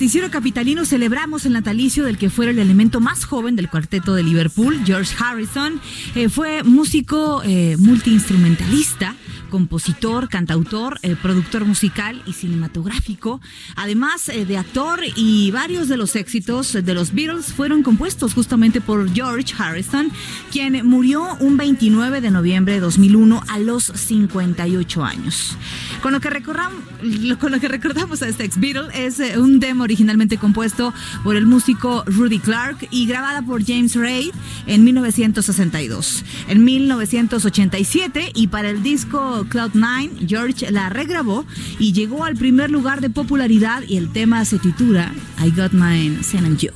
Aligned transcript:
noticiero 0.00 0.30
capitalino 0.30 0.86
celebramos 0.86 1.44
el 1.44 1.52
natalicio 1.52 2.04
del 2.06 2.16
que 2.16 2.30
fuera 2.30 2.52
el 2.52 2.58
elemento 2.58 3.00
más 3.00 3.26
joven 3.26 3.54
del 3.54 3.68
cuarteto 3.68 4.14
de 4.14 4.22
Liverpool, 4.22 4.80
George 4.86 5.14
Harrison. 5.22 5.78
Eh, 6.14 6.30
fue 6.30 6.62
músico 6.62 7.42
eh, 7.44 7.76
multiinstrumentalista 7.78 9.14
compositor, 9.50 10.28
cantautor, 10.28 11.00
eh, 11.02 11.16
productor 11.20 11.64
musical 11.64 12.22
y 12.24 12.34
cinematográfico, 12.34 13.40
además 13.74 14.28
eh, 14.28 14.44
de 14.46 14.56
actor 14.56 15.00
y 15.16 15.50
varios 15.50 15.88
de 15.88 15.96
los 15.96 16.14
éxitos 16.14 16.72
de 16.72 16.94
los 16.94 17.12
Beatles 17.12 17.46
fueron 17.46 17.82
compuestos 17.82 18.32
justamente 18.32 18.80
por 18.80 19.12
George 19.12 19.52
Harrison, 19.58 20.08
quien 20.52 20.86
murió 20.86 21.36
un 21.40 21.56
29 21.56 22.20
de 22.20 22.30
noviembre 22.30 22.74
de 22.74 22.80
2001 22.80 23.42
a 23.48 23.58
los 23.58 23.86
58 23.86 25.04
años. 25.04 25.56
Con 26.00 26.12
lo 26.12 26.20
que, 26.20 26.30
recordam- 26.30 26.70
lo- 27.02 27.36
con 27.40 27.50
lo 27.50 27.58
que 27.58 27.66
recordamos 27.66 28.22
a 28.22 28.28
este 28.28 28.44
ex 28.44 28.56
Beatle 28.60 28.86
es 28.94 29.18
eh, 29.18 29.36
un 29.36 29.58
demo 29.58 29.88
originalmente 29.90 30.38
compuesto 30.38 30.94
por 31.24 31.34
el 31.34 31.46
músico 31.46 32.04
Rudy 32.06 32.38
Clark 32.38 32.86
y 32.92 33.06
grabada 33.06 33.42
por 33.42 33.66
James 33.66 33.96
Ray 33.96 34.30
en 34.68 34.84
1962. 34.84 36.24
En 36.46 36.62
1987 36.62 38.30
y 38.32 38.46
para 38.46 38.70
el 38.70 38.84
disco 38.84 39.44
Cloud9, 39.50 40.28
George 40.28 40.70
la 40.70 40.90
regrabó 40.90 41.44
y 41.80 41.92
llegó 41.92 42.22
al 42.24 42.36
primer 42.36 42.70
lugar 42.70 43.00
de 43.00 43.10
popularidad 43.10 43.82
y 43.88 43.96
el 43.96 44.12
tema 44.12 44.44
se 44.44 44.60
titula 44.60 45.12
I 45.44 45.50
Got 45.50 45.72
Mine, 45.72 46.22
Send 46.22 46.46
'em 46.46 46.56
You. 46.56 46.70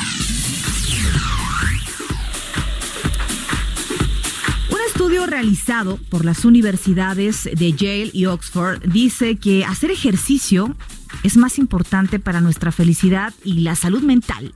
Realizado 5.25 5.97
por 6.09 6.25
las 6.25 6.45
universidades 6.45 7.45
de 7.45 7.73
Yale 7.73 8.11
y 8.13 8.25
Oxford 8.25 8.81
dice 8.85 9.37
que 9.37 9.65
hacer 9.65 9.91
ejercicio 9.91 10.75
es 11.23 11.37
más 11.37 11.57
importante 11.57 12.19
para 12.19 12.41
nuestra 12.41 12.71
felicidad 12.71 13.33
y 13.43 13.61
la 13.61 13.75
salud 13.75 14.01
mental 14.01 14.53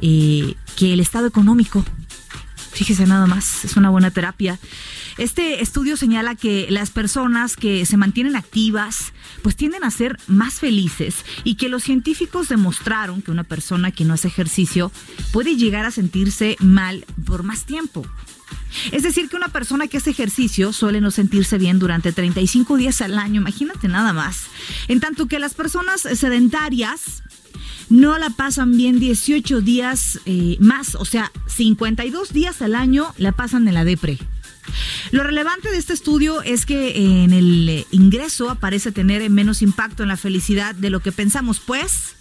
eh, 0.00 0.54
que 0.76 0.92
el 0.92 1.00
estado 1.00 1.26
económico. 1.26 1.84
Fíjese 2.72 3.06
nada 3.06 3.26
más, 3.26 3.64
es 3.64 3.76
una 3.76 3.90
buena 3.90 4.10
terapia. 4.10 4.58
Este 5.18 5.62
estudio 5.62 5.96
señala 5.96 6.34
que 6.34 6.66
las 6.70 6.90
personas 6.90 7.54
que 7.54 7.84
se 7.84 7.98
mantienen 7.98 8.34
activas 8.34 9.12
pues 9.42 9.56
tienden 9.56 9.84
a 9.84 9.90
ser 9.90 10.18
más 10.26 10.54
felices 10.54 11.24
y 11.44 11.56
que 11.56 11.68
los 11.68 11.82
científicos 11.82 12.48
demostraron 12.48 13.20
que 13.20 13.30
una 13.30 13.44
persona 13.44 13.90
que 13.90 14.04
no 14.04 14.14
hace 14.14 14.28
ejercicio 14.28 14.90
puede 15.32 15.56
llegar 15.56 15.84
a 15.84 15.90
sentirse 15.90 16.56
mal 16.60 17.04
por 17.26 17.42
más 17.42 17.66
tiempo. 17.66 18.06
Es 18.90 19.02
decir, 19.02 19.28
que 19.28 19.36
una 19.36 19.48
persona 19.48 19.86
que 19.86 19.98
hace 19.98 20.10
ejercicio 20.10 20.72
suele 20.72 21.00
no 21.00 21.10
sentirse 21.10 21.58
bien 21.58 21.78
durante 21.78 22.12
35 22.12 22.76
días 22.76 23.00
al 23.00 23.18
año, 23.18 23.40
imagínate 23.40 23.88
nada 23.88 24.12
más. 24.12 24.46
En 24.88 25.00
tanto 25.00 25.26
que 25.26 25.38
las 25.38 25.54
personas 25.54 26.00
sedentarias 26.00 27.22
no 27.88 28.18
la 28.18 28.30
pasan 28.30 28.76
bien 28.76 28.98
18 28.98 29.60
días 29.60 30.20
eh, 30.24 30.56
más, 30.60 30.94
o 30.94 31.04
sea, 31.04 31.30
52 31.46 32.32
días 32.32 32.62
al 32.62 32.74
año 32.74 33.12
la 33.18 33.32
pasan 33.32 33.68
en 33.68 33.74
la 33.74 33.84
depre. 33.84 34.18
Lo 35.10 35.22
relevante 35.22 35.70
de 35.70 35.76
este 35.76 35.92
estudio 35.92 36.40
es 36.42 36.64
que 36.64 37.24
en 37.24 37.32
el 37.32 37.84
ingreso 37.90 38.48
aparece 38.48 38.92
tener 38.92 39.28
menos 39.28 39.60
impacto 39.60 40.02
en 40.02 40.08
la 40.08 40.16
felicidad 40.16 40.74
de 40.74 40.90
lo 40.90 41.00
que 41.00 41.12
pensamos, 41.12 41.60
pues 41.60 42.14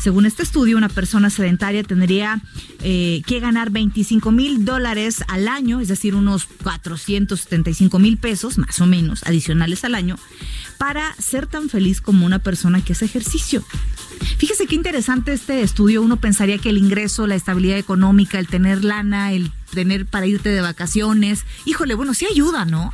según 0.00 0.24
este 0.24 0.42
estudio, 0.42 0.78
una 0.78 0.88
persona 0.88 1.28
sedentaria 1.28 1.82
tendría 1.82 2.40
eh, 2.82 3.22
que 3.26 3.38
ganar 3.38 3.70
25 3.70 4.32
mil 4.32 4.64
dólares 4.64 5.22
al 5.28 5.46
año, 5.46 5.80
es 5.80 5.88
decir, 5.88 6.14
unos 6.14 6.46
475 6.46 7.98
mil 7.98 8.16
pesos 8.16 8.56
más 8.56 8.80
o 8.80 8.86
menos 8.86 9.22
adicionales 9.24 9.84
al 9.84 9.94
año, 9.94 10.16
para 10.78 11.14
ser 11.16 11.46
tan 11.46 11.68
feliz 11.68 12.00
como 12.00 12.24
una 12.24 12.38
persona 12.38 12.82
que 12.82 12.94
hace 12.94 13.04
ejercicio. 13.04 13.62
Fíjese 14.38 14.66
qué 14.66 14.74
interesante 14.74 15.34
este 15.34 15.60
estudio. 15.60 16.00
Uno 16.00 16.16
pensaría 16.16 16.56
que 16.56 16.70
el 16.70 16.78
ingreso, 16.78 17.26
la 17.26 17.34
estabilidad 17.34 17.76
económica, 17.76 18.38
el 18.38 18.46
tener 18.46 18.84
lana, 18.84 19.32
el 19.32 19.52
tener 19.70 20.06
para 20.06 20.26
irte 20.26 20.48
de 20.48 20.62
vacaciones, 20.62 21.44
híjole, 21.66 21.94
bueno, 21.94 22.14
sí 22.14 22.26
ayuda, 22.26 22.64
¿no? 22.64 22.92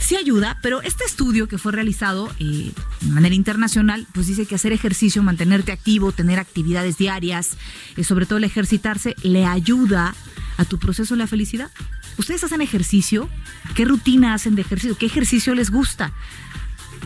Sí 0.00 0.16
ayuda, 0.16 0.58
pero 0.62 0.82
este 0.82 1.04
estudio 1.04 1.46
que 1.46 1.58
fue 1.58 1.72
realizado 1.72 2.32
eh, 2.40 2.72
de 3.00 3.10
manera 3.12 3.34
internacional, 3.34 4.06
pues 4.12 4.26
dice 4.26 4.46
que 4.46 4.54
hacer 4.54 4.72
ejercicio, 4.72 5.22
mantenerte 5.22 5.72
activo, 5.72 6.10
tener 6.10 6.38
actividades 6.38 6.96
diarias, 6.96 7.56
eh, 7.96 8.04
sobre 8.04 8.26
todo 8.26 8.38
el 8.38 8.44
ejercitarse, 8.44 9.14
le 9.22 9.46
ayuda 9.46 10.14
a 10.56 10.64
tu 10.64 10.78
proceso 10.78 11.14
de 11.14 11.18
la 11.18 11.26
felicidad. 11.26 11.70
¿Ustedes 12.18 12.42
hacen 12.42 12.60
ejercicio? 12.60 13.28
¿Qué 13.74 13.84
rutina 13.84 14.34
hacen 14.34 14.54
de 14.54 14.62
ejercicio? 14.62 14.96
¿Qué 14.98 15.06
ejercicio 15.06 15.54
les 15.54 15.70
gusta? 15.70 16.12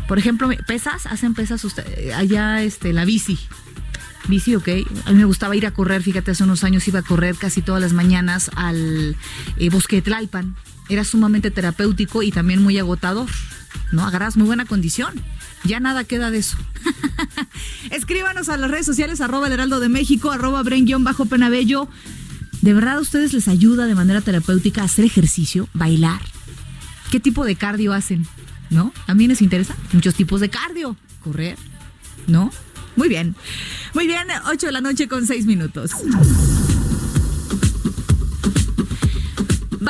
Por 0.09 0.19
ejemplo, 0.19 0.49
¿pesas? 0.67 1.07
¿Hacen 1.07 1.35
pesas 1.35 1.65
usted, 1.65 2.13
allá 2.13 2.63
este, 2.63 2.93
la 2.93 3.05
bici? 3.05 3.39
Bici, 4.29 4.57
ok. 4.57 4.69
A 5.05 5.11
mí 5.11 5.19
me 5.19 5.25
gustaba 5.25 5.55
ir 5.55 5.67
a 5.67 5.73
correr, 5.73 6.03
fíjate, 6.03 6.31
hace 6.31 6.45
unos 6.45 6.65
años 6.65 6.89
iba 6.89 7.01
a 7.01 7.03
correr 7.03 7.37
casi 7.37 7.61
todas 7.61 7.83
las 7.83 7.93
mañanas 7.93 8.51
al 8.57 9.17
eh, 9.59 9.71
bosque 9.71 9.97
de 9.97 10.03
Tlalpan 10.03 10.57
era 10.89 11.05
sumamente 11.05 11.51
terapéutico 11.51 12.23
y 12.23 12.31
también 12.31 12.63
muy 12.63 12.79
agotador. 12.79 13.29
¿No? 13.93 14.05
Agarras 14.05 14.37
muy 14.37 14.47
buena 14.47 14.65
condición. 14.65 15.15
Ya 15.65 15.81
nada 15.81 16.05
queda 16.05 16.31
de 16.31 16.39
eso. 16.39 16.57
Escríbanos 17.91 18.49
a 18.49 18.57
las 18.57 18.71
redes 18.71 18.87
sociales, 18.87 19.21
arroba 19.21 19.47
el 19.47 19.53
heraldo 19.53 19.81
de 19.81 19.89
México, 19.89 20.31
arroba 20.31 20.63
bajo 20.99 21.27
penabello. 21.27 21.89
¿De 22.61 22.73
verdad 22.75 22.99
a 22.99 23.01
ustedes 23.01 23.33
les 23.33 23.49
ayuda 23.49 23.87
de 23.87 23.95
manera 23.95 24.21
terapéutica 24.21 24.83
hacer 24.83 25.05
ejercicio, 25.05 25.69
bailar? 25.75 26.21
¿Qué 27.11 27.21
tipo 27.21 27.45
de 27.45 27.57
cardio 27.57 27.93
hacen? 27.93 28.27
¿No? 28.71 28.93
A 29.07 29.15
mí 29.15 29.27
les 29.29 29.43
interesa 29.43 29.77
muchos 29.93 30.15
tipos 30.15 30.41
de 30.41 30.51
cardio. 30.51 30.97
Correr, 31.23 31.57
¿no? 32.27 32.51
Muy 32.97 33.09
bien. 33.09 33.35
Muy 33.95 34.07
bien, 34.07 34.27
8 34.47 34.67
de 34.67 34.73
la 34.73 34.81
noche 34.81 35.09
con 35.09 35.27
6 35.27 35.47
minutos. 35.47 35.93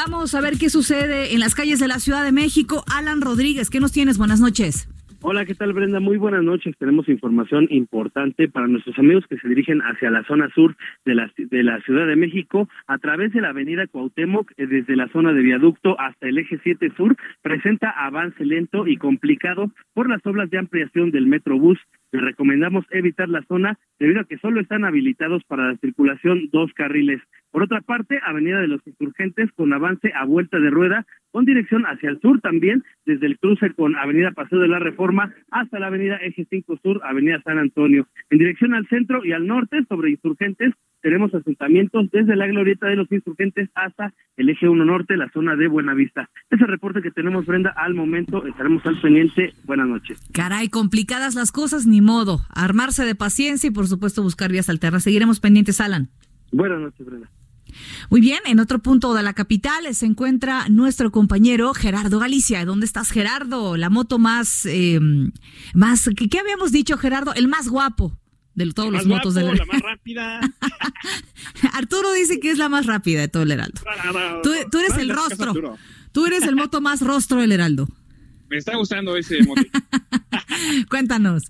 Vamos 0.07 0.35
a 0.35 0.43
ver 0.43 0.59
qué 0.59 0.69
sucede 0.69 1.33
en 1.33 1.41
las 1.41 1.55
calles 1.55 1.81
de 1.81 1.89
la 1.89 1.99
Ciudad 1.99 2.25
de 2.25 2.31
México. 2.31 2.85
Alan 2.95 3.23
Rodríguez, 3.23 3.71
¿qué 3.71 3.81
nos 3.81 3.91
tienes? 3.91 4.19
Buenas 4.19 4.39
noches. 4.39 4.87
Hola, 5.23 5.47
¿qué 5.47 5.55
tal 5.55 5.73
Brenda? 5.73 5.99
Muy 5.99 6.19
buenas 6.19 6.45
noches. 6.45 6.77
Tenemos 6.79 7.09
información 7.09 7.67
importante 7.71 8.47
para 8.47 8.67
nuestros 8.67 8.99
amigos 8.99 9.25
que 9.27 9.39
se 9.39 9.49
dirigen 9.49 9.81
hacia 9.81 10.11
la 10.11 10.23
zona 10.25 10.51
sur 10.55 10.77
de 11.07 11.15
la, 11.15 11.81
Ciudad 11.87 12.07
de 12.07 12.17
México 12.17 12.69
a 12.87 12.99
través 12.99 13.33
de 13.33 13.41
la 13.41 13.49
avenida 13.49 13.87
Cuauhtémoc, 13.87 14.53
eh, 14.59 14.67
desde 14.67 14.95
la 14.95 15.09
zona 15.09 15.33
de 15.33 15.41
viaducto 15.41 15.99
hasta 15.99 16.29
el 16.29 16.37
eje 16.37 16.61
7 16.63 16.93
sur, 16.99 17.17
presenta 17.41 17.89
avance 17.89 18.45
lento 18.45 18.87
y 18.87 18.99
complicado 18.99 19.71
por 19.95 20.11
las 20.11 20.21
obras 20.27 20.51
de 20.51 20.59
ampliación 20.59 21.13
del 21.13 21.27
Metrobús. 21.27 21.79
Le 22.15 22.21
recomendamos 22.21 22.85
evitar 22.91 23.29
la 23.29 23.43
zona 23.43 23.77
debido 23.99 24.21
a 24.21 24.25
que 24.25 24.39
solo 24.39 24.61
están 24.61 24.85
habilitados 24.85 25.43
para 25.49 25.67
la 25.67 25.77
circulación 25.79 26.49
dos 26.53 26.73
carriles. 26.73 27.21
Por 27.51 27.65
otra 27.65 27.81
parte, 27.81 28.21
Avenida 28.23 28.61
de 28.61 28.69
los 28.69 28.87
Insurgentes 28.87 29.51
con 29.51 29.73
avance 29.73 30.13
a 30.15 30.25
vuelta 30.25 30.61
de 30.61 30.71
rueda 30.71 31.07
con 31.35 31.45
dirección 31.45 31.85
hacia 31.85 32.11
el 32.11 32.21
sur 32.21 32.41
también, 32.41 32.85
desde 33.05 33.27
el 33.27 33.41
cruce 33.41 33.75
con 33.75 33.97
Avenida 33.97 34.31
Paseo 34.31 34.61
de 34.61 34.69
la 34.69 34.79
Reforma 34.79 35.35
hasta 35.51 35.81
la 35.81 35.89
Avenida 35.89 36.17
Eje 36.19 36.47
5 36.49 36.79
Sur, 36.81 37.01
Avenida 37.03 37.43
San 37.43 37.59
Antonio. 37.59 38.07
En 38.31 38.39
dirección 38.39 38.73
al 38.73 38.87
centro 38.87 39.25
y 39.25 39.33
al 39.33 39.45
norte, 39.45 39.85
sobre 39.89 40.13
Insurgentes, 40.13 40.73
tenemos 41.03 41.35
asentamientos 41.35 42.09
desde 42.13 42.37
la 42.37 42.47
glorieta 42.47 42.87
de 42.87 42.95
los 42.95 43.11
insurgentes 43.11 43.69
hasta 43.75 44.15
el 44.37 44.49
eje 44.49 44.69
1 44.69 44.85
norte, 44.85 45.17
la 45.17 45.29
zona 45.31 45.57
de 45.57 45.67
Buenavista. 45.67 46.31
Ese 46.51 46.67
reporte 46.67 47.03
que 47.03 47.11
tenemos, 47.11 47.47
Brenda, 47.47 47.75
al 47.77 47.95
momento 47.95 48.47
estaremos 48.47 48.87
al 48.87 49.01
pendiente. 49.01 49.55
Buenas 49.65 49.89
noches. 49.89 50.25
Caray, 50.33 50.69
complicadas 50.69 51.35
las 51.35 51.51
cosas, 51.51 51.85
ni 51.85 52.01
modo. 52.01 52.43
Armarse 52.55 53.05
de 53.05 53.17
paciencia 53.17 53.67
y, 53.67 53.73
por 53.73 53.89
supuesto, 53.89 54.23
buscar 54.23 54.53
vías 54.53 54.71
alternas. 54.71 55.03
Seguiremos 55.03 55.41
pendientes, 55.41 55.81
Alan. 55.81 56.11
Buenas 56.53 56.79
noches, 56.79 57.05
Brenda. 57.05 57.29
Muy 58.11 58.21
bien, 58.21 58.41
en 58.47 58.61
otro 58.61 58.79
punto 58.81 59.15
de 59.15 59.23
la 59.23 59.33
capital 59.33 59.95
se 59.95 60.07
encuentra 60.07 60.69
nuestro 60.69 61.11
compañero 61.11 61.75
Gerardo 61.75 62.19
Galicia. 62.19 62.65
¿Dónde 62.65 62.87
estás, 62.87 63.11
Gerardo? 63.11 63.77
La 63.77 63.91
moto 63.91 64.19
más, 64.19 64.67
eh, 64.67 65.01
más, 65.75 66.09
¿qué, 66.17 66.39
habíamos 66.39 66.73
dicho, 66.73 66.97
Gerardo? 66.97 67.35
El 67.35 67.49
más 67.49 67.69
guapo 67.69 68.19
de 68.55 68.73
todos 68.73 68.93
los 68.93 69.07
motos 69.07 69.35
de 69.35 69.43
la... 69.43 69.65
más 69.65 69.81
rápida. 69.83 70.41
Arturo 71.73 72.13
dice 72.13 72.41
que 72.41 72.51
es 72.51 72.59
la 72.59 72.69
más 72.69 72.87
rápida 72.87 73.21
de 73.21 73.29
todo 73.29 73.43
el 73.43 73.51
Heraldo. 73.51 73.81
Tú, 74.43 74.51
tú 74.71 74.79
eres 74.79 74.97
el 74.97 75.11
rostro. 75.11 75.77
Tú 76.13 76.27
eres 76.27 76.45
el 76.45 76.55
moto 76.55 76.81
más 76.81 77.01
rostro 77.01 77.41
del 77.41 77.53
Heraldo. 77.53 77.89
Me 78.49 78.59
está 78.59 78.77
gustando 78.77 79.17
ese 79.17 79.43
moto. 79.43 79.63
Cuéntanos. 80.89 81.45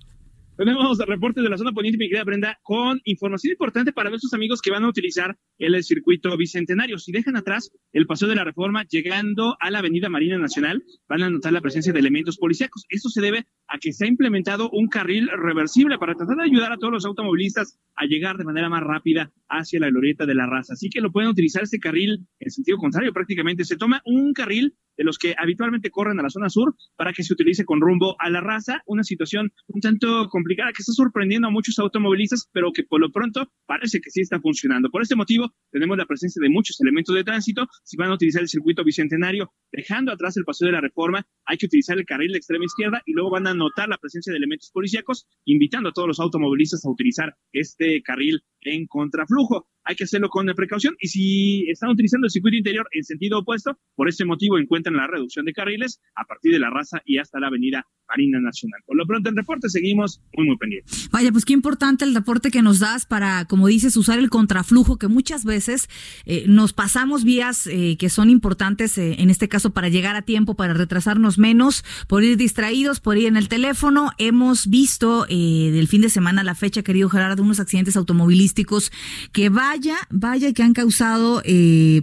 Tenemos 0.57 0.99
reportes 0.99 1.43
de 1.43 1.51
la 1.51 1.59
zona 1.59 1.73
poniente, 1.73 1.99
mi 1.99 2.09
querida 2.09 2.23
Brenda, 2.23 2.61
con 2.63 3.01
información 3.03 3.51
importante 3.51 3.93
para 3.93 4.09
nuestros 4.09 4.33
amigos 4.35 4.63
que 4.63 4.71
van 4.71 4.85
a 4.85 4.89
utilizar 4.89 5.37
el 5.59 5.83
circuito 5.83 6.37
bicentenario. 6.37 6.97
Si 6.99 7.11
dejan 7.11 7.37
atrás 7.37 7.73
el 7.93 8.07
paseo 8.07 8.29
de 8.29 8.37
la 8.37 8.45
reforma 8.45 8.85
llegando 8.89 9.57
a 9.59 9.71
la 9.73 9.81
avenida 9.81 10.09
Marina 10.09 10.39
Nacional, 10.39 10.85
van 11.09 11.25
a 11.25 11.31
notar 11.31 11.53
la 11.53 11.61
presencia 11.61 11.93
de 11.93 11.99
elementos 11.99 12.39
policíacos. 12.39 12.85
Esto 12.89 13.09
se 13.09 13.21
debe 13.21 13.47
a 13.67 13.79
que 13.79 13.93
se 13.93 14.05
ha 14.05 14.09
implementado 14.09 14.71
un 14.71 14.87
carril 14.87 15.29
reversible 15.29 15.99
para 15.99 16.15
tratar 16.15 16.37
de 16.37 16.45
ayudar 16.45 16.71
a 16.71 16.79
todos 16.79 16.93
los 16.93 17.05
automovilistas 17.05 17.81
a 17.97 18.05
llegar 18.07 18.37
de 18.37 18.45
manera 18.45 18.69
más 18.69 18.85
rápida 18.85 19.33
hacia 19.49 19.81
la 19.81 19.89
glorieta 19.91 20.25
de 20.25 20.37
la 20.37 20.47
raza. 20.47 20.75
Así 20.75 20.89
que 20.89 21.01
lo 21.01 21.11
pueden 21.11 21.31
utilizar 21.31 21.65
este 21.65 21.81
carril 21.81 22.29
en 22.39 22.51
sentido 22.51 22.79
contrario 22.79 23.13
prácticamente. 23.13 23.65
Se 23.65 23.77
toma 23.77 24.03
un 24.05 24.33
carril 24.33 24.77
de 24.97 25.05
los 25.05 25.19
que 25.19 25.35
habitualmente 25.37 25.91
corren 25.91 26.19
a 26.21 26.23
la 26.23 26.31
zona 26.31 26.49
sur 26.49 26.75
para 26.97 27.13
que 27.13 27.23
se 27.23 27.33
utilice 27.33 27.65
con 27.65 27.81
rumbo 27.81 28.17
a 28.19 28.31
la 28.31 28.41
raza. 28.41 28.83
Una 28.87 29.05
situación 29.05 29.53
un 29.69 29.81
tanto 29.81 30.29
complicada 30.29 30.73
que 30.73 30.83
está 30.83 30.93
sorprendiendo 30.93 31.49
a 31.49 31.51
muchos 31.51 31.79
automovilistas, 31.79 32.49
pero 32.53 32.73
que 32.73 32.85
por 32.85 33.01
lo 33.01 33.11
pronto 33.11 33.51
parece 33.67 34.01
que 34.01 34.11
sí 34.11 34.21
está 34.21 34.41
funcionando. 34.41 34.91
Por 34.91 35.03
este 35.03 35.17
motivo, 35.17 35.53
tenemos 35.71 35.97
la 35.97 36.07
presencia 36.07 36.41
de 36.41 36.49
muchos 36.49 36.81
elementos 36.81 37.15
de 37.15 37.25
tránsito. 37.25 37.67
Si 37.83 37.97
van 37.97 38.11
a 38.11 38.15
utilizar 38.15 38.43
el 38.43 38.49
circuito 38.49 38.85
bicentenario, 38.85 39.53
dejando 39.73 40.13
atrás 40.13 40.37
el 40.37 40.45
paseo 40.45 40.67
de 40.67 40.73
la 40.73 40.81
reforma, 40.81 41.27
hay 41.45 41.57
que 41.57 41.67
utilizar 41.67 41.99
el 41.99 42.05
carril 42.05 42.33
de 42.33 42.39
extrema 42.39 42.65
izquierda 42.65 43.03
y 43.07 43.13
luego 43.13 43.31
van 43.31 43.47
a 43.47 43.55
notar 43.55 43.89
la 43.89 43.99
presencia 43.99 44.33
de 44.33 44.39
elementos 44.39 44.71
policíacos, 44.71 45.27
invitando 45.45 45.89
a 45.91 45.93
todos 45.93 46.09
los 46.09 46.21
automovilistas 46.21 46.85
a 46.85 46.91
utilizar 46.91 47.37
este 47.53 48.03
carril 48.03 48.43
en 48.63 48.87
contraflujo 48.87 49.69
hay 49.85 49.97
que 49.97 50.05
hacerlo 50.05 50.31
con 50.31 50.47
precaución 50.47 50.97
y 50.99 51.09
si 51.09 51.71
están 51.71 51.91
utilizando 51.91 52.27
el 52.27 52.31
circuito 52.31 52.57
interior 52.57 52.89
en 52.93 53.05
sentido 53.05 53.41
opuesto, 53.41 53.79
por 53.95 54.09
ese 54.09 54.25
motivo 54.25 54.59
encuentran 54.59 54.84
la 54.93 55.07
reducción 55.07 55.45
de 55.47 55.53
carriles 55.53 56.01
a 56.15 56.25
partir 56.25 56.53
de 56.53 56.59
la 56.59 56.71
raza 56.71 57.01
y 57.05 57.19
hasta 57.19 57.41
la 57.41 57.49
avenida 57.49 57.87
Marina 58.09 58.41
Nacional. 58.41 58.81
Por 58.87 58.97
lo 58.97 59.07
pronto 59.07 59.31
en 59.31 59.37
reporte 59.37 59.69
seguimos 59.69 60.21
muy 60.37 60.47
muy 60.47 60.57
pendientes. 60.57 61.09
Vaya, 61.11 61.33
pues 61.33 61.45
qué 61.45 61.53
importante 61.53 62.05
el 62.05 62.15
reporte 62.15 62.51
que 62.51 62.63
nos 62.63 62.79
das 62.79 63.07
para, 63.07 63.47
como 63.47 63.67
dices, 63.67 63.97
usar 63.97 64.19
el 64.19 64.31
contraflujo 64.31 64.99
que 64.99 65.09
muchas 65.09 65.45
veces 65.45 65.89
eh, 66.27 66.45
nos 66.47 66.73
pasamos 66.73 67.25
vías 67.25 67.67
eh, 67.67 67.97
que 67.99 68.11
son 68.11 68.31
importantes, 68.31 68.99
eh, 68.99 69.17
en 69.19 69.31
este 69.31 69.49
caso 69.49 69.71
para 69.73 69.89
llegar 69.89 70.17
a 70.17 70.23
tiempo, 70.23 70.55
para 70.55 70.75
retrasarnos 70.75 71.39
menos, 71.39 71.85
por 72.09 72.23
ir 72.25 72.37
distraídos, 72.37 73.01
por 73.01 73.17
ir 73.17 73.27
en 73.27 73.37
el 73.37 73.49
teléfono. 73.49 74.11
Hemos 74.19 74.69
visto 74.69 75.25
del 75.25 75.89
fin 75.89 76.03
de 76.03 76.11
semana 76.11 76.45
la 76.45 76.55
fecha, 76.55 76.83
querido 76.83 77.09
Gerardo, 77.09 77.43
unos 77.43 77.61
accidentes 77.61 77.97
automovilísticos 77.97 78.93
que 79.33 79.49
vaya, 79.49 79.97
vaya 80.11 80.53
que 80.53 80.63
han 80.63 80.75
causado 80.75 81.43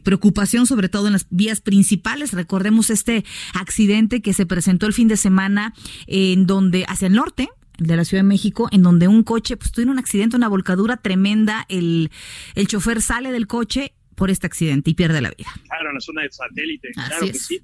preocupación, 0.04 0.66
sobre 0.66 0.90
todo 0.90 1.08
en 1.08 1.14
las 1.14 1.28
vías 1.30 1.62
principales. 1.62 2.34
Recordemos 2.34 2.71
este 2.90 3.26
accidente 3.54 4.22
que 4.22 4.34
se 4.34 4.46
presentó 4.46 4.88
el 4.88 4.94
fin 4.94 5.08
de 5.08 5.18
semana 5.18 5.74
en 6.08 6.48
donde, 6.48 6.86
hacia 6.88 7.08
el 7.08 7.14
norte, 7.14 7.50
de 7.78 7.96
la 7.96 8.06
Ciudad 8.06 8.24
de 8.24 8.28
México, 8.28 8.70
en 8.72 8.84
donde 8.84 9.08
un 9.08 9.24
coche 9.24 9.58
pues 9.58 9.72
tuvo 9.72 9.92
un 9.92 10.00
accidente, 10.00 10.36
una 10.36 10.48
volcadura 10.48 10.98
tremenda, 10.98 11.66
el, 11.68 12.12
el 12.56 12.68
chofer 12.68 13.02
sale 13.02 13.32
del 13.32 13.48
coche 13.48 13.94
por 14.16 14.30
este 14.30 14.46
accidente 14.46 14.92
y 14.92 14.94
pierde 14.94 15.20
la 15.20 15.32
vida. 15.32 15.50
Claro, 15.66 15.90
en 15.90 15.96
la 15.96 16.02
zona 16.02 16.22
de 16.22 16.32
satélite, 16.32 16.90
claro 16.94 17.26
que 17.26 17.34
sí. 17.34 17.62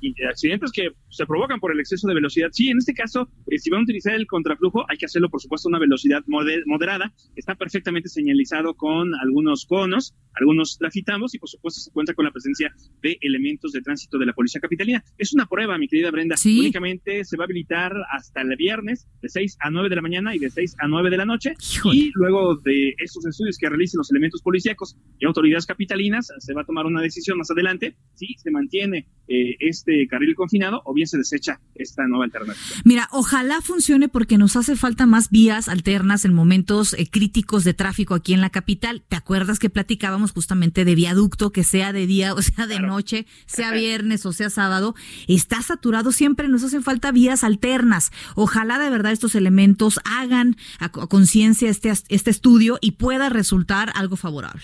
Y 0.00 0.14
accidentes 0.24 0.72
que 0.72 0.88
se 1.10 1.26
provocan 1.26 1.60
por 1.60 1.72
el 1.72 1.80
exceso 1.80 2.08
de 2.08 2.14
velocidad. 2.14 2.48
Sí, 2.52 2.68
en 2.68 2.78
este 2.78 2.94
caso, 2.94 3.28
eh, 3.48 3.58
si 3.58 3.70
van 3.70 3.80
a 3.80 3.82
utilizar 3.82 4.14
el 4.14 4.26
contraflujo, 4.26 4.84
hay 4.88 4.96
que 4.96 5.06
hacerlo, 5.06 5.28
por 5.28 5.40
supuesto, 5.40 5.68
a 5.68 5.70
una 5.70 5.78
velocidad 5.78 6.22
moderada. 6.26 7.12
Está 7.36 7.54
perfectamente 7.54 8.08
señalizado 8.08 8.74
con 8.74 9.14
algunos 9.16 9.66
conos, 9.66 10.14
algunos 10.34 10.78
trafitamos 10.78 11.34
y, 11.34 11.38
por 11.38 11.48
supuesto, 11.48 11.80
se 11.80 11.90
cuenta 11.90 12.14
con 12.14 12.24
la 12.24 12.30
presencia 12.30 12.72
de 13.02 13.18
elementos 13.20 13.72
de 13.72 13.82
tránsito 13.82 14.18
de 14.18 14.26
la 14.26 14.32
Policía 14.32 14.60
Capitalina. 14.60 15.04
Es 15.18 15.32
una 15.32 15.46
prueba, 15.46 15.76
mi 15.78 15.88
querida 15.88 16.10
Brenda. 16.10 16.36
Sí. 16.36 16.60
Únicamente 16.60 17.24
se 17.24 17.36
va 17.36 17.44
a 17.44 17.46
habilitar 17.46 17.92
hasta 18.12 18.42
el 18.42 18.56
viernes 18.56 19.06
de 19.22 19.28
6 19.28 19.58
a 19.60 19.70
9 19.70 19.88
de 19.88 19.96
la 19.96 20.02
mañana 20.02 20.34
y 20.34 20.38
de 20.38 20.50
6 20.50 20.76
a 20.78 20.88
9 20.88 21.10
de 21.10 21.16
la 21.16 21.24
noche. 21.24 21.54
Híjole. 21.74 21.96
Y 21.96 22.10
luego 22.14 22.56
de 22.56 22.94
estos 22.98 23.26
estudios 23.26 23.58
que 23.58 23.68
realicen 23.68 23.98
los 23.98 24.10
elementos 24.10 24.42
policíacos 24.42 24.96
y 25.18 25.26
autoridades 25.26 25.66
capitalinas, 25.66 26.32
se 26.38 26.54
va 26.54 26.62
a 26.62 26.64
tomar 26.64 26.86
una 26.86 27.02
decisión 27.02 27.38
más 27.38 27.50
adelante 27.50 27.96
si 28.14 28.34
se 28.38 28.50
mantiene 28.50 29.08
eh, 29.28 29.56
este 29.60 30.06
carril 30.08 30.34
confinado 30.34 30.82
o 30.84 30.94
bien 31.00 31.08
se 31.08 31.18
desecha 31.18 31.60
esta 31.74 32.06
nueva 32.06 32.26
alternativa. 32.26 32.62
Mira, 32.84 33.08
ojalá 33.10 33.60
funcione 33.62 34.08
porque 34.08 34.36
nos 34.38 34.54
hace 34.56 34.76
falta 34.76 35.06
más 35.06 35.30
vías 35.30 35.68
alternas 35.68 36.24
en 36.24 36.34
momentos 36.34 36.92
eh, 36.94 37.08
críticos 37.10 37.64
de 37.64 37.72
tráfico 37.74 38.14
aquí 38.14 38.34
en 38.34 38.40
la 38.40 38.50
capital. 38.50 39.02
¿Te 39.08 39.16
acuerdas 39.16 39.58
que 39.58 39.70
platicábamos 39.70 40.32
justamente 40.32 40.84
de 40.84 40.94
viaducto, 40.94 41.52
que 41.52 41.64
sea 41.64 41.92
de 41.92 42.06
día 42.06 42.34
o 42.34 42.42
sea 42.42 42.66
de 42.66 42.76
Claro. 42.76 42.88
noche, 42.88 43.26
sea 43.46 43.70
viernes 43.84 44.26
o 44.26 44.32
sea 44.32 44.50
sábado? 44.50 44.94
Está 45.26 45.62
saturado 45.62 46.12
siempre, 46.12 46.48
nos 46.48 46.62
hacen 46.64 46.82
falta 46.82 47.12
vías 47.12 47.44
alternas. 47.44 48.10
Ojalá 48.34 48.78
de 48.78 48.90
verdad 48.90 49.12
estos 49.12 49.34
elementos 49.34 50.00
hagan 50.04 50.56
a, 50.78 50.86
a 50.86 50.90
conciencia 51.06 51.70
este, 51.70 51.90
este 52.08 52.30
estudio 52.30 52.78
y 52.80 52.92
pueda 52.92 53.28
resultar 53.30 53.90
algo 53.94 54.16
favorable. 54.16 54.62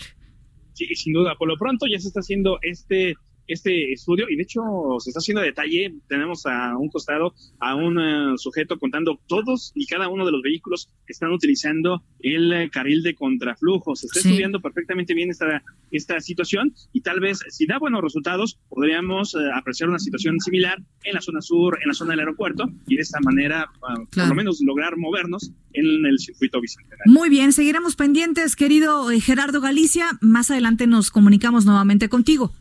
Sí, 0.73 0.85
sin 0.95 1.13
duda. 1.13 1.33
Por 1.39 1.47
lo 1.47 1.57
pronto 1.57 1.87
ya 1.91 1.99
se 1.99 2.07
está 2.09 2.19
haciendo 2.19 2.59
este 2.61 3.15
este 3.47 3.91
estudio 3.93 4.25
y 4.29 4.35
de 4.35 4.43
hecho 4.43 4.61
se 4.99 5.09
está 5.09 5.19
haciendo 5.19 5.41
a 5.41 5.45
detalle. 5.45 5.93
Tenemos 6.07 6.45
a 6.45 6.77
un 6.77 6.89
costado 6.89 7.33
a 7.59 7.75
un 7.75 7.99
eh, 7.99 8.33
sujeto 8.37 8.77
contando 8.77 9.19
todos 9.27 9.71
y 9.75 9.85
cada 9.87 10.09
uno 10.09 10.25
de 10.25 10.31
los 10.31 10.41
vehículos 10.41 10.89
que 11.05 11.13
están 11.13 11.31
utilizando 11.31 12.03
el 12.19 12.51
eh, 12.53 12.69
carril 12.71 13.03
de 13.03 13.15
contraflujo. 13.15 13.95
Se 13.95 14.07
está 14.07 14.19
Sí. 14.21 14.29
estudiando 14.29 14.59
perfectamente 14.61 15.13
bien 15.13 15.29
esta, 15.29 15.63
esta 15.91 16.19
situación 16.19 16.73
y 16.93 17.01
tal 17.01 17.19
vez 17.19 17.39
si 17.49 17.65
da 17.65 17.79
buenos 17.79 18.01
resultados 18.01 18.59
podríamos 18.69 19.33
eh, 19.35 19.37
apreciar 19.53 19.89
una 19.89 19.99
situación 19.99 20.39
similar 20.39 20.77
en 21.03 21.13
la 21.13 21.21
zona 21.21 21.41
sur, 21.41 21.77
en 21.81 21.87
la 21.87 21.93
zona 21.93 22.11
del 22.11 22.21
aeropuerto 22.21 22.65
y 22.87 22.95
de 22.95 23.01
esta 23.01 23.19
manera 23.21 23.69
ah, 23.87 23.95
por 24.13 24.27
lo 24.27 24.35
menos 24.35 24.59
lograr 24.61 24.97
movernos 24.97 25.51
en 25.73 26.05
el 26.05 26.19
circuito 26.19 26.59
bicentenario. 26.59 27.03
Muy 27.11 27.29
bien, 27.29 27.53
seguiremos 27.53 27.95
pendientes, 27.95 28.55
querido 28.55 29.07
Gerardo 29.21 29.61
Galicia. 29.61 30.07
Más 30.21 30.51
adelante 30.51 30.87
nos 30.87 31.11
comunicamos 31.11 31.65
nuevamente 31.65 32.09
contigo 32.09 32.51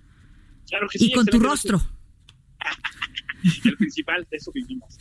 Claro 0.68 0.88
que 0.88 1.04
y 1.04 1.12
con 1.12 1.26
tu 1.26 1.38
rostro. 1.38 1.80
El 3.64 3.76
principal 3.76 4.26
de 4.30 4.36
eso 4.36 4.50
vivimos. 4.52 4.96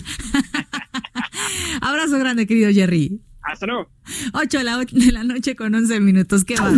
Abrazo 1.82 2.20
grande, 2.20 2.46
querido 2.46 2.72
Jerry. 2.72 3.22
Hasta 3.42 3.66
luego. 3.66 3.90
8 4.34 4.58
de 4.58 4.64
la, 4.64 4.86
de 4.86 5.12
la 5.12 5.24
noche 5.24 5.56
con 5.56 5.74
11 5.74 6.00
minutos. 6.00 6.44
Qué 6.44 6.56
va. 6.56 6.72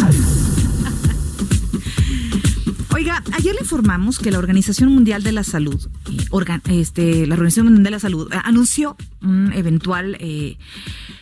Oiga, 2.97 3.21
ayer 3.33 3.53
le 3.53 3.61
informamos 3.61 4.17
que 4.17 4.31
la 4.31 4.39
Organización 4.39 4.91
Mundial 4.91 5.21
de 5.21 5.31
la 5.31 5.43
Salud, 5.43 5.87
eh, 6.09 6.81
este, 6.81 7.27
la 7.27 7.35
Organización 7.35 7.65
Mundial 7.67 7.83
de 7.83 7.91
la 7.91 7.99
Salud, 7.99 8.33
eh, 8.33 8.39
anunció 8.43 8.97
un 9.21 9.53
eventual 9.53 10.17
eh, 10.19 10.57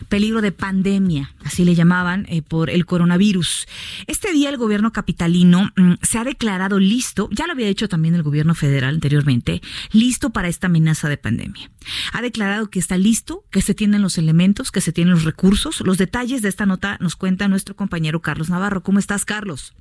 peligro 0.08 0.40
de 0.40 0.52
pandemia, 0.52 1.34
así 1.44 1.66
le 1.66 1.74
llamaban, 1.74 2.26
por 2.48 2.70
el 2.70 2.86
coronavirus. 2.86 3.68
Este 4.06 4.32
día 4.32 4.48
el 4.48 4.56
gobierno 4.56 4.90
capitalino 4.90 5.70
mm, 5.76 5.96
se 6.00 6.16
ha 6.16 6.24
declarado 6.24 6.78
listo, 6.78 7.28
ya 7.30 7.46
lo 7.46 7.52
había 7.52 7.68
hecho 7.68 7.90
también 7.90 8.14
el 8.14 8.22
gobierno 8.22 8.54
federal 8.54 8.94
anteriormente, 8.94 9.60
listo 9.92 10.30
para 10.30 10.48
esta 10.48 10.68
amenaza 10.68 11.10
de 11.10 11.18
pandemia. 11.18 11.70
Ha 12.14 12.22
declarado 12.22 12.70
que 12.70 12.78
está 12.78 12.96
listo, 12.96 13.44
que 13.50 13.60
se 13.60 13.74
tienen 13.74 14.00
los 14.00 14.16
elementos, 14.16 14.72
que 14.72 14.80
se 14.80 14.92
tienen 14.92 15.12
los 15.12 15.24
recursos. 15.24 15.82
Los 15.82 15.98
detalles 15.98 16.40
de 16.40 16.48
esta 16.48 16.64
nota 16.64 16.96
nos 17.02 17.16
cuenta 17.16 17.48
nuestro 17.48 17.76
compañero 17.76 18.22
Carlos 18.22 18.48
Navarro. 18.48 18.82
¿Cómo 18.82 18.98
estás, 18.98 19.26
Carlos? 19.26 19.74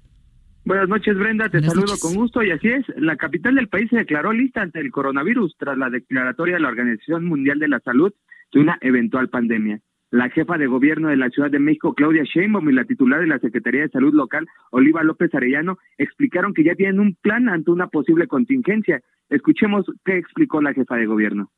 Buenas 0.65 0.89
noches, 0.89 1.15
Brenda. 1.15 1.45
Te 1.45 1.60
Buenas 1.60 1.74
saludo 1.74 1.86
noches. 1.86 2.01
con 2.01 2.15
gusto. 2.15 2.41
Y 2.41 2.50
así 2.50 2.69
es, 2.69 2.84
la 2.98 3.15
capital 3.17 3.53
del 3.53 3.67
país 3.67 3.88
se 3.91 3.98
declaró 3.98 4.34
lista 4.34 4.63
ante 4.63 4.79
el 4.79 4.91
coronavirus 4.91 5.55
tras 5.60 5.77
la 5.77 5.91
declaratoria 5.91 6.55
de 6.55 6.62
la 6.62 6.69
Organización 6.69 7.25
Mundial 7.25 7.60
de 7.60 7.67
la 7.67 7.79
Salud 7.81 8.12
de 8.51 8.60
una 8.60 8.79
eventual 8.81 9.29
pandemia. 9.29 9.79
La 10.10 10.29
jefa 10.29 10.57
de 10.57 10.65
gobierno 10.65 11.10
de 11.10 11.17
la 11.17 11.29
Ciudad 11.29 11.51
de 11.51 11.60
México, 11.60 11.93
Claudia 11.93 12.24
Sheinbaum, 12.24 12.67
y 12.69 12.74
la 12.74 12.86
titular 12.86 13.19
de 13.19 13.27
la 13.27 13.38
Secretaría 13.38 13.81
de 13.81 13.89
Salud 13.89 14.13
local, 14.13 14.48
Oliva 14.72 15.03
López 15.03 15.34
Arellano, 15.36 15.77
explicaron 16.00 16.53
que 16.55 16.63
ya 16.63 16.74
tienen 16.74 17.00
un 17.00 17.15
plan 17.15 17.48
ante 17.48 17.69
una 17.69 17.88
posible 17.88 18.25
contingencia. 18.25 19.01
Escuchemos 19.29 19.86
qué 20.03 20.17
explicó 20.17 20.63
la 20.63 20.74
jefa 20.74 20.95
de 20.95 21.05
gobierno. 21.05 21.51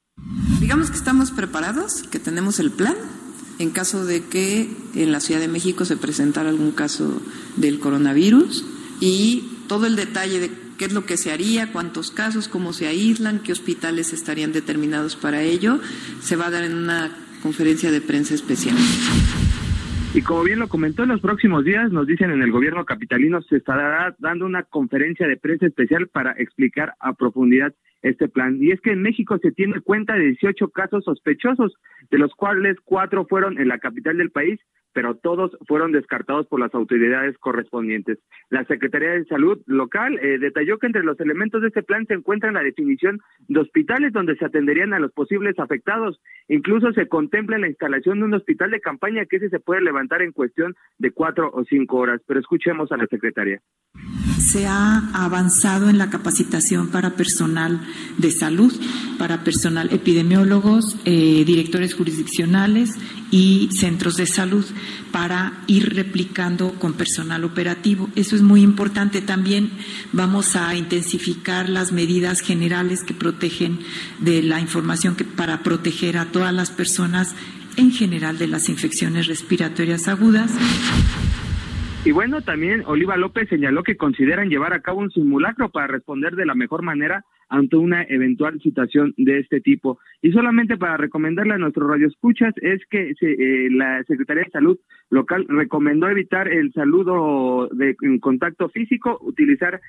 Digamos 0.60 0.90
que 0.90 0.98
estamos 0.98 1.32
preparados, 1.32 2.04
que 2.12 2.20
tenemos 2.20 2.60
el 2.60 2.72
plan 2.72 2.96
en 3.60 3.72
caso 3.72 4.06
de 4.06 4.24
que 4.26 4.68
en 4.96 5.12
la 5.14 5.22
Ciudad 5.22 5.40
de 5.40 5.48
México 5.48 5.86
se 5.86 5.96
presentara 5.96 6.50
algún 6.50 6.72
caso 6.72 7.22
del 7.56 7.80
coronavirus 7.80 8.77
y 9.00 9.44
todo 9.68 9.86
el 9.86 9.96
detalle 9.96 10.40
de 10.40 10.52
qué 10.78 10.86
es 10.86 10.94
lo 10.94 11.06
que 11.06 11.18
se 11.18 11.32
haría, 11.32 11.72
cuántos 11.72 12.12
casos, 12.12 12.48
cómo 12.48 12.74
se 12.74 12.88
aíslan, 12.88 13.40
qué 13.40 13.52
hospitales 13.52 14.14
estarían 14.14 14.54
determinados 14.54 15.16
para 15.16 15.42
ello, 15.42 15.80
se 16.22 16.36
va 16.36 16.48
a 16.48 16.52
dar 16.52 16.64
en 16.64 16.76
una 16.76 17.12
conferencia 17.42 17.92
de 17.92 18.02
prensa 18.02 18.36
especial. 18.36 18.76
Y 20.14 20.22
como 20.22 20.44
bien 20.44 20.60
lo 20.60 20.68
comentó, 20.68 21.04
en 21.04 21.10
los 21.10 21.22
próximos 21.22 21.64
días, 21.64 21.92
nos 21.92 22.08
dicen 22.08 22.32
en 22.32 22.42
el 22.42 22.52
gobierno 22.52 22.86
capitalino, 22.86 23.42
se 23.42 23.58
estará 23.58 24.16
dando 24.20 24.46
una 24.46 24.64
conferencia 24.64 25.28
de 25.28 25.38
prensa 25.38 25.68
especial 25.68 26.08
para 26.08 26.32
explicar 26.32 26.96
a 27.00 27.14
profundidad 27.14 27.74
este 28.02 28.28
plan. 28.28 28.58
Y 28.60 28.72
es 28.72 28.82
que 28.82 28.92
en 28.92 29.02
México 29.02 29.38
se 29.42 29.52
tiene 29.52 29.82
cuenta 29.82 30.14
de 30.14 30.26
18 30.26 30.70
casos 30.70 31.04
sospechosos, 31.04 31.74
de 32.10 32.18
los 32.18 32.34
cuales 32.36 32.78
cuatro 32.84 33.26
fueron 33.26 33.60
en 33.60 33.68
la 33.68 33.80
capital 33.80 34.18
del 34.18 34.32
país, 34.32 34.60
pero 34.94 35.16
todos 35.16 35.56
fueron 35.68 35.92
descartados 35.92 36.48
por 36.48 36.60
las 36.60 36.74
autoridades 36.74 37.38
correspondientes. 37.38 38.18
La 38.50 38.66
Secretaría 38.66 39.12
de 39.12 39.26
Salud 39.26 39.62
local 39.68 40.18
eh, 40.20 40.40
detalló 40.40 40.80
que 40.80 40.88
entre 40.88 41.04
los 41.04 41.20
elementos 41.20 41.62
de 41.62 41.68
este 41.68 41.84
plan 41.84 42.08
se 42.08 42.16
encuentra 42.16 42.52
la 42.52 42.64
definición 42.64 43.20
de 43.48 43.60
hospitales 43.60 44.12
donde 44.12 44.36
se 44.38 44.46
atenderían 44.46 44.94
a 44.94 45.00
los 45.00 45.12
posibles 45.12 45.60
afectados. 45.60 46.20
Incluso 46.48 46.94
se 46.94 47.08
contempla 47.08 47.60
la 47.60 47.68
instalación 47.68 48.20
de 48.20 48.26
un 48.26 48.34
hospital 48.34 48.72
de 48.72 48.82
campaña 48.82 49.26
que 49.26 49.36
ese 49.36 49.50
se 49.50 49.60
puede 49.60 49.82
levantar 49.82 50.24
en 50.24 50.32
cuestión 50.32 50.74
de 50.98 51.12
cuatro 51.12 51.52
o 51.54 51.64
cinco 51.66 51.98
horas. 51.98 52.22
Pero 52.26 52.40
escuchemos 52.40 52.92
a 52.92 52.98
la 52.98 53.06
secretaria. 53.06 53.62
Se 54.40 54.68
ha 54.68 55.10
avanzado 55.14 55.90
en 55.90 55.98
la 55.98 56.10
capacitación 56.10 56.90
para 56.90 57.16
personal 57.16 57.82
de 58.18 58.32
salud, 58.32 58.74
para 59.18 59.44
personal 59.44 59.90
epidemiólogos, 59.92 60.96
eh, 61.06 61.44
directores 61.46 61.96
jurisdiccionales 61.96 62.92
y 63.32 63.70
centros 63.72 64.16
de 64.16 64.26
salud 64.26 64.66
para 65.12 65.64
ir 65.68 65.96
replicando 65.96 66.74
con 66.74 66.94
personal 66.94 67.44
operativo. 67.44 68.10
Eso 68.16 68.36
es 68.36 68.42
muy 68.42 68.62
importante. 68.62 69.22
También 69.22 69.72
vamos 70.14 70.56
a 70.56 70.76
intensificar 70.76 71.68
las 71.68 71.92
medidas 71.92 72.42
generales 72.42 73.04
que 73.04 73.14
protegen 73.14 73.80
de 74.20 74.44
la 74.44 74.62
información 74.62 75.16
que 75.16 75.24
para 75.24 75.64
proteger 75.64 76.18
a 76.18 76.32
todas 76.32 76.54
las 76.54 76.70
personas 76.70 77.34
en 77.76 77.92
general 77.92 78.38
de 78.38 78.48
las 78.48 78.70
infecciones 78.70 79.28
respiratorias 79.28 80.08
agudas. 80.08 80.52
Y 82.08 82.14
bueno, 82.14 82.42
también 82.42 82.84
Oliva 82.86 83.18
López 83.18 83.50
señaló 83.50 83.84
que 83.84 83.98
consideran 83.98 84.48
llevar 84.48 84.72
a 84.72 84.80
cabo 84.80 85.02
un 85.02 85.12
simulacro 85.12 85.68
para 85.68 85.88
responder 85.88 86.38
de 86.38 86.46
la 86.46 86.56
mejor 86.56 86.82
manera 86.82 87.26
ante 87.50 87.76
una 87.76 88.02
eventual 88.04 88.62
situación 88.62 89.14
de 89.18 89.40
este 89.40 89.60
tipo. 89.60 90.00
Y 90.22 90.32
solamente 90.32 90.78
para 90.78 90.96
recomendarle 90.96 91.56
a 91.56 91.58
nuestros 91.58 91.90
radioescuchas 91.90 92.54
es 92.62 92.80
que 92.90 93.14
se, 93.16 93.34
eh, 93.34 93.70
la 93.72 94.06
Secretaría 94.06 94.44
de 94.46 94.52
Salud 94.52 94.80
local 95.10 95.46
recomendó 95.50 96.08
evitar 96.08 96.48
el 96.48 96.72
saludo 96.72 97.68
de 97.74 97.98
en 98.02 98.20
contacto 98.20 98.70
físico, 98.70 99.18
utilizar 99.20 99.82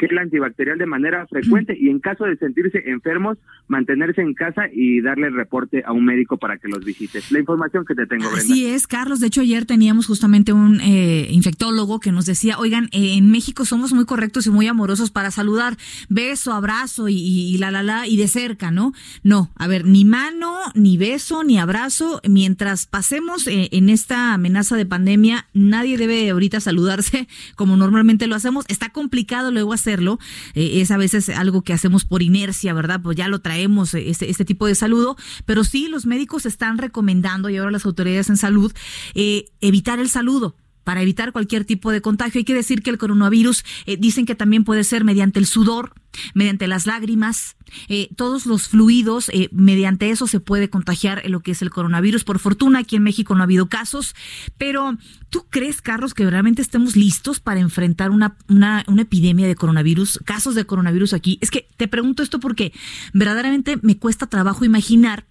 gel 0.00 0.18
antibacterial 0.18 0.78
de 0.78 0.86
manera 0.86 1.26
frecuente 1.26 1.76
y 1.78 1.90
en 1.90 2.00
caso 2.00 2.24
de 2.24 2.36
sentirse 2.36 2.82
enfermos, 2.86 3.36
mantenerse 3.68 4.22
en 4.22 4.34
casa 4.34 4.62
y 4.72 5.00
darle 5.02 5.30
reporte 5.30 5.82
a 5.84 5.92
un 5.92 6.04
médico 6.04 6.38
para 6.38 6.58
que 6.58 6.68
los 6.68 6.84
visite. 6.84 7.20
La 7.30 7.38
información 7.38 7.84
que 7.84 7.94
te 7.94 8.06
tengo, 8.06 8.24
Brenda. 8.30 8.40
Así 8.40 8.66
es, 8.66 8.86
Carlos. 8.86 9.20
De 9.20 9.26
hecho, 9.26 9.42
ayer 9.42 9.66
teníamos 9.66 10.06
justamente 10.06 10.52
un 10.52 10.80
eh, 10.80 11.28
infectólogo 11.30 12.00
que 12.00 12.12
nos 12.12 12.26
decía, 12.26 12.58
oigan, 12.58 12.86
eh, 12.92 13.16
en 13.16 13.30
México 13.30 13.64
somos 13.64 13.92
muy 13.92 14.06
correctos 14.06 14.46
y 14.46 14.50
muy 14.50 14.66
amorosos 14.66 15.10
para 15.10 15.30
saludar, 15.30 15.76
beso, 16.08 16.52
abrazo 16.52 17.08
y, 17.08 17.56
la, 17.58 17.70
la, 17.70 17.82
la, 17.82 18.06
y 18.06 18.16
de 18.16 18.28
cerca, 18.28 18.70
¿no? 18.70 18.92
No, 19.22 19.50
a 19.56 19.66
ver, 19.66 19.84
ni 19.84 20.04
mano, 20.04 20.56
ni 20.74 20.96
beso, 20.96 21.44
ni 21.44 21.58
abrazo. 21.58 22.20
Mientras 22.28 22.86
pasemos 22.86 23.46
eh, 23.46 23.68
en 23.72 23.88
esta 23.90 24.34
amenaza 24.34 24.76
de 24.76 24.86
pandemia, 24.86 25.46
nadie 25.52 25.98
debe 25.98 26.30
ahorita 26.30 26.60
saludarse 26.60 27.28
como 27.54 27.76
normalmente 27.76 28.26
lo 28.26 28.34
hacemos. 28.34 28.64
Está 28.68 28.90
complicado 28.90 29.50
luego 29.50 29.72
hacerlo. 29.90 30.18
Eh, 30.54 30.80
es 30.80 30.90
a 30.90 30.96
veces 30.96 31.28
algo 31.28 31.62
que 31.62 31.72
hacemos 31.72 32.04
por 32.04 32.22
inercia, 32.22 32.72
¿verdad? 32.72 33.00
Pues 33.02 33.16
ya 33.16 33.28
lo 33.28 33.40
traemos, 33.40 33.94
eh, 33.94 34.08
este, 34.08 34.30
este 34.30 34.44
tipo 34.44 34.66
de 34.66 34.74
saludo. 34.74 35.16
Pero 35.46 35.64
sí, 35.64 35.88
los 35.88 36.06
médicos 36.06 36.46
están 36.46 36.78
recomendando, 36.78 37.50
y 37.50 37.56
ahora 37.56 37.72
las 37.72 37.86
autoridades 37.86 38.28
en 38.30 38.36
salud, 38.36 38.72
eh, 39.14 39.46
evitar 39.60 39.98
el 39.98 40.08
saludo 40.08 40.54
para 40.84 41.02
evitar 41.02 41.32
cualquier 41.32 41.64
tipo 41.64 41.90
de 41.90 42.00
contagio. 42.00 42.38
Hay 42.38 42.44
que 42.44 42.54
decir 42.54 42.82
que 42.82 42.90
el 42.90 42.98
coronavirus 42.98 43.64
eh, 43.86 43.96
dicen 43.96 44.26
que 44.26 44.34
también 44.34 44.64
puede 44.64 44.84
ser 44.84 45.04
mediante 45.04 45.38
el 45.38 45.46
sudor, 45.46 45.92
mediante 46.34 46.66
las 46.66 46.86
lágrimas, 46.86 47.56
eh, 47.88 48.08
todos 48.16 48.46
los 48.46 48.68
fluidos, 48.68 49.28
eh, 49.30 49.48
mediante 49.52 50.10
eso 50.10 50.26
se 50.26 50.40
puede 50.40 50.70
contagiar 50.70 51.22
lo 51.28 51.40
que 51.40 51.52
es 51.52 51.62
el 51.62 51.70
coronavirus. 51.70 52.24
Por 52.24 52.38
fortuna, 52.38 52.80
aquí 52.80 52.96
en 52.96 53.02
México 53.02 53.34
no 53.34 53.42
ha 53.42 53.44
habido 53.44 53.68
casos, 53.68 54.14
pero 54.58 54.96
¿tú 55.28 55.46
crees, 55.48 55.80
Carlos, 55.80 56.14
que 56.14 56.28
realmente 56.28 56.62
estemos 56.62 56.96
listos 56.96 57.40
para 57.40 57.60
enfrentar 57.60 58.10
una, 58.10 58.36
una, 58.48 58.84
una 58.88 59.02
epidemia 59.02 59.46
de 59.46 59.54
coronavirus, 59.54 60.20
casos 60.24 60.54
de 60.54 60.64
coronavirus 60.64 61.12
aquí? 61.12 61.38
Es 61.40 61.50
que 61.50 61.68
te 61.76 61.88
pregunto 61.88 62.22
esto 62.22 62.40
porque 62.40 62.72
verdaderamente 63.12 63.78
me 63.82 63.96
cuesta 63.98 64.26
trabajo 64.26 64.64
imaginar 64.64 65.26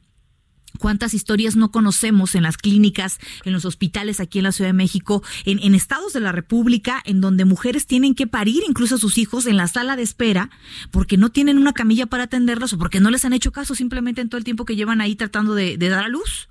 cuántas 0.77 1.13
historias 1.13 1.55
no 1.55 1.71
conocemos 1.71 2.35
en 2.35 2.43
las 2.43 2.57
clínicas, 2.57 3.19
en 3.45 3.53
los 3.53 3.65
hospitales 3.65 4.19
aquí 4.19 4.39
en 4.39 4.43
la 4.43 4.51
Ciudad 4.51 4.69
de 4.69 4.73
México, 4.73 5.23
en, 5.45 5.73
estados 5.73 6.13
de 6.13 6.19
la 6.19 6.31
República, 6.31 7.01
en 7.05 7.21
donde 7.21 7.45
mujeres 7.45 7.87
tienen 7.87 8.15
que 8.15 8.27
parir 8.27 8.63
incluso 8.67 8.95
a 8.95 8.97
sus 8.97 9.17
hijos 9.17 9.47
en 9.47 9.57
la 9.57 9.67
sala 9.67 9.95
de 9.95 10.03
espera 10.03 10.49
porque 10.91 11.17
no 11.17 11.29
tienen 11.29 11.57
una 11.57 11.73
camilla 11.73 12.05
para 12.05 12.23
atenderlos 12.23 12.73
o 12.73 12.77
porque 12.77 12.99
no 12.99 13.09
les 13.09 13.25
han 13.25 13.33
hecho 13.33 13.51
caso 13.51 13.75
simplemente 13.75 14.21
en 14.21 14.29
todo 14.29 14.37
el 14.37 14.43
tiempo 14.43 14.65
que 14.65 14.75
llevan 14.75 15.01
ahí 15.01 15.15
tratando 15.15 15.55
de, 15.55 15.77
de 15.77 15.89
dar 15.89 16.03
a 16.03 16.09
luz. 16.09 16.49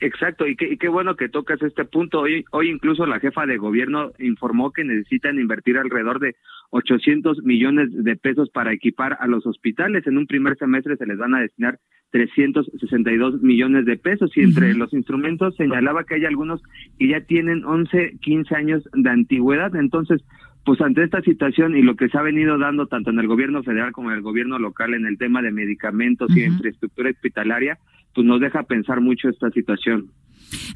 Exacto, 0.00 0.46
y 0.46 0.54
qué, 0.54 0.72
y 0.72 0.76
qué 0.76 0.88
bueno 0.88 1.16
que 1.16 1.28
tocas 1.28 1.60
este 1.62 1.84
punto. 1.84 2.20
Hoy, 2.20 2.44
hoy 2.52 2.70
incluso 2.70 3.04
la 3.04 3.18
jefa 3.18 3.46
de 3.46 3.56
gobierno 3.56 4.12
informó 4.18 4.72
que 4.72 4.84
necesitan 4.84 5.40
invertir 5.40 5.76
alrededor 5.76 6.20
de 6.20 6.36
800 6.70 7.42
millones 7.44 7.88
de 7.92 8.16
pesos 8.16 8.50
para 8.50 8.72
equipar 8.72 9.16
a 9.20 9.26
los 9.26 9.46
hospitales. 9.46 10.06
En 10.06 10.18
un 10.18 10.26
primer 10.26 10.56
semestre 10.56 10.96
se 10.96 11.06
les 11.06 11.16
van 11.16 11.34
a 11.34 11.40
destinar 11.40 11.78
362 12.10 13.42
millones 13.42 13.84
de 13.84 13.96
pesos 13.96 14.30
y 14.36 14.40
entre 14.40 14.74
los 14.74 14.92
instrumentos 14.92 15.56
señalaba 15.56 16.04
que 16.04 16.16
hay 16.16 16.24
algunos 16.24 16.62
que 16.98 17.08
ya 17.08 17.20
tienen 17.20 17.64
11, 17.64 18.18
15 18.20 18.54
años 18.54 18.88
de 18.92 19.10
antigüedad. 19.10 19.74
Entonces, 19.76 20.22
pues 20.64 20.80
ante 20.80 21.02
esta 21.02 21.22
situación 21.22 21.76
y 21.76 21.82
lo 21.82 21.96
que 21.96 22.08
se 22.08 22.18
ha 22.18 22.22
venido 22.22 22.58
dando 22.58 22.86
tanto 22.86 23.10
en 23.10 23.18
el 23.18 23.26
gobierno 23.26 23.62
federal 23.62 23.92
como 23.92 24.10
en 24.10 24.16
el 24.16 24.22
gobierno 24.22 24.58
local 24.58 24.94
en 24.94 25.06
el 25.06 25.16
tema 25.16 25.40
de 25.42 25.50
medicamentos 25.50 26.30
uh 26.30 26.34
-huh. 26.34 26.38
y 26.38 26.44
infraestructura 26.44 27.10
hospitalaria, 27.10 27.78
pues 28.14 28.26
nos 28.26 28.40
deja 28.40 28.62
pensar 28.64 29.00
mucho 29.00 29.28
esta 29.28 29.50
situación. 29.50 30.10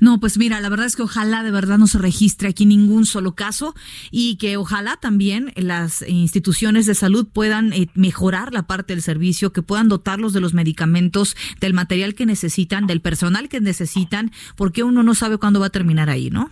No, 0.01 0.21
pues 0.21 0.39
mira, 0.39 0.61
la 0.61 0.69
verdad 0.69 0.87
es 0.87 0.97
que 0.97 1.03
ojalá 1.03 1.43
de 1.43 1.51
verdad 1.51 1.79
no 1.79 1.87
se 1.87 1.99
registre 1.99 2.49
aquí 2.49 2.67
ningún 2.67 3.05
solo 3.05 3.35
caso 3.35 3.75
y 4.11 4.37
que 4.37 4.57
ojalá 4.57 4.97
también 4.97 5.53
las 5.57 6.07
instituciones 6.09 6.87
de 6.87 6.95
salud 6.95 7.27
puedan 7.33 7.73
eh, 7.73 7.89
mejorar 7.95 8.53
la 8.53 8.67
parte 8.67 8.93
del 8.93 9.03
servicio, 9.03 9.53
que 9.53 9.63
puedan 9.63 9.89
dotarlos 9.89 10.33
de 10.33 10.41
los 10.41 10.55
medicamentos, 10.55 11.37
del 11.61 11.75
material 11.75 12.15
que 12.15 12.27
necesitan, 12.27 12.87
del 12.87 13.01
personal 13.01 13.49
que 13.49 13.61
necesitan, 13.61 14.31
porque 14.57 14.83
uno 14.83 15.03
no 15.03 15.15
sabe 15.15 15.39
cuándo 15.39 15.61
va 15.61 15.67
a 15.67 15.71
terminar 15.71 16.11
ahí, 16.11 16.31
¿no? 16.31 16.51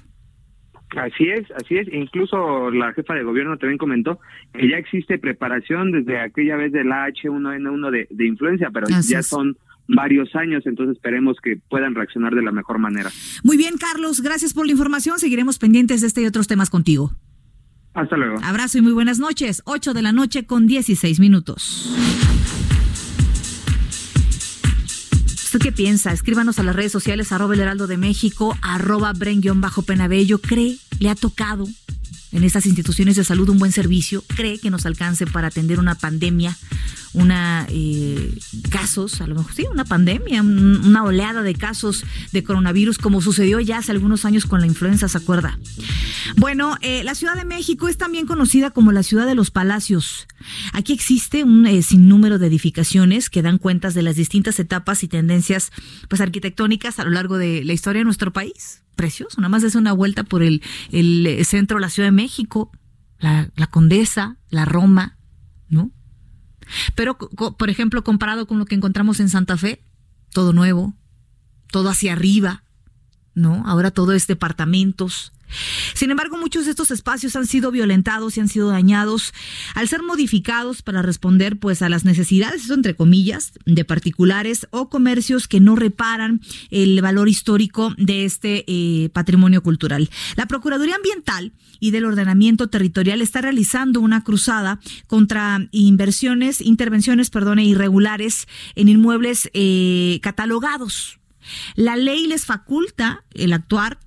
Así 0.97 1.29
es, 1.29 1.49
así 1.53 1.77
es. 1.77 1.87
Incluso 1.93 2.71
la 2.71 2.93
jefa 2.93 3.15
de 3.15 3.23
gobierno 3.23 3.57
también 3.59 3.79
comentó 3.79 4.19
que 4.53 4.69
ya 4.69 4.77
existe 4.77 5.19
preparación 5.19 5.93
desde 5.93 6.19
aquella 6.19 6.57
vez 6.57 6.73
del 6.73 6.89
H1N1 6.89 7.91
de, 7.91 8.09
de 8.11 8.27
influencia, 8.27 8.71
pero 8.73 8.87
así 8.89 9.13
ya 9.13 9.21
es. 9.21 9.29
son 9.29 9.57
varios 9.95 10.35
años, 10.35 10.63
entonces 10.67 10.97
esperemos 10.97 11.37
que 11.43 11.61
puedan 11.69 11.95
reaccionar 11.95 12.35
de 12.35 12.43
la 12.43 12.53
mejor 12.53 12.79
manera. 12.79 13.11
Muy 13.43 13.57
bien, 13.57 13.77
Carlos, 13.79 14.21
gracias 14.21 14.55
por 14.55 14.67
la 14.67 14.73
información. 14.73 15.19
Seguiremos 15.19 15.59
pendientes 15.59 16.01
de 16.01 16.07
este 16.07 16.23
y 16.23 16.27
otros 16.27 16.47
temas 16.47 16.71
contigo. 16.71 17.13
Hasta 17.95 18.17
luego. 18.17 18.37
Abrazo 18.43 18.79
y 18.79 18.83
muy 18.83 18.93
buenas 18.93 19.19
noches. 19.19 19.63
8 19.65 19.95
de 19.95 20.03
la 20.03 20.13
noche 20.13 20.47
con 20.47 20.67
16 20.67 21.19
minutos. 21.19 21.91
¿Usted 25.53 25.59
qué 25.59 25.73
piensa? 25.73 26.13
Escríbanos 26.13 26.61
a 26.61 26.63
las 26.63 26.77
redes 26.77 26.93
sociales, 26.93 27.33
arroba 27.33 27.55
el 27.55 27.61
heraldo 27.61 27.89
de 27.89 27.97
México, 27.97 28.57
arroba 28.63 29.13
bajo 29.57 29.83
penabello. 29.83 30.41
¿Cree, 30.41 30.77
le 31.01 31.11
ha 31.11 31.17
tocado 31.17 31.67
en 32.31 32.45
estas 32.45 32.67
instituciones 32.67 33.17
de 33.17 33.25
salud 33.25 33.49
un 33.49 33.59
buen 33.59 33.73
servicio? 33.73 34.23
¿Cree 34.37 34.61
que 34.61 34.71
nos 34.71 34.87
alcance 34.87 35.27
para 35.27 35.49
atender 35.49 35.81
una 35.81 35.97
pandemia? 35.97 36.57
Una 37.13 37.67
eh, 37.69 38.39
casos, 38.71 39.21
a 39.21 39.27
lo 39.27 39.35
mejor 39.35 39.53
sí, 39.53 39.67
una 39.73 39.85
pandemia, 39.85 40.43
un, 40.43 40.85
una 40.85 41.05
oleada 41.05 41.43
de 41.43 41.55
casos 41.55 42.05
de 42.33 42.45
coronavirus, 42.45 42.99
como 42.99 43.21
sucedió 43.21 43.61
ya 43.61 43.79
hace 43.79 43.93
algunos 43.93 44.25
años 44.25 44.47
con 44.47 44.61
la 44.61 44.67
influenza, 44.67 45.09
¿se 45.09 45.19
acuerda? 45.19 45.59
Bueno, 46.37 46.77
eh, 46.81 47.03
la 47.05 47.15
Ciudad 47.15 47.35
de 47.35 47.45
México 47.45 47.89
es 47.89 47.97
también 47.97 48.27
conocida 48.27 48.71
como 48.71 48.93
la 48.93 49.03
ciudad 49.03 49.27
de 49.27 49.35
los 49.35 49.51
palacios. 49.51 50.29
Aquí 50.73 50.93
existe 50.93 51.45
un 51.45 51.67
eh, 51.67 51.83
sinnúmero 51.83 52.39
de 52.39 52.47
edificaciones 52.47 53.31
que 53.31 53.43
dan 53.43 53.59
cuentas 53.59 53.95
de 53.95 54.03
las 54.03 54.17
distintas 54.17 54.59
etapas 54.61 55.03
y 55.03 55.09
tendencias 55.09 55.71
pues, 56.09 56.21
arquitectónicas 56.21 56.99
a 56.99 57.05
lo 57.05 57.11
largo 57.11 57.39
de 57.39 57.65
la 57.65 57.73
historia 57.73 58.01
de 58.01 58.05
nuestro 58.05 58.33
país. 58.33 58.83
Precioso, 58.97 59.41
nada 59.41 59.49
más 59.49 59.63
es 59.63 59.75
una 59.75 59.93
vuelta 59.93 60.25
por 60.25 60.43
el, 60.43 60.63
el 60.93 61.45
centro 61.47 61.79
de 61.79 61.81
la 61.81 61.91
Ciudad 61.91 62.09
de 62.09 62.13
México, 62.13 62.71
la, 63.19 63.51
la 63.57 63.67
Condesa, 63.67 64.37
la 64.51 64.65
Roma. 64.65 65.17
Pero, 66.95 67.17
por 67.17 67.71
ejemplo, 67.71 68.05
comparado 68.05 68.47
con 68.47 68.59
lo 68.59 68.67
que 68.67 68.75
encontramos 68.75 69.21
en 69.21 69.29
Santa 69.29 69.57
Fe, 69.57 69.83
todo 70.33 70.53
nuevo, 70.53 70.95
todo 71.71 71.89
hacia 71.89 72.13
arriba, 72.13 72.63
¿no? 73.35 73.63
Ahora 73.67 73.91
todo 73.91 74.13
es 74.13 74.27
departamentos. 74.27 75.33
Sin 75.95 76.11
embargo, 76.11 76.39
muchos 76.39 76.65
de 76.65 76.71
estos 76.71 76.91
espacios 76.91 77.37
han 77.37 77.47
sido 77.47 77.71
violentados 77.71 78.37
y 78.37 78.41
han 78.41 78.49
sido 78.49 78.69
dañados 78.69 79.33
al 79.75 79.89
ser 79.89 80.03
modificados 80.03 80.83
para 80.83 81.03
responder 81.03 81.59
pues 81.59 81.83
a 81.83 81.89
las 81.89 82.05
necesidades, 82.05 82.65
eso 82.65 82.75
entre 82.75 82.95
comillas, 82.95 83.53
de 83.67 83.85
particulares 83.85 84.67
o 84.71 84.89
comercios 84.89 85.49
que 85.49 85.61
no 85.61 85.77
reparan 85.77 86.41
el 86.71 87.01
valor 87.01 87.29
histórico 87.29 87.95
de 87.97 88.25
este 88.25 88.65
eh, 88.67 89.09
patrimonio 89.11 89.63
cultural. 89.63 90.11
La 90.37 90.47
Procuraduría 90.47 90.97
Ambiental 90.97 91.53
y 91.81 91.91
del 91.91 92.05
Ordenamiento 92.05 92.69
Territorial 92.69 93.23
está 93.23 93.41
realizando 93.41 94.01
una 94.01 94.23
cruzada 94.23 94.81
contra 95.07 95.67
inversiones, 95.73 96.61
intervenciones, 96.61 97.31
perdón, 97.31 97.59
irregulares 97.59 98.47
en 98.75 98.89
inmuebles 98.89 99.51
eh, 99.55 100.21
catalogados. 100.23 101.19
La 101.75 101.97
ley 101.97 102.27
les 102.27 102.45
faculta 102.45 103.25
el 103.33 103.53
actuar 103.53 103.99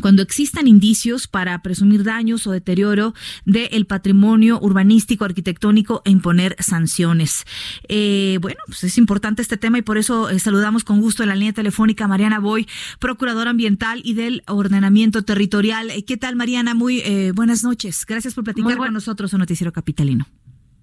cuando 0.00 0.22
existan 0.22 0.66
indicios 0.66 1.26
para 1.26 1.60
presumir 1.62 2.04
daños 2.04 2.46
o 2.46 2.52
deterioro 2.52 3.14
del 3.44 3.86
patrimonio 3.86 4.58
urbanístico, 4.60 5.24
arquitectónico 5.24 6.02
e 6.04 6.10
imponer 6.10 6.56
sanciones. 6.58 7.44
Eh, 7.88 8.38
bueno, 8.40 8.60
pues 8.66 8.84
es 8.84 8.98
importante 8.98 9.42
este 9.42 9.56
tema 9.56 9.78
y 9.78 9.82
por 9.82 9.98
eso 9.98 10.30
eh, 10.30 10.38
saludamos 10.38 10.84
con 10.84 11.00
gusto 11.00 11.22
en 11.22 11.28
la 11.28 11.34
línea 11.34 11.52
telefónica 11.52 12.04
a 12.04 12.08
Mariana 12.08 12.38
Boy, 12.38 12.66
procuradora 12.98 13.50
ambiental 13.50 14.00
y 14.04 14.14
del 14.14 14.42
ordenamiento 14.46 15.22
territorial. 15.22 15.92
¿Qué 16.06 16.16
tal, 16.16 16.36
Mariana? 16.36 16.74
Muy 16.74 17.00
eh, 17.00 17.32
buenas 17.34 17.62
noches. 17.62 18.04
Gracias 18.06 18.34
por 18.34 18.44
platicar 18.44 18.76
con 18.76 18.92
nosotros 18.92 19.32
en 19.32 19.40
Noticiero 19.40 19.72
Capitalino. 19.72 20.26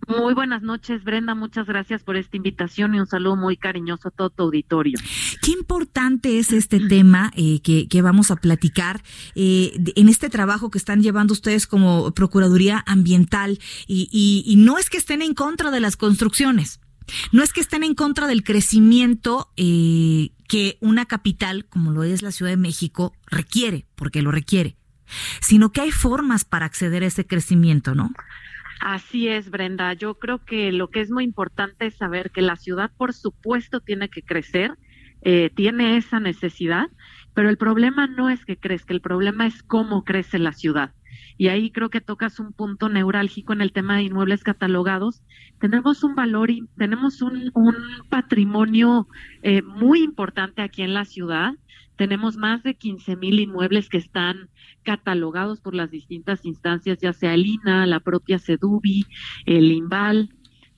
Muy 0.10 0.34
buenas 0.34 0.64
noches, 0.64 1.04
Brenda. 1.04 1.36
Muchas 1.36 1.68
gracias 1.68 2.02
por 2.02 2.18
esta 2.18 2.36
invitación 2.36 2.96
y 2.96 3.00
un 3.00 3.06
saludo 3.06 3.36
muy 3.36 3.58
cariñoso 3.58 4.08
a 4.08 4.12
todo 4.12 4.32
tu 4.32 4.44
auditorio. 4.44 4.98
Qué 5.44 5.52
importante 5.52 6.40
es 6.40 6.52
este 6.52 6.80
tema 6.80 7.32
eh, 7.36 7.62
que, 7.62 7.88
que, 7.88 8.02
vamos 8.02 8.32
a 8.32 8.36
platicar 8.36 9.04
eh, 9.36 9.72
en 9.96 10.10
este 10.10 10.30
trabajo 10.30 10.72
que 10.72 10.80
están 10.80 11.04
llevando 11.04 11.34
ustedes 11.34 11.68
como 11.68 12.12
Procuraduría 12.12 12.84
Ambiental 12.88 13.60
y, 13.86 14.10
y, 14.12 14.52
y 14.52 14.56
no 14.56 14.80
es 14.80 14.90
que 14.90 14.98
estén 14.98 15.22
en 15.22 15.36
contra 15.36 15.70
de 15.70 15.80
las 15.80 15.96
construcciones. 15.96 16.80
No 17.32 17.44
es 17.44 17.54
que 17.54 17.62
estén 17.62 17.84
en 17.84 17.94
contra 17.94 18.26
del 18.26 18.44
crecimiento 18.44 19.52
eh, 19.58 20.32
que 20.48 20.78
una 20.82 21.06
capital 21.06 21.66
como 21.66 21.92
lo 21.92 22.04
es 22.04 22.24
la 22.24 22.32
Ciudad 22.32 22.52
de 22.52 22.58
México 22.58 23.14
requiere, 23.28 23.86
porque 23.96 24.24
lo 24.24 24.32
requiere, 24.32 24.76
sino 25.40 25.72
que 25.72 25.82
hay 25.82 25.92
formas 25.92 26.46
para 26.46 26.66
acceder 26.66 27.04
a 27.04 27.08
ese 27.08 27.28
crecimiento, 27.28 27.94
¿no? 27.94 28.12
Así 28.80 29.28
es, 29.28 29.50
Brenda. 29.50 29.94
Yo 29.94 30.16
creo 30.16 30.44
que 30.46 30.72
lo 30.72 30.90
que 30.90 31.02
es 31.02 31.12
muy 31.12 31.26
importante 31.26 31.88
es 31.88 31.98
saber 31.98 32.32
que 32.32 32.42
la 32.42 32.56
ciudad, 32.56 32.92
por 32.98 33.14
supuesto, 33.14 33.82
tiene 33.82 34.10
que 34.10 34.22
crecer, 34.22 34.78
eh, 35.22 35.50
tiene 35.54 35.98
esa 35.98 36.20
necesidad, 36.22 36.88
pero 37.34 37.50
el 37.50 37.58
problema 37.58 38.08
no 38.08 38.30
es 38.30 38.46
que 38.46 38.58
crezca, 38.58 38.94
el 38.94 39.02
problema 39.02 39.46
es 39.46 39.64
cómo 39.64 40.06
crece 40.06 40.40
la 40.40 40.54
ciudad. 40.54 40.94
Y 41.38 41.50
ahí 41.50 41.72
creo 41.72 41.90
que 41.90 42.02
tocas 42.02 42.40
un 42.40 42.54
punto 42.54 42.90
neurálgico 42.90 43.54
en 43.54 43.62
el 43.62 43.74
tema 43.74 43.98
de 43.98 44.04
inmuebles 44.04 44.44
catalogados. 44.44 45.24
Tenemos 45.60 46.04
un 46.04 46.16
valor 46.16 46.50
y 46.50 46.66
tenemos 46.78 47.22
un, 47.22 47.52
un 47.54 47.76
patrimonio 48.10 49.08
eh, 49.42 49.62
muy 49.62 50.04
importante 50.04 50.62
aquí 50.62 50.82
en 50.82 50.94
la 50.94 51.06
ciudad. 51.06 51.54
Tenemos 52.00 52.38
más 52.38 52.64
de 52.64 52.76
15 52.76 53.18
mil 53.18 53.42
inmuebles 53.42 53.90
que 53.90 53.98
están 53.98 54.50
catalogados 54.84 55.60
por 55.60 55.76
las 55.76 55.92
distintas 55.92 56.46
instancias, 56.46 56.98
ya 57.02 57.12
sea 57.12 57.34
el 57.34 57.46
INA, 57.46 57.86
la 57.88 58.00
propia 58.00 58.40
CEDUBI, 58.40 59.06
el 59.46 59.70
INVAL, 59.70 60.30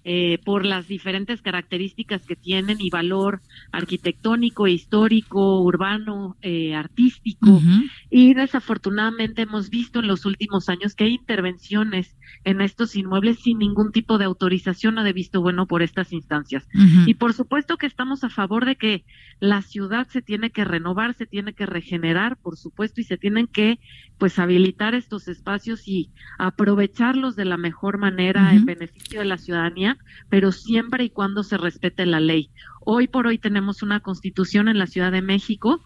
eh, 0.04 0.40
por 0.44 0.66
las 0.66 0.88
diferentes 0.88 1.42
características 1.42 2.26
que 2.26 2.36
tienen 2.36 2.78
y 2.80 2.90
valor 2.90 3.42
arquitectónico, 3.72 4.68
histórico, 4.68 5.62
urbano, 5.62 6.38
eh, 6.42 6.74
artístico. 6.74 7.52
Uh 7.52 7.62
-huh. 7.62 7.90
Y 8.10 8.34
desafortunadamente 8.34 9.44
hemos 9.44 9.70
visto 9.70 10.00
en 10.00 10.08
los 10.08 10.26
últimos 10.26 10.70
años 10.70 10.96
que 10.96 11.04
hay 11.04 11.14
intervenciones 11.14 12.18
en 12.44 12.62
estos 12.62 12.96
inmuebles 12.96 13.40
sin 13.40 13.60
ningún 13.60 13.92
tipo 13.92 14.18
de 14.18 14.26
autorización 14.26 14.98
o 14.98 15.04
de 15.04 15.14
visto 15.14 15.42
bueno 15.42 15.68
por 15.68 15.84
estas 15.84 16.14
instancias. 16.14 16.68
Uh 16.74 16.80
-huh. 16.80 17.04
Y 17.08 17.14
por 17.14 17.34
supuesto 17.34 17.78
que 17.78 17.86
estamos 17.86 18.24
a 18.24 18.30
favor 18.30 18.66
de 18.66 18.76
que 18.76 19.04
la 19.40 19.62
ciudad 19.62 20.08
se 20.08 20.22
tiene 20.22 20.50
que 20.50 20.66
renovar, 20.66 21.14
se 21.14 21.26
tiene 21.26 21.54
que 21.54 21.66
regenerar, 21.66 22.38
por 22.38 22.58
supuesto, 22.58 23.02
y 23.02 23.04
se 23.04 23.18
tienen 23.18 23.48
que 23.48 23.80
pues 24.22 24.38
habilitar 24.38 24.94
estos 24.94 25.28
espacios 25.28 25.88
y 25.88 26.12
aprovecharlos 26.38 27.36
de 27.36 27.44
la 27.44 27.58
mejor 27.58 27.98
manera 27.98 28.54
en 28.54 28.66
beneficio 28.66 29.18
de 29.18 29.26
la 29.26 29.40
ciudadanía, 29.40 29.98
pero 30.30 30.52
siempre 30.52 31.06
y 31.06 31.10
cuando 31.10 31.42
se 31.42 31.58
respete 31.58 32.06
la 32.06 32.20
ley. 32.20 32.52
Hoy 32.82 33.08
por 33.08 33.26
hoy 33.26 33.40
tenemos 33.40 33.82
una 33.82 34.00
constitución 34.00 34.68
en 34.68 34.78
la 34.78 34.86
Ciudad 34.86 35.12
de 35.12 35.24
México 35.24 35.82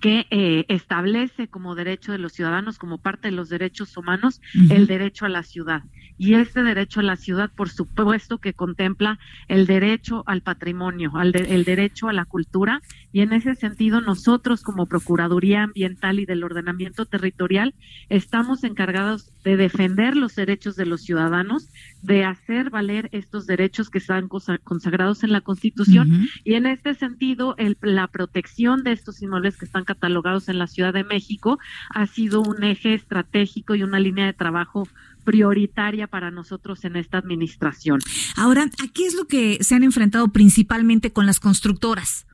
que 0.00 0.28
eh, 0.30 0.66
establece 0.68 1.48
como 1.48 1.74
derecho 1.74 2.12
de 2.12 2.18
los 2.18 2.32
ciudadanos, 2.32 2.78
como 2.78 2.98
parte 2.98 3.26
de 3.26 3.32
los 3.32 3.48
derechos 3.48 3.96
humanos, 3.96 4.40
el 4.70 4.86
derecho 4.86 5.26
a 5.26 5.28
la 5.28 5.42
ciudad. 5.42 5.82
Y 6.18 6.34
este 6.34 6.62
derecho 6.62 7.00
a 7.00 7.04
la 7.04 7.16
ciudad, 7.16 7.50
por 7.54 7.70
supuesto, 7.70 8.38
que 8.38 8.52
contempla 8.52 9.18
el 9.46 9.66
derecho 9.66 10.24
al 10.26 10.42
patrimonio, 10.42 11.12
al 11.14 11.34
el 11.36 11.64
derecho 11.64 12.08
a 12.08 12.12
la 12.12 12.24
cultura. 12.24 12.82
Y 13.12 13.20
en 13.20 13.32
ese 13.32 13.54
sentido, 13.54 14.00
nosotros 14.00 14.62
como 14.62 14.86
Procuraduría 14.86 15.62
Ambiental 15.62 16.18
y 16.18 16.26
del 16.26 16.44
Ordenamiento 16.44 17.06
Territorial 17.06 17.74
estamos 18.08 18.64
encargados 18.64 19.32
de 19.44 19.56
defender 19.56 20.16
los 20.16 20.34
derechos 20.34 20.76
de 20.76 20.86
los 20.86 21.02
ciudadanos, 21.02 21.70
de 22.02 22.24
hacer 22.24 22.70
valer 22.70 23.08
estos 23.12 23.46
derechos 23.46 23.88
que 23.88 23.98
están 23.98 24.28
consagrados 24.28 25.22
en 25.22 25.32
la 25.32 25.40
Constitución. 25.40 26.28
Y 26.44 26.54
en 26.54 26.66
este 26.66 26.94
sentido, 26.94 27.54
el, 27.56 27.78
la 27.80 28.08
protección 28.08 28.82
de 28.82 28.92
estos 28.92 29.22
inmuebles 29.22 29.56
que 29.56 29.64
están 29.64 29.84
catalogados 29.84 30.48
en 30.48 30.58
la 30.58 30.66
Ciudad 30.66 30.92
de 30.92 31.04
México 31.04 31.58
ha 31.90 32.06
sido 32.06 32.42
un 32.42 32.64
eje 32.64 32.94
estratégico 32.94 33.74
y 33.74 33.82
una 33.82 34.00
línea 34.00 34.26
de 34.26 34.32
trabajo 34.32 34.88
prioritaria 35.24 36.06
para 36.06 36.30
nosotros 36.30 36.84
en 36.84 36.96
esta 36.96 37.18
administración. 37.18 38.00
Ahora, 38.36 38.64
¿a 38.64 38.88
qué 38.92 39.06
es 39.06 39.14
lo 39.14 39.26
que 39.26 39.58
se 39.62 39.74
han 39.74 39.84
enfrentado 39.84 40.28
principalmente 40.28 41.12
con 41.12 41.26
las 41.26 41.40
constructoras? 41.40 42.26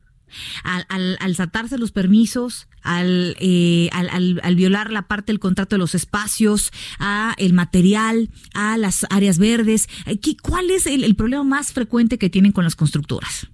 Al, 0.64 0.84
al, 0.88 1.16
al 1.20 1.36
saltarse 1.36 1.78
los 1.78 1.92
permisos, 1.92 2.66
al, 2.82 3.36
eh, 3.38 3.88
al, 3.92 4.08
al, 4.10 4.40
al, 4.42 4.56
violar 4.56 4.90
la 4.90 5.02
parte 5.02 5.30
del 5.30 5.38
contrato 5.38 5.76
de 5.76 5.78
los 5.78 5.94
espacios, 5.94 6.72
a 6.98 7.34
el 7.38 7.52
material, 7.52 8.30
a 8.52 8.76
las 8.76 9.06
áreas 9.10 9.38
verdes. 9.38 9.88
¿Qué, 10.20 10.36
¿Cuál 10.36 10.70
es 10.70 10.86
el 10.86 11.14
problema 11.14 11.44
más 11.44 11.72
frecuente 11.72 12.18
que 12.18 12.30
tienen 12.30 12.50
con 12.50 12.64
las 12.64 12.74
constructoras? 12.74 13.48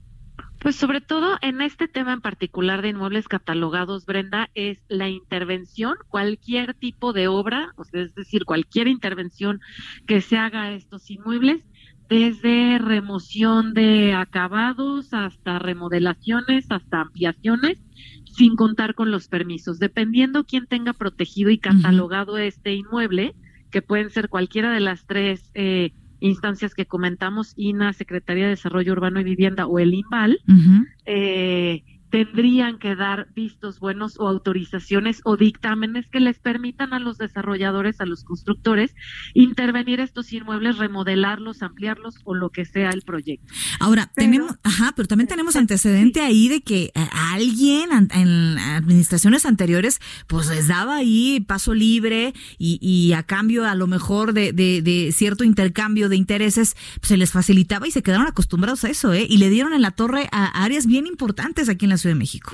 Pues 0.60 0.76
sobre 0.76 1.00
todo 1.00 1.38
en 1.40 1.62
este 1.62 1.88
tema 1.88 2.12
en 2.12 2.20
particular 2.20 2.82
de 2.82 2.90
inmuebles 2.90 3.28
catalogados, 3.28 4.04
Brenda, 4.04 4.50
es 4.54 4.84
la 4.88 5.08
intervención, 5.08 5.94
cualquier 6.08 6.74
tipo 6.74 7.14
de 7.14 7.28
obra, 7.28 7.72
o 7.76 7.84
sea, 7.84 8.02
es 8.02 8.14
decir, 8.14 8.44
cualquier 8.44 8.86
intervención 8.86 9.60
que 10.06 10.20
se 10.20 10.36
haga 10.36 10.64
a 10.64 10.72
estos 10.72 11.10
inmuebles, 11.10 11.66
desde 12.10 12.76
remoción 12.78 13.72
de 13.72 14.12
acabados 14.12 15.14
hasta 15.14 15.58
remodelaciones, 15.58 16.66
hasta 16.68 17.00
ampliaciones, 17.00 17.78
sin 18.24 18.54
contar 18.54 18.94
con 18.94 19.10
los 19.10 19.28
permisos. 19.28 19.78
Dependiendo 19.78 20.44
quién 20.44 20.66
tenga 20.66 20.92
protegido 20.92 21.48
y 21.48 21.56
catalogado 21.58 22.34
uh 22.34 22.36
-huh. 22.36 22.48
este 22.48 22.74
inmueble, 22.74 23.34
que 23.70 23.80
pueden 23.80 24.10
ser 24.10 24.28
cualquiera 24.28 24.72
de 24.72 24.80
las 24.80 25.06
tres 25.06 25.50
eh, 25.54 25.92
instancias 26.20 26.74
que 26.74 26.86
comentamos, 26.86 27.54
INA, 27.56 27.92
Secretaría 27.92 28.44
de 28.44 28.50
Desarrollo 28.50 28.92
Urbano 28.92 29.20
y 29.20 29.24
Vivienda 29.24 29.66
o 29.66 29.78
el 29.78 29.94
INVAL, 29.94 30.40
uh 30.46 30.52
-huh. 30.52 30.86
eh, 31.06 31.82
tendrían 32.10 32.78
que 32.78 32.96
dar 32.96 33.28
vistos 33.34 33.78
buenos 33.78 34.18
o 34.18 34.28
autorizaciones 34.28 35.20
o 35.24 35.36
dictámenes 35.36 36.06
que 36.08 36.20
les 36.20 36.38
permitan 36.38 36.92
a 36.92 36.98
los 36.98 37.18
desarrolladores, 37.18 38.00
a 38.00 38.06
los 38.06 38.24
constructores, 38.24 38.94
intervenir 39.34 40.00
estos 40.00 40.32
inmuebles, 40.32 40.78
remodelarlos, 40.78 41.62
ampliarlos 41.62 42.16
o 42.24 42.34
lo 42.34 42.50
que 42.50 42.64
sea 42.64 42.90
el 42.90 43.02
proyecto. 43.02 43.52
Ahora, 43.78 44.10
pero, 44.14 44.30
tenemos, 44.30 44.56
ajá, 44.62 44.92
pero 44.96 45.08
también 45.08 45.28
tenemos 45.28 45.56
antecedente 45.56 46.20
sí. 46.20 46.26
ahí 46.26 46.48
de 46.48 46.60
que 46.62 46.90
a 46.94 47.34
alguien 47.34 47.90
en 48.10 48.58
administraciones 48.58 49.46
anteriores, 49.46 50.00
pues 50.26 50.48
les 50.48 50.68
daba 50.68 50.96
ahí 50.96 51.40
paso 51.46 51.74
libre 51.74 52.34
y, 52.58 52.78
y 52.80 53.12
a 53.12 53.22
cambio 53.22 53.66
a 53.66 53.74
lo 53.74 53.86
mejor 53.86 54.32
de, 54.32 54.52
de, 54.52 54.82
de 54.82 55.12
cierto 55.12 55.44
intercambio 55.44 56.08
de 56.08 56.16
intereses, 56.16 56.76
pues 56.96 57.08
se 57.08 57.16
les 57.16 57.30
facilitaba 57.30 57.86
y 57.86 57.90
se 57.92 58.02
quedaron 58.02 58.26
acostumbrados 58.26 58.84
a 58.84 58.90
eso, 58.90 59.12
¿eh? 59.12 59.26
Y 59.28 59.38
le 59.38 59.48
dieron 59.50 59.72
en 59.74 59.82
la 59.82 59.92
torre 59.92 60.28
a 60.32 60.64
áreas 60.64 60.86
bien 60.86 61.06
importantes 61.06 61.68
aquí 61.68 61.84
en 61.84 61.90
la 61.90 61.99
Ciudad 62.00 62.14
de 62.14 62.18
México. 62.18 62.52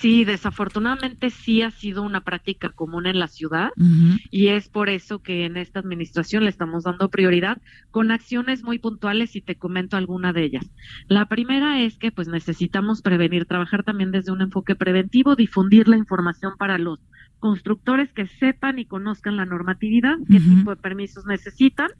Sí. 0.00 0.24
Desafortunadamente 0.24 1.30
sí 1.30 1.62
ha 1.62 1.70
sido 1.70 2.02
una 2.02 2.20
práctica 2.20 2.68
común 2.68 3.06
en 3.06 3.18
la 3.18 3.26
ciudad 3.26 3.70
uh 3.76 3.82
-huh. 3.82 4.20
y 4.30 4.48
es 4.48 4.68
por 4.68 4.90
eso 4.90 5.22
que 5.22 5.46
en 5.46 5.56
esta 5.56 5.80
administración 5.80 6.44
le 6.44 6.50
estamos 6.50 6.84
dando 6.84 7.08
prioridad 7.08 7.56
con 7.90 8.10
acciones 8.10 8.62
muy 8.62 8.78
puntuales 8.78 9.34
y 9.34 9.40
te 9.40 9.54
comento 9.54 9.96
alguna 9.96 10.32
de 10.34 10.44
ellas. 10.44 10.66
La 11.08 11.26
primera 11.26 11.80
es 11.80 11.96
que 11.96 12.12
pues 12.12 12.28
necesitamos 12.28 13.00
prevenir, 13.00 13.46
trabajar 13.46 13.82
también 13.82 14.10
desde 14.10 14.30
un 14.32 14.42
enfoque 14.42 14.74
preventivo, 14.74 15.36
difundir 15.36 15.88
la 15.88 15.96
información 15.96 16.52
para 16.58 16.76
los 16.76 16.98
constructores 17.38 18.12
que 18.12 18.26
sepan 18.26 18.78
y 18.78 18.84
conozcan 18.84 19.36
la 19.36 19.46
normatividad, 19.46 20.16
qué 20.28 20.36
uh 20.36 20.40
-huh. 20.40 20.58
tipo 20.58 20.70
de 20.70 20.82
permisos 20.82 21.24
necesitan. 21.26 21.90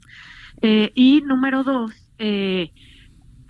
Eh, 0.61 0.91
y 0.95 1.21
número 1.21 1.63
dos, 1.63 1.91
eh, 2.17 2.71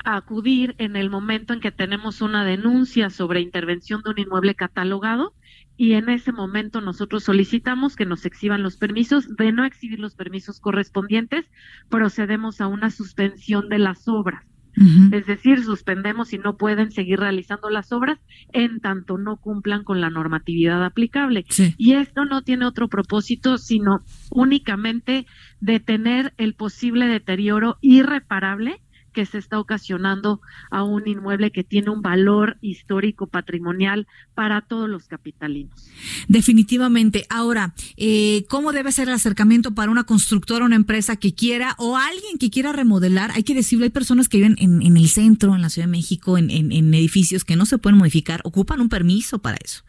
acudir 0.06 0.76
en 0.78 0.96
el 0.96 1.10
momento 1.10 1.54
en 1.54 1.60
que 1.60 1.72
tenemos 1.72 2.22
una 2.22 2.46
denuncia 2.46 3.10
sobre 3.10 3.41
intervención 3.41 4.02
de 4.04 4.12
un 4.12 4.20
inmueble 4.20 4.56
catalogado 4.56 5.34
y 5.78 5.94
en 5.94 6.10
ese 6.10 6.32
momento 6.32 6.80
nosotros 6.80 7.24
solicitamos 7.24 7.96
que 7.96 8.06
nos 8.06 8.26
exhiban 8.26 8.63
los 8.63 8.78
permisos. 8.78 9.28
De 9.36 9.52
no 9.52 9.65
exhibir 9.65 10.00
los 10.00 10.15
permisos 10.15 10.60
correspondientes, 10.60 11.46
procedemos 11.89 12.62
a 12.62 12.68
una 12.68 12.91
suspensión 12.91 13.68
de 13.68 13.80
las 13.80 14.08
obras. 14.08 14.44
Uh 14.78 14.84
-huh. 14.84 15.15
Es 15.15 15.26
decir, 15.26 15.63
suspendemos 15.63 16.34
y 16.34 16.38
no 16.38 16.58
pueden 16.58 16.91
seguir 16.91 17.20
realizando 17.20 17.70
las 17.70 17.94
obras 17.94 18.20
en 18.52 18.82
tanto 18.82 19.18
no 19.18 19.38
cumplan 19.38 19.84
con 19.84 20.02
la 20.02 20.10
normatividad 20.10 20.84
aplicable. 20.84 21.46
Sí. 21.50 21.74
Y 21.78 21.94
esto 21.94 22.26
no 22.26 22.41
tiene 22.41 22.65
otro 22.65 22.89
propósito, 22.89 23.58
sino 23.58 24.04
únicamente 24.32 25.26
detener 25.62 26.34
el 26.38 26.56
posible 26.56 27.08
deterioro 27.08 27.78
irreparable 27.82 28.82
que 29.15 29.25
se 29.25 29.38
está 29.38 29.60
ocasionando 29.60 30.41
a 30.69 30.84
un 30.84 31.08
inmueble 31.08 31.49
que 31.49 31.63
tiene 31.63 31.89
un 31.89 32.01
valor 32.01 32.58
histórico 32.62 33.28
patrimonial 33.28 34.08
para 34.36 34.62
todos 34.62 34.89
los 34.89 35.08
capitalinos. 35.08 35.89
Definitivamente. 36.28 37.25
Ahora, 37.30 37.73
eh, 37.95 38.45
¿cómo 38.49 38.73
debe 38.73 38.91
ser 38.91 39.08
el 39.08 39.15
acercamiento 39.15 39.73
para 39.73 39.89
una 39.89 40.04
constructora, 40.04 40.65
una 40.65 40.75
empresa 40.75 41.15
que 41.15 41.34
quiera 41.34 41.75
o 41.80 41.95
alguien 41.95 42.38
que 42.38 42.49
quiera 42.49 42.73
remodelar? 42.73 43.32
Hay 43.32 43.43
que 43.43 43.56
decirlo, 43.56 43.86
hay 43.86 43.89
personas 43.89 44.28
que 44.28 44.38
viven 44.38 44.58
en, 44.60 44.97
el 44.97 45.08
centro, 45.08 45.56
en 45.56 45.62
la 45.62 45.69
Ciudad 45.69 45.88
de 45.88 45.91
México, 45.91 46.38
en, 46.38 46.51
en, 46.51 46.93
edificios 46.93 47.45
que 47.45 47.56
no 47.56 47.65
se 47.65 47.78
pueden 47.78 47.97
modificar, 47.97 48.41
ocupan 48.43 48.82
un 48.82 48.89
permiso 48.89 49.39
para 49.39 49.58
eso. 49.63 49.84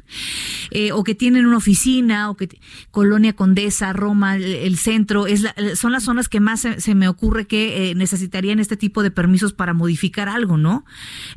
Eh, 0.70 0.92
o 0.92 1.02
que 1.02 1.16
tienen 1.16 1.46
una 1.46 1.56
oficina, 1.56 2.30
o 2.30 2.36
que 2.36 2.60
Colonia 2.92 3.32
Condesa, 3.32 3.92
Roma, 3.92 4.36
el, 4.36 4.76
centro, 4.78 5.26
es 5.26 5.42
la, 5.42 5.54
son 5.74 5.90
las 5.90 6.04
zonas 6.04 6.28
que 6.28 6.38
más 6.38 6.60
se, 6.60 6.80
se 6.80 6.94
me 6.94 7.08
ocurre 7.08 7.48
que 7.48 7.90
eh, 7.90 7.94
necesitarían 7.96 8.60
este 8.60 8.76
tipo 8.76 9.02
de 9.02 9.10
permisos 9.16 9.52
para 9.52 9.74
modificar 9.74 10.28
algo, 10.28 10.56
¿no? 10.56 10.84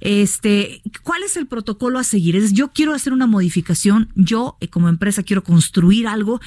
Este, 0.01 0.83
¿cuál 1.01 1.23
es 1.23 1.35
el 1.37 1.47
protocolo 1.47 1.97
a 1.97 2.03
seguir? 2.03 2.35
Es 2.35 2.53
yo 2.53 2.71
quiero 2.71 2.93
hacer 2.93 3.13
una 3.13 3.25
modificación, 3.25 4.09
yo 4.13 4.57
eh, 4.59 4.67
como 4.67 4.89
empresa 4.89 5.23
quiero 5.23 5.43
construir 5.43 6.05
algo, 6.07 6.39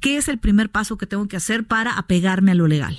¿qué 0.00 0.16
es 0.16 0.26
el 0.26 0.38
primer 0.38 0.70
paso 0.70 0.98
que 0.98 1.06
tengo 1.06 1.28
que 1.28 1.36
hacer 1.36 1.64
para 1.64 1.92
apegarme 1.92 2.50
a 2.50 2.54
lo 2.56 2.66
legal? 2.66 2.98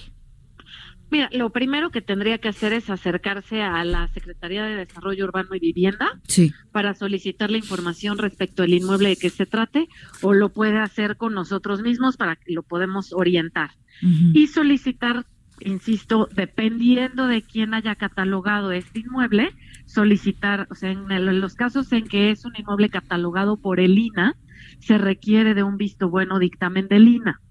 Mira, 1.11 1.29
lo 1.33 1.49
primero 1.49 1.91
que 1.91 2.01
tendría 2.01 2.37
que 2.37 2.47
hacer 2.47 2.71
es 2.71 2.89
acercarse 2.89 3.61
a 3.61 3.83
la 3.83 4.07
Secretaría 4.07 4.63
de 4.63 4.77
Desarrollo 4.77 5.25
Urbano 5.25 5.53
y 5.55 5.59
Vivienda 5.59 6.21
sí. 6.25 6.53
para 6.71 6.93
solicitar 6.93 7.51
la 7.51 7.57
información 7.57 8.17
respecto 8.17 8.63
al 8.63 8.73
inmueble 8.73 9.09
de 9.09 9.17
que 9.17 9.29
se 9.29 9.45
trate 9.45 9.89
o 10.21 10.33
lo 10.33 10.53
puede 10.53 10.77
hacer 10.77 11.17
con 11.17 11.33
nosotros 11.33 11.81
mismos 11.81 12.15
para 12.15 12.37
que 12.37 12.53
lo 12.53 12.63
podemos 12.63 13.11
orientar 13.11 13.71
uh 14.01 14.05
-huh. 14.05 14.31
y 14.33 14.47
solicitar 14.47 15.25
insisto, 15.65 16.27
dependiendo 16.33 17.27
de 17.27 17.41
quién 17.41 17.73
haya 17.73 17.95
catalogado 17.95 18.71
este 18.71 18.99
inmueble, 18.99 19.51
solicitar, 19.85 20.67
o 20.69 20.75
sea, 20.75 20.91
en, 20.91 21.11
el, 21.11 21.39
los 21.39 21.55
casos 21.55 21.91
en 21.91 22.05
que 22.05 22.31
es 22.31 22.45
un 22.45 22.53
inmueble 22.57 22.89
catalogado 22.89 23.57
por 23.57 23.79
el 23.79 23.97
INA, 23.97 24.35
se 24.79 24.97
requiere 24.97 25.53
de 25.53 25.63
un 25.63 25.77
visto 25.77 26.09
bueno 26.09 26.39
dictamen 26.39 26.87
del 26.87 27.07
INA. 27.07 27.41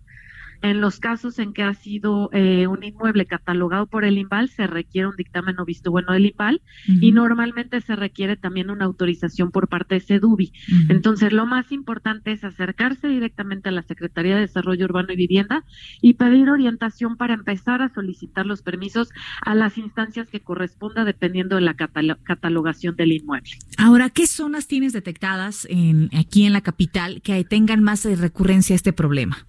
En 0.63 0.81
los 0.81 1.01
casos 1.01 1.39
en 1.39 1.53
que 1.53 1.63
ha 1.63 1.75
sido 1.75 2.31
eh, 2.33 2.67
un 2.67 2.85
inmueble 2.85 3.27
catalogado 3.27 3.87
por 3.87 4.05
el 4.05 4.19
INVAL, 4.19 4.49
se 4.49 4.67
requiere 4.67 5.09
un 5.09 5.17
dictamen 5.17 5.59
o 5.59 5.65
visto 5.65 5.91
bueno 5.91 6.13
del 6.13 6.27
INVAL 6.27 6.57
uh 6.57 6.93
-huh. 6.93 6.99
y 7.01 7.13
normalmente 7.13 7.81
se 7.81 7.97
requiere 7.97 8.37
también 8.37 8.71
una 8.71 8.85
autorización 8.85 9.51
por 9.51 9.69
parte 9.69 9.97
de 9.97 10.01
SEDUBI. 10.01 10.53
Uh 10.53 10.75
-huh. 10.75 10.91
Entonces, 10.91 11.33
lo 11.33 11.47
más 11.47 11.73
importante 11.73 12.33
es 12.33 12.45
acercarse 12.45 13.09
directamente 13.09 13.69
a 13.69 13.73
la 13.73 13.83
Secretaría 13.83 14.35
de 14.35 14.43
Desarrollo 14.43 14.85
Urbano 14.85 15.13
y 15.13 15.17
Vivienda 15.17 15.65
y 16.03 16.15
pedir 16.15 16.51
orientación 16.51 17.17
para 17.17 17.35
empezar 17.35 17.83
a 17.83 17.93
solicitar 17.93 18.47
los 18.47 18.63
permisos 18.63 19.09
a 19.43 19.55
las 19.55 19.79
instancias 19.79 20.29
que 20.29 20.41
corresponda 20.41 21.05
dependiendo 21.05 21.57
de 21.57 21.63
la 21.63 21.75
catalogación 21.75 22.97
del 22.97 23.13
inmueble. 23.13 23.51
Ahora, 23.79 24.11
¿qué 24.11 24.27
zonas 24.27 24.67
tienes 24.67 24.93
detectadas 24.93 25.67
en, 25.71 26.11
aquí 26.15 26.45
en 26.45 26.53
la 26.53 26.61
capital 26.61 27.23
que 27.23 27.45
tengan 27.45 27.83
más 27.83 28.05
recurrencia 28.05 28.75
a 28.75 28.77
este 28.77 28.93
problema? 28.93 29.47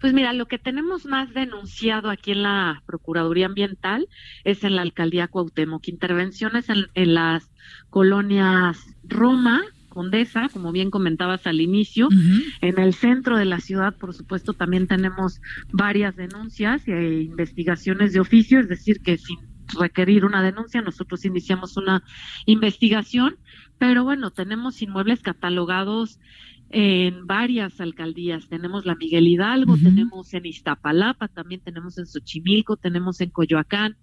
Pues 0.00 0.12
mira, 0.12 0.32
lo 0.32 0.46
que 0.46 0.58
tenemos 0.58 1.06
más 1.06 1.32
denunciado 1.34 2.10
aquí 2.10 2.30
en 2.30 2.44
la 2.44 2.82
Procuraduría 2.86 3.46
Ambiental 3.46 4.08
es 4.44 4.62
en 4.64 4.76
la 4.76 4.82
Alcaldía 4.82 5.28
Cuauhtémoc, 5.28 5.88
intervenciones 5.88 6.68
en, 6.68 6.86
en 6.94 7.14
las 7.14 7.50
colonias 7.90 8.96
Roma, 9.02 9.62
Condesa, 9.88 10.48
como 10.52 10.70
bien 10.70 10.90
comentabas 10.90 11.46
al 11.48 11.60
inicio. 11.60 12.08
En 12.60 12.78
el 12.78 12.94
centro 12.94 13.36
de 13.36 13.46
la 13.46 13.58
ciudad, 13.58 13.96
por 13.96 14.14
supuesto, 14.14 14.52
también 14.52 14.86
tenemos 14.86 15.40
varias 15.72 16.14
denuncias 16.14 16.86
e 16.86 17.22
investigaciones 17.22 18.12
de 18.12 18.20
oficio, 18.20 18.60
es 18.60 18.68
decir, 18.68 19.00
que 19.00 19.18
sin 19.18 19.38
requerir 19.76 20.24
una 20.24 20.42
denuncia, 20.42 20.80
nosotros 20.82 21.24
iniciamos 21.24 21.76
una 21.76 22.04
investigación, 22.46 23.38
pero 23.78 24.04
bueno, 24.04 24.30
tenemos 24.30 24.80
inmuebles 24.82 25.20
catalogados 25.20 26.20
en 26.70 27.26
varias 27.26 27.80
alcaldías. 27.80 28.48
Tenemos 28.48 28.84
la 28.84 28.94
Miguel 28.94 29.26
Hidalgo, 29.26 29.76
tenemos 29.76 30.32
en 30.34 30.46
Iztapalapa, 30.46 31.28
también 31.28 31.60
tenemos 31.62 31.98
en 31.98 32.06
Xochimilco, 32.06 32.76
tenemos 32.76 33.20
en 33.20 33.30
Coyoacán. 33.30 33.96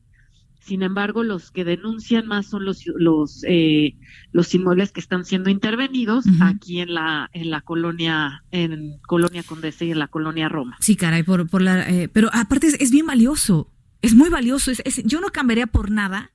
Sin 0.60 0.82
embargo, 0.82 1.24
los 1.24 1.52
que 1.52 1.64
denuncian 1.64 2.26
más 2.26 2.48
son 2.48 2.66
los 2.66 2.88
los 2.96 3.44
eh, 3.48 3.98
los 4.32 4.56
inmuebles 4.56 4.92
que 4.92 5.00
están 5.00 5.24
siendo 5.24 5.52
intervenidos 5.52 6.26
aquí 6.42 6.80
en 6.80 6.96
la 6.96 7.30
en 7.34 7.52
la 7.52 7.62
colonia 7.62 8.44
en 8.50 8.98
colonia 9.08 9.44
Condesa 9.44 9.86
y 9.86 9.92
en 9.92 10.00
la 10.00 10.08
colonia 10.08 10.50
Roma. 10.50 10.76
Sí, 10.80 10.96
caray, 10.96 11.22
por 11.22 11.48
por 11.48 11.62
la 11.62 11.88
eh, 11.88 12.10
pero 12.10 12.32
aparte 12.34 12.66
es, 12.66 12.78
es, 12.82 12.90
bien 12.90 13.06
valioso, 13.06 13.72
es 14.02 14.16
muy 14.16 14.30
valioso. 14.30 14.72
Es, 14.72 14.82
es, 14.86 15.04
yo 15.04 15.22
no 15.22 15.28
cambiaría 15.28 15.68
por 15.68 15.92
nada, 15.92 16.32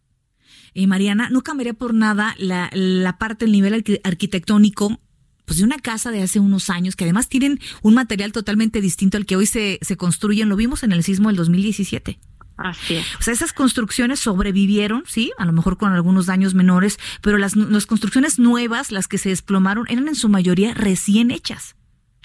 eh, 0.75 0.87
Mariana, 0.87 1.29
no 1.29 1.43
cambiaría 1.43 1.75
por 1.75 1.93
nada 1.93 2.37
la 2.39 2.71
la 2.73 3.19
parte 3.19 3.47
del 3.47 3.53
nivel 3.53 3.83
arquitectónico 4.05 5.01
pues 5.51 5.59
de 5.59 5.65
una 5.65 5.79
casa 5.81 6.13
de 6.13 6.23
hace 6.23 6.39
unos 6.39 6.71
años 6.71 6.95
que 6.95 7.03
además 7.03 7.29
tienen 7.29 7.59
un 7.83 7.95
material 7.95 8.31
totalmente 8.31 8.81
distinto 8.81 9.17
al 9.17 9.27
que 9.27 9.35
hoy 9.35 9.47
se, 9.47 9.81
se 9.83 9.97
construyen. 9.97 10.49
Lo 10.49 10.55
vimos 10.55 10.85
en 10.85 10.93
el 10.93 11.03
sismo 11.03 11.29
del 11.29 11.35
2017. 11.35 12.21
Así 12.57 12.95
es. 12.95 13.07
O 13.19 13.23
sea, 13.23 13.35
esas 13.35 13.53
construcciones 13.53 14.21
sobrevivieron, 14.21 15.03
sí, 15.09 15.33
a 15.39 15.45
lo 15.45 15.53
mejor 15.53 15.77
con 15.77 15.93
algunos 15.93 16.27
daños 16.27 16.55
menores, 16.55 17.01
pero 17.21 17.37
las, 17.37 17.57
las 17.57 17.87
construcciones 17.87 18.39
nuevas, 18.39 18.93
las 18.93 19.09
que 19.09 19.19
se 19.19 19.31
desplomaron, 19.31 19.87
eran 19.89 20.07
en 20.07 20.15
su 20.15 20.29
mayoría 20.29 20.73
recién 20.73 21.33
hechas. 21.33 21.75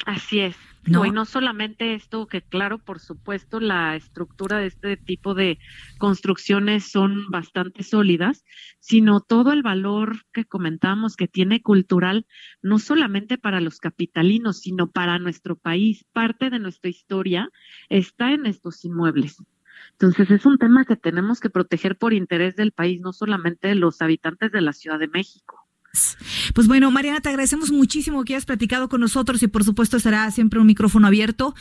Así 0.05 0.41
es. 0.41 0.55
No. 0.86 1.06
y 1.06 1.12
no 1.12 1.26
solamente 1.26 1.95
esto, 1.95 2.28
que 2.28 2.41
claro, 2.41 2.78
por 2.78 3.00
supuesto, 3.00 3.60
la 3.60 3.95
estructura 3.95 4.60
de 4.60 4.67
este 4.67 4.98
tipo 4.98 5.34
de 5.34 5.58
construcciones 5.98 6.91
son 6.91 7.30
bastante 7.30 7.84
sólidas, 7.84 8.45
sino 8.80 9.19
todo 9.19 9.52
el 9.52 9.63
valor 9.63 10.17
que 10.32 10.45
comentamos 10.45 11.15
que 11.15 11.28
tiene 11.28 11.62
cultural, 11.62 12.28
no 12.62 12.78
solamente 12.78 13.38
para 13.38 13.62
los 13.62 13.80
capitalinos, 13.80 14.60
sino 14.60 14.91
para 14.91 15.17
nuestro 15.17 15.56
país. 15.56 16.06
Parte 16.13 16.50
de 16.50 16.60
nuestra 16.60 16.89
historia 16.89 17.50
está 17.89 18.32
en 18.32 18.45
estos 18.45 18.86
inmuebles. 18.86 19.38
Entonces 19.91 20.30
es 20.32 20.45
un 20.45 20.58
tema 20.58 20.86
que 20.86 20.95
tenemos 20.95 21.39
que 21.39 21.50
proteger 21.50 21.98
por 21.98 22.13
interés 22.13 22.56
del 22.56 22.71
país, 22.71 23.02
no 23.02 23.13
solamente 23.13 23.69
de 23.69 23.76
los 23.76 24.02
habitantes 24.02 24.52
de 24.52 24.62
la 24.62 24.74
Ciudad 24.74 25.00
de 25.00 25.08
México. 25.08 25.64
Pues 26.53 26.67
bueno, 26.67 26.91
Mariana, 26.91 27.21
te 27.21 27.29
agradecemos 27.29 27.71
muchísimo 27.71 28.23
que 28.23 28.34
hayas 28.34 28.45
platicado 28.45 28.89
con 28.89 29.01
nosotros 29.01 29.41
y 29.43 29.47
por 29.47 29.63
supuesto 29.63 29.99
será 29.99 30.29
siempre 30.31 30.60
un 30.60 30.67
micrófono 30.67 31.08
abierto 31.08 31.55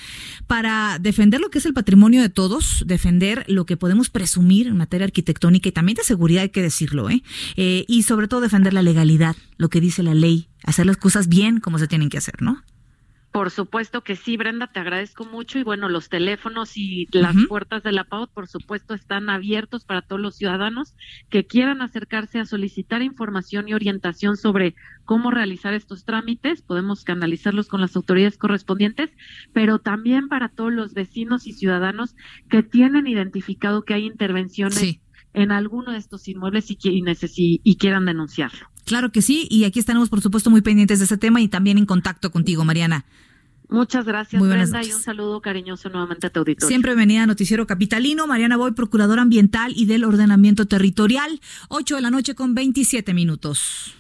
para 0.47 0.99
defender 0.99 1.40
lo 1.40 1.51
que 1.51 1.59
es 1.59 1.66
el 1.66 1.75
patrimonio 1.75 2.23
de 2.23 2.29
todos, 2.29 2.85
defender 2.87 3.44
lo 3.49 3.66
que 3.66 3.77
podemos 3.77 4.11
presumir 4.11 4.66
en 4.66 4.77
materia 4.77 5.05
arquitectónica 5.05 5.68
y 5.68 5.73
también 5.73 5.97
de 5.97 6.05
seguridad, 6.05 6.42
hay 6.42 6.51
que 6.51 6.62
decirlo, 6.62 7.11
¿eh? 7.11 7.23
eh 7.57 7.85
y 7.88 8.03
sobre 8.03 8.29
todo 8.29 8.40
defender 8.40 8.73
la 8.73 8.83
legalidad, 8.83 9.37
lo 9.57 9.68
que 9.68 9.81
dice 9.81 10.03
la 10.03 10.14
ley, 10.14 10.49
hacer 10.64 10.87
las 10.87 10.97
cosas 10.97 11.29
bien 11.29 11.61
como 11.61 11.79
se 11.79 11.87
tienen 11.87 12.09
que 12.09 12.18
hacer, 12.18 12.42
¿no? 12.42 12.62
Por 13.35 13.51
supuesto 13.51 14.05
que 14.05 14.14
sí, 14.14 14.37
Brenda, 14.37 14.68
te 14.68 14.79
agradezco 14.79 15.25
mucho 15.25 15.59
y 15.59 15.64
bueno, 15.64 15.88
los 15.88 16.09
teléfonos 16.09 16.77
y 16.77 17.09
las 17.11 17.35
puertas 17.49 17.83
de 17.83 17.90
la 17.90 18.05
PAUT, 18.05 18.31
por 18.31 18.47
supuesto, 18.47 18.94
están 18.94 19.29
abiertos 19.29 19.85
para 19.85 20.03
todos 20.03 20.23
los 20.23 20.37
ciudadanos 20.37 20.94
que 21.31 21.44
quieran 21.44 21.83
acercarse 21.83 22.38
a 22.38 22.47
solicitar 22.47 23.03
información 23.03 23.68
y 23.68 23.75
orientación 23.75 24.37
sobre 24.37 24.77
cómo 25.05 25.33
realizar 25.33 25.75
estos 25.75 26.05
trámites. 26.05 26.62
Podemos 26.62 27.03
canalizarlos 27.03 27.66
con 27.66 27.81
las 27.81 27.97
autoridades 27.97 28.38
correspondientes, 28.38 29.11
pero 29.53 29.81
también 29.81 30.29
para 30.29 30.49
todos 30.49 30.73
los 30.73 30.94
vecinos 30.94 31.49
y 31.49 31.55
ciudadanos 31.55 32.14
que 32.49 32.62
tienen 32.62 33.09
identificado 33.09 33.83
que 33.83 33.94
hay 33.94 34.07
intervenciones 34.07 35.01
en 35.35 35.53
alguno 35.53 35.92
de 35.92 35.99
estos 35.99 36.27
inmuebles 36.29 36.70
y, 36.70 36.79
y, 36.83 37.61
y 37.62 37.77
quieran 37.77 38.07
denunciarlo. 38.07 38.68
Claro 38.87 39.12
que 39.12 39.23
sí, 39.23 39.47
y 39.51 39.64
aquí 39.64 39.79
estaremos, 39.79 40.09
por 40.09 40.20
supuesto, 40.20 40.51
muy 40.51 40.62
pendientes 40.62 40.99
de 41.01 41.05
ese 41.07 41.18
tema 41.18 41.40
y 41.40 41.49
también 41.49 41.77
en 41.79 41.87
contacto 41.87 42.31
contigo, 42.31 42.64
Mariana. 42.64 43.05
Muchas 43.70 44.05
gracias, 44.05 44.38
Muy 44.38 44.49
Brenda, 44.51 44.79
noches. 44.79 44.92
y 44.92 44.94
un 44.94 45.01
saludo 45.03 45.40
cariñoso 45.40 45.88
nuevamente 45.88 46.27
a 46.27 46.31
tu 46.31 46.40
auditorio. 46.40 46.68
Siempre 46.68 46.94
venía 46.94 47.23
a 47.23 47.27
Noticiero 47.27 47.66
Capitalino. 47.66 48.27
Mariana 48.27 48.57
Boy, 48.59 48.73
Procuradora 48.73 49.23
Ambiental 49.23 49.73
y 49.75 49.87
del 49.87 50.05
Ordenamiento 50.05 50.66
Territorial. 50.66 51.40
8 51.68 51.97
de 51.97 52.03
la 52.03 52.11
noche 52.11 52.35
con 52.35 52.55
27 52.55 53.14
minutos. 53.14 53.94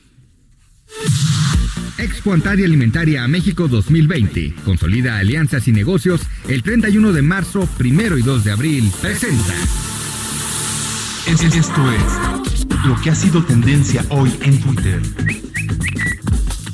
Expo 1.98 2.34
Antaria 2.34 2.66
Alimentaria 2.66 3.24
a 3.24 3.28
México 3.28 3.66
2020. 3.66 4.54
Consolida 4.64 5.16
alianzas 5.18 5.66
y 5.66 5.72
negocios 5.72 6.20
el 6.46 6.62
31 6.62 7.12
de 7.12 7.22
marzo, 7.22 7.66
primero 7.78 8.18
y 8.18 8.22
2 8.22 8.44
de 8.44 8.50
abril. 8.52 8.92
Presenta. 9.00 9.54
Esto 11.26 11.46
es 11.90 12.66
lo 12.84 13.00
que 13.00 13.08
ha 13.08 13.14
sido 13.14 13.42
tendencia 13.42 14.04
hoy 14.10 14.30
en 14.42 14.60
Twitter. 14.60 15.00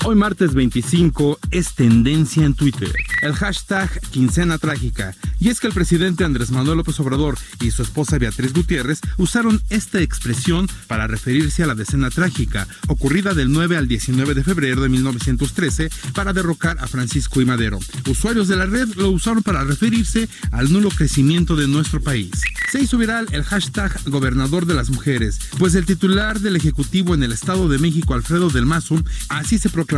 Hoy 0.02 0.16
martes 0.16 0.54
25 0.54 1.38
es 1.50 1.74
tendencia 1.74 2.46
en 2.46 2.54
Twitter. 2.54 2.90
El 3.20 3.34
hashtag 3.34 4.00
quincena 4.10 4.56
trágica. 4.56 5.14
Y 5.38 5.50
es 5.50 5.60
que 5.60 5.66
el 5.66 5.74
presidente 5.74 6.24
Andrés 6.24 6.50
Manuel 6.50 6.78
López 6.78 6.98
Obrador 7.00 7.36
y 7.60 7.70
su 7.70 7.82
esposa 7.82 8.18
Beatriz 8.18 8.54
Gutiérrez 8.54 9.00
usaron 9.18 9.60
esta 9.68 10.00
expresión 10.00 10.68
para 10.86 11.06
referirse 11.06 11.62
a 11.62 11.66
la 11.66 11.74
decena 11.74 12.08
trágica, 12.08 12.66
ocurrida 12.88 13.34
del 13.34 13.52
9 13.52 13.76
al 13.76 13.88
19 13.88 14.32
de 14.32 14.42
febrero 14.42 14.80
de 14.80 14.88
1913, 14.88 15.90
para 16.14 16.32
derrocar 16.32 16.78
a 16.80 16.86
Francisco 16.86 17.42
y 17.42 17.44
Madero. 17.44 17.78
Usuarios 18.08 18.48
de 18.48 18.56
la 18.56 18.66
red 18.66 18.88
lo 18.96 19.10
usaron 19.10 19.42
para 19.42 19.64
referirse 19.64 20.28
al 20.50 20.72
nulo 20.72 20.88
crecimiento 20.88 21.56
de 21.56 21.68
nuestro 21.68 22.00
país. 22.00 22.30
Se 22.72 22.80
hizo 22.80 22.96
viral 22.96 23.26
el 23.32 23.44
hashtag 23.44 23.92
gobernador 24.06 24.64
de 24.64 24.74
las 24.74 24.88
mujeres, 24.88 25.38
pues 25.58 25.74
el 25.74 25.84
titular 25.84 26.40
del 26.40 26.56
Ejecutivo 26.56 27.14
en 27.14 27.22
el 27.22 27.32
Estado 27.32 27.68
de 27.68 27.78
México, 27.78 28.14
Alfredo 28.14 28.48
del 28.48 28.64
Mazo, 28.64 29.02
así 29.28 29.58
se 29.58 29.68
proclamó 29.68 29.89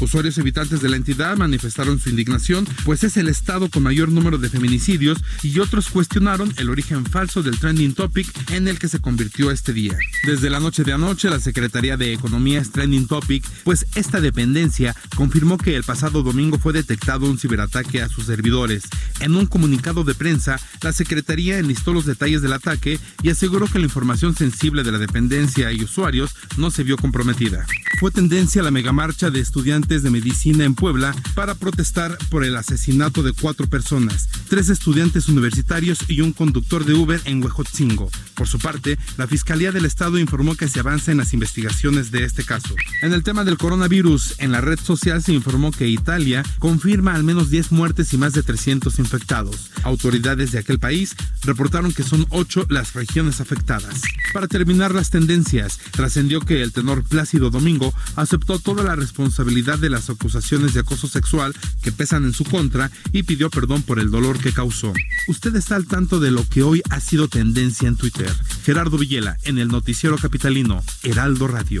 Usuarios 0.00 0.38
y 0.38 0.40
habitantes 0.40 0.80
de 0.80 0.88
la 0.88 0.96
entidad 0.96 1.36
manifestaron 1.36 2.00
su 2.00 2.08
indignación, 2.08 2.66
pues 2.84 3.04
es 3.04 3.18
el 3.18 3.28
estado 3.28 3.68
con 3.68 3.82
mayor 3.82 4.08
número 4.08 4.38
de 4.38 4.48
feminicidios 4.48 5.18
y 5.42 5.58
otros 5.58 5.90
cuestionaron 5.90 6.52
el 6.56 6.70
origen 6.70 7.04
falso 7.04 7.42
del 7.42 7.58
trending 7.58 7.94
topic 7.94 8.26
en 8.50 8.68
el 8.68 8.78
que 8.78 8.88
se 8.88 9.00
convirtió 9.00 9.50
este 9.50 9.74
día. 9.74 9.98
Desde 10.26 10.48
la 10.48 10.60
noche 10.60 10.82
de 10.82 10.94
anoche, 10.94 11.28
la 11.28 11.40
Secretaría 11.40 11.98
de 11.98 12.14
Economía 12.14 12.60
es 12.60 12.70
trending 12.70 13.06
topic, 13.06 13.44
pues 13.64 13.86
esta 13.94 14.20
dependencia 14.20 14.96
confirmó 15.14 15.58
que 15.58 15.76
el 15.76 15.84
pasado 15.84 16.22
domingo 16.22 16.58
fue 16.58 16.72
detectado 16.72 17.26
un 17.26 17.38
ciberataque 17.38 18.00
a 18.00 18.08
sus 18.08 18.24
servidores. 18.26 18.84
En 19.20 19.36
un 19.36 19.44
comunicado 19.44 20.04
de 20.04 20.14
prensa, 20.14 20.58
la 20.80 20.92
Secretaría 20.92 21.58
enlistó 21.58 21.92
los 21.92 22.06
detalles 22.06 22.40
del 22.40 22.54
ataque 22.54 22.98
y 23.22 23.28
aseguró 23.28 23.66
que 23.66 23.78
la 23.78 23.84
información 23.84 24.34
sensible 24.34 24.82
de 24.82 24.92
la 24.92 24.98
dependencia 24.98 25.70
y 25.70 25.84
usuarios 25.84 26.34
no 26.56 26.70
se 26.70 26.82
vio 26.82 26.96
comprometida. 26.96 27.66
Fue 28.00 28.10
tendencia 28.10 28.62
la 28.62 28.70
megamarcha 28.70 29.30
de 29.34 29.40
estudiantes 29.40 30.02
de 30.02 30.10
medicina 30.10 30.64
en 30.64 30.74
Puebla 30.74 31.14
para 31.34 31.56
protestar 31.56 32.16
por 32.30 32.44
el 32.44 32.56
asesinato 32.56 33.22
de 33.22 33.32
cuatro 33.32 33.66
personas, 33.66 34.28
tres 34.48 34.68
estudiantes 34.68 35.28
universitarios 35.28 35.98
y 36.08 36.20
un 36.20 36.32
conductor 36.32 36.84
de 36.84 36.94
Uber 36.94 37.20
en 37.24 37.42
Huejotzingo. 37.42 38.08
Por 38.34 38.46
su 38.46 38.58
parte, 38.58 38.96
la 39.18 39.26
Fiscalía 39.26 39.72
del 39.72 39.84
Estado 39.84 40.18
informó 40.18 40.54
que 40.54 40.68
se 40.68 40.80
avanza 40.80 41.10
en 41.10 41.18
las 41.18 41.34
investigaciones 41.34 42.12
de 42.12 42.24
este 42.24 42.44
caso. 42.44 42.76
En 43.02 43.12
el 43.12 43.24
tema 43.24 43.44
del 43.44 43.58
coronavirus, 43.58 44.36
en 44.38 44.52
la 44.52 44.60
red 44.60 44.78
social 44.78 45.22
se 45.22 45.32
informó 45.32 45.72
que 45.72 45.88
Italia 45.88 46.44
confirma 46.60 47.14
al 47.14 47.24
menos 47.24 47.50
10 47.50 47.72
muertes 47.72 48.12
y 48.12 48.16
más 48.16 48.34
de 48.34 48.44
300 48.44 48.98
infectados. 49.00 49.70
Autoridades 49.82 50.52
de 50.52 50.60
aquel 50.60 50.78
país 50.78 51.16
reportaron 51.42 51.92
que 51.92 52.04
son 52.04 52.24
8 52.30 52.66
las 52.68 52.94
regiones 52.94 53.40
afectadas. 53.40 54.00
Para 54.32 54.46
terminar 54.46 54.94
las 54.94 55.10
tendencias, 55.10 55.78
trascendió 55.90 56.40
que 56.40 56.62
el 56.62 56.72
tenor 56.72 57.02
Plácido 57.02 57.50
Domingo 57.50 57.92
aceptó 58.16 58.60
toda 58.60 58.84
la 58.84 58.94
responsabilidad 58.94 59.23
responsabilidad 59.24 59.78
de 59.78 59.88
las 59.88 60.10
acusaciones 60.10 60.74
de 60.74 60.80
acoso 60.80 61.08
sexual 61.08 61.54
que 61.82 61.92
pesan 61.92 62.24
en 62.24 62.34
su 62.34 62.44
contra 62.44 62.90
y 63.10 63.22
pidió 63.22 63.48
perdón 63.48 63.82
por 63.82 63.98
el 63.98 64.10
dolor 64.10 64.38
que 64.38 64.52
causó. 64.52 64.92
Usted 65.28 65.56
está 65.56 65.76
al 65.76 65.86
tanto 65.86 66.20
de 66.20 66.30
lo 66.30 66.46
que 66.46 66.62
hoy 66.62 66.82
ha 66.90 67.00
sido 67.00 67.26
tendencia 67.26 67.88
en 67.88 67.96
Twitter. 67.96 68.30
Gerardo 68.64 68.98
Villela, 68.98 69.38
en 69.44 69.58
el 69.58 69.68
noticiero 69.68 70.18
capitalino, 70.18 70.82
Heraldo 71.02 71.48
Radio. 71.48 71.80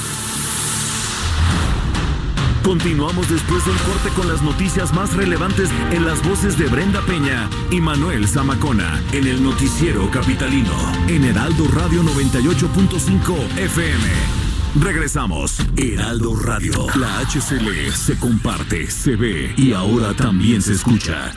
Continuamos 2.63 3.27
después 3.29 3.65
del 3.65 3.75
corte 3.77 4.09
con 4.15 4.27
las 4.27 4.41
noticias 4.43 4.93
más 4.93 5.15
relevantes 5.15 5.69
en 5.91 6.05
las 6.05 6.21
voces 6.27 6.57
de 6.57 6.67
Brenda 6.67 7.01
Peña 7.01 7.49
y 7.71 7.81
Manuel 7.81 8.27
Zamacona 8.27 9.01
en 9.11 9.27
el 9.27 9.43
noticiero 9.43 10.09
capitalino 10.11 10.71
en 11.07 11.23
Heraldo 11.23 11.67
Radio 11.73 12.03
98.5 12.03 13.57
FM. 13.57 14.03
Regresamos. 14.79 15.57
Heraldo 15.75 16.35
Radio. 16.35 16.87
La 16.95 17.19
HCL 17.19 17.91
se 17.93 18.17
comparte, 18.17 18.89
se 18.89 19.15
ve 19.15 19.53
y 19.57 19.73
ahora 19.73 20.13
también 20.13 20.61
se 20.61 20.73
escucha. 20.73 21.33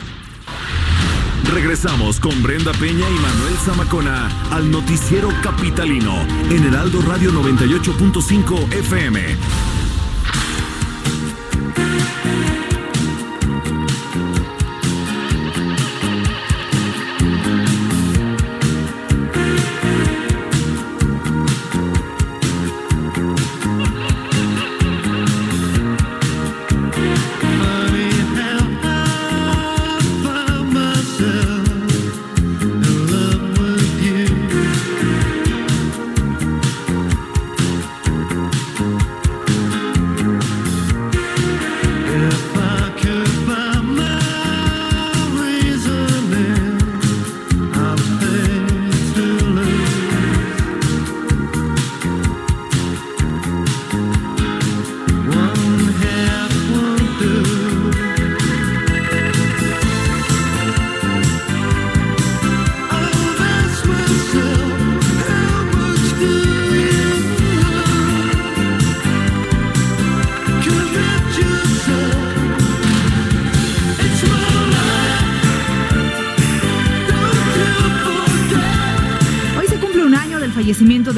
Regresamos 1.53 2.21
con 2.21 2.43
Brenda 2.43 2.73
Peña 2.73 3.09
y 3.09 3.15
Manuel 3.15 3.55
Zamacona 3.65 4.31
al 4.51 4.71
noticiero 4.71 5.29
capitalino 5.43 6.15
en 6.51 6.65
Heraldo 6.65 7.01
Radio 7.03 7.33
98.5 7.33 8.73
FM. 8.73 9.74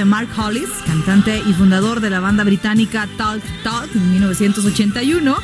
Mark 0.09 0.29
Hollis, 0.37 0.69
cantante 0.87 1.43
y 1.47 1.53
fundador 1.53 2.01
de 2.01 2.11
la 2.11 2.21
banda 2.21 2.45
británica 2.45 3.09
Talk 3.17 3.43
Talk 3.63 3.89
en 3.95 4.13
1981. 4.13 5.37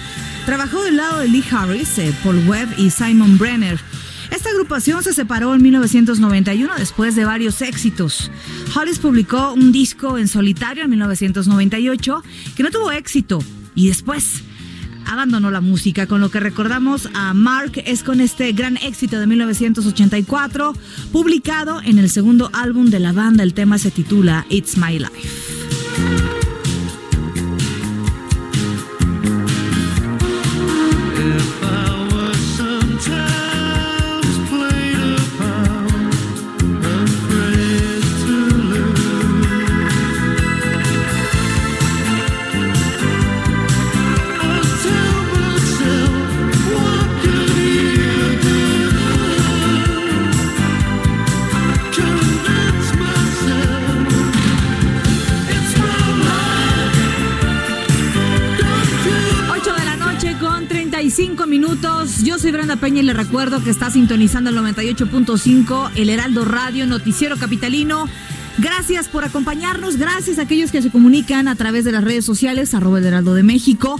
Trabajó 0.46 0.82
del 0.82 0.96
lado 0.96 1.20
de 1.20 1.28
Lee 1.28 1.44
Harris, 1.50 1.98
eh, 1.98 2.14
Paul 2.22 2.48
Webb 2.48 2.74
y 2.78 2.90
Simon 2.90 3.38
Brenner. 3.38 3.80
Esta 4.30 4.50
agrupación 4.50 5.02
se 5.02 5.12
separó 5.12 5.54
en 5.54 5.62
1991 5.62 6.74
después 6.78 7.14
de 7.14 7.24
varios 7.24 7.60
éxitos. 7.60 8.30
Hollis 8.74 8.98
publicó 8.98 9.52
un 9.52 9.72
disco 9.72 10.16
en 10.16 10.28
solitario 10.28 10.84
en 10.84 10.90
1998 10.90 12.22
que 12.56 12.62
no 12.62 12.70
tuvo 12.70 12.90
éxito 12.92 13.40
y 13.74 13.88
después 13.88 14.42
abandonó 15.12 15.50
la 15.50 15.60
música. 15.60 16.06
Con 16.06 16.20
lo 16.20 16.30
que 16.30 16.40
recordamos 16.40 17.08
a 17.14 17.34
Mark 17.34 17.82
es 17.84 18.02
con 18.02 18.20
este 18.20 18.52
gran 18.52 18.76
éxito 18.78 19.20
de 19.20 19.26
1984, 19.26 20.74
publicado 21.12 21.80
en 21.82 21.98
el 21.98 22.10
segundo 22.10 22.50
álbum 22.52 22.86
de 22.86 23.00
la 23.00 23.12
banda. 23.12 23.42
El 23.42 23.54
tema 23.54 23.78
se 23.78 23.90
titula 23.90 24.46
It's 24.48 24.76
My 24.76 24.98
Life. 24.98 26.41
Brenda 62.52 62.76
Peña 62.76 63.00
y 63.00 63.04
le 63.04 63.14
recuerdo 63.14 63.62
que 63.64 63.70
está 63.70 63.90
sintonizando 63.90 64.50
el 64.50 64.56
98.5, 64.56 65.90
el 65.96 66.10
Heraldo 66.10 66.44
Radio, 66.44 66.86
Noticiero 66.86 67.36
Capitalino. 67.36 68.08
Gracias 68.58 69.08
por 69.08 69.24
acompañarnos, 69.24 69.96
gracias 69.96 70.38
a 70.38 70.42
aquellos 70.42 70.70
que 70.70 70.82
se 70.82 70.90
comunican 70.90 71.48
a 71.48 71.56
través 71.56 71.84
de 71.84 71.92
las 71.92 72.04
redes 72.04 72.24
sociales, 72.24 72.74
arroba 72.74 72.98
el 72.98 73.06
Heraldo 73.06 73.34
de 73.34 73.42
México, 73.42 73.98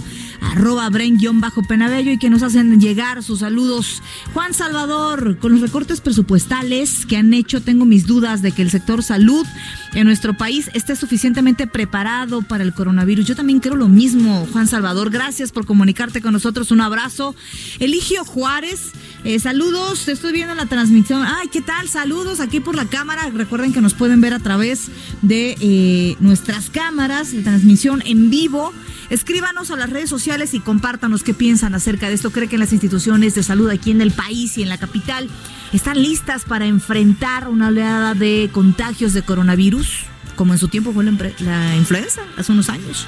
arroba 0.53 0.87
Bren-Penabello 0.89 2.11
y 2.11 2.19
que 2.19 2.29
nos 2.29 2.43
hacen 2.43 2.79
llegar 2.79 3.23
sus 3.23 3.39
saludos. 3.39 4.03
Juan 4.33 4.53
Salvador, 4.53 5.37
con 5.39 5.51
los 5.51 5.61
recortes 5.61 5.99
presupuestales 5.99 7.07
que 7.07 7.17
han 7.17 7.33
hecho, 7.33 7.61
tengo 7.61 7.85
mis 7.85 8.05
dudas 8.05 8.43
de 8.43 8.51
que 8.51 8.61
el 8.61 8.69
sector 8.69 9.01
salud 9.01 9.47
en 9.93 10.05
nuestro 10.05 10.35
país 10.35 10.69
esté 10.73 10.95
suficientemente 10.95 11.65
preparado 11.65 12.43
para 12.43 12.63
el 12.63 12.73
coronavirus. 12.73 13.25
Yo 13.25 13.35
también 13.35 13.59
creo 13.59 13.75
lo 13.75 13.87
mismo, 13.87 14.47
Juan 14.51 14.67
Salvador. 14.67 15.09
Gracias 15.09 15.51
por 15.51 15.65
comunicarte 15.65 16.21
con 16.21 16.33
nosotros. 16.33 16.69
Un 16.71 16.81
abrazo. 16.81 17.35
Eligio 17.79 18.23
Juárez, 18.23 18.91
eh, 19.23 19.39
saludos. 19.39 20.05
Te 20.05 20.11
estoy 20.11 20.33
viendo 20.33 20.51
en 20.51 20.57
la 20.57 20.67
transmisión. 20.67 21.23
Ay, 21.25 21.47
¿qué 21.47 21.61
tal? 21.61 21.89
Saludos 21.89 22.39
aquí 22.39 22.59
por 22.59 22.75
la 22.75 22.85
cámara. 22.85 23.27
Recuerden 23.33 23.73
que 23.73 23.81
nos 23.81 23.95
pueden 23.95 24.21
ver 24.21 24.33
a 24.33 24.39
través 24.39 24.89
de 25.23 25.55
eh, 25.59 26.15
nuestras 26.19 26.69
cámaras, 26.69 27.31
de 27.31 27.41
transmisión 27.41 28.03
en 28.05 28.29
vivo. 28.29 28.71
Escríbanos 29.09 29.69
a 29.69 29.75
las 29.75 29.89
redes 29.89 30.09
sociales 30.09 30.42
y 30.51 30.59
compártanos 30.59 31.23
qué 31.23 31.33
piensan 31.33 31.73
acerca 31.75 32.09
de 32.09 32.15
esto. 32.15 32.31
¿Cree 32.31 32.49
que 32.49 32.57
las 32.57 32.73
instituciones 32.73 33.35
de 33.35 33.43
salud 33.43 33.69
aquí 33.69 33.91
en 33.91 34.01
el 34.01 34.11
país 34.11 34.57
y 34.57 34.63
en 34.63 34.69
la 34.69 34.77
capital 34.77 35.29
están 35.71 36.01
listas 36.01 36.43
para 36.43 36.65
enfrentar 36.65 37.47
una 37.47 37.69
oleada 37.69 38.13
de 38.13 38.49
contagios 38.51 39.13
de 39.13 39.21
coronavirus? 39.21 40.05
Como 40.35 40.51
en 40.53 40.59
su 40.59 40.67
tiempo 40.67 40.91
fue 40.91 41.05
la, 41.05 41.75
influenza, 41.77 42.21
hace 42.35 42.51
unos 42.51 42.69
años, 42.69 43.07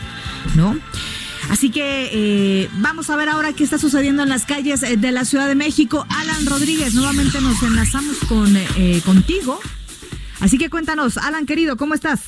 ¿no? 0.55 0.77
Así 1.49 1.69
que 1.69 2.09
eh, 2.11 2.69
vamos 2.77 3.09
a 3.09 3.15
ver 3.17 3.29
ahora 3.29 3.51
qué 3.53 3.63
está 3.63 3.77
sucediendo 3.77 4.23
en 4.23 4.29
las 4.29 4.45
calles 4.45 4.81
eh, 4.83 4.95
de 4.95 5.11
la 5.11 5.25
Ciudad 5.25 5.47
de 5.47 5.55
México. 5.55 6.05
Alan 6.09 6.45
Rodríguez, 6.45 6.93
nuevamente 6.93 7.41
nos 7.41 7.61
enlazamos 7.61 8.17
con, 8.29 8.55
eh, 8.55 9.01
contigo. 9.03 9.59
Así 10.39 10.57
que 10.57 10.69
cuéntanos, 10.69 11.17
Alan 11.17 11.45
querido, 11.45 11.75
¿cómo 11.75 11.93
estás? 11.93 12.21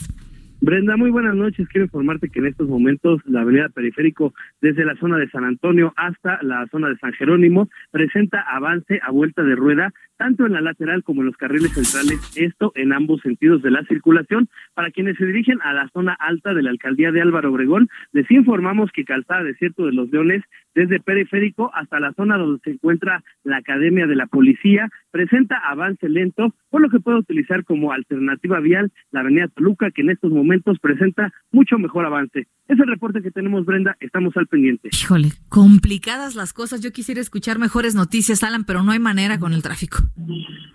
Brenda, 0.67 0.97
muy 0.97 1.12
buenas 1.12 1.34
noches. 1.34 1.65
Quiero 1.69 1.86
informarte 1.86 2.27
que 2.27 2.39
en 2.39 2.47
estos 2.47 2.67
momentos 2.67 3.21
la 3.23 3.39
avenida 3.39 3.69
Periférico, 3.69 4.34
desde 4.60 4.84
la 4.84 4.97
zona 4.97 5.15
de 5.15 5.30
San 5.30 5.45
Antonio 5.45 5.93
hasta 5.95 6.43
la 6.43 6.67
zona 6.67 6.89
de 6.89 6.97
San 6.97 7.13
Jerónimo, 7.13 7.69
presenta 7.89 8.41
avance 8.41 8.99
a 9.01 9.10
vuelta 9.12 9.43
de 9.43 9.56
rueda, 9.56 9.93
tanto 10.17 10.45
en 10.45 10.51
la 10.51 10.60
lateral 10.60 11.06
como 11.06 11.21
en 11.21 11.27
los 11.27 11.38
carriles 11.38 11.71
centrales, 11.71 12.19
esto 12.36 12.73
en 12.75 12.91
ambos 12.91 13.21
sentidos 13.21 13.62
de 13.62 13.71
la 13.71 13.86
circulación. 13.86 14.49
Para 14.73 14.91
quienes 14.91 15.15
se 15.15 15.25
dirigen 15.25 15.58
a 15.62 15.71
la 15.71 15.88
zona 15.93 16.17
alta 16.19 16.53
de 16.53 16.62
la 16.62 16.71
alcaldía 16.71 17.13
de 17.13 17.21
Álvaro 17.21 17.53
Obregón, 17.53 17.88
les 18.12 18.30
informamos 18.30 18.91
que 18.91 19.06
Calzada 19.06 19.43
Desierto 19.43 19.86
de 19.86 19.93
los 19.93 20.12
Leones, 20.12 20.43
desde 20.75 20.99
Periférico 20.99 21.71
hasta 21.73 22.01
la 22.01 22.12
zona 22.12 22.38
donde 22.38 22.60
se 22.65 22.71
encuentra 22.71 23.23
la 23.45 23.58
Academia 23.58 24.06
de 24.06 24.15
la 24.15 24.27
Policía, 24.27 24.89
presenta 25.17 25.58
avance 25.67 26.08
lento, 26.08 26.53
por 26.69 26.80
lo 26.80 26.89
que 26.91 26.99
puede 26.99 27.17
utilizar 27.17 27.63
como 27.65 27.91
alternativa 27.91 28.60
vial 28.60 28.91
la 29.10 29.21
avenida 29.21 29.47
Toluca, 29.47 29.89
que 29.89 30.03
en 30.03 30.12
estos 30.12 30.32
momentos 30.32 30.77
presenta 30.80 31.34
mucho 31.51 31.80
mejor 31.80 32.06
avance. 32.06 32.47
Es 32.67 32.80
el 32.80 32.88
reporte 32.88 33.23
que 33.23 33.32
tenemos, 33.32 33.65
Brenda, 33.65 33.97
estamos 33.99 34.38
al 34.38 34.45
pendiente. 34.45 34.89
Híjole, 34.93 35.30
complicadas 35.49 36.36
las 36.36 36.53
cosas. 36.53 36.82
Yo 36.82 36.91
quisiera 36.91 37.19
escuchar 37.19 37.58
mejores 37.58 37.95
noticias, 37.95 38.43
Alan, 38.43 38.63
pero 38.63 38.84
no 38.84 38.91
hay 38.91 38.99
manera 38.99 39.39
con 39.39 39.53
el 39.53 39.63
tráfico. 39.63 39.97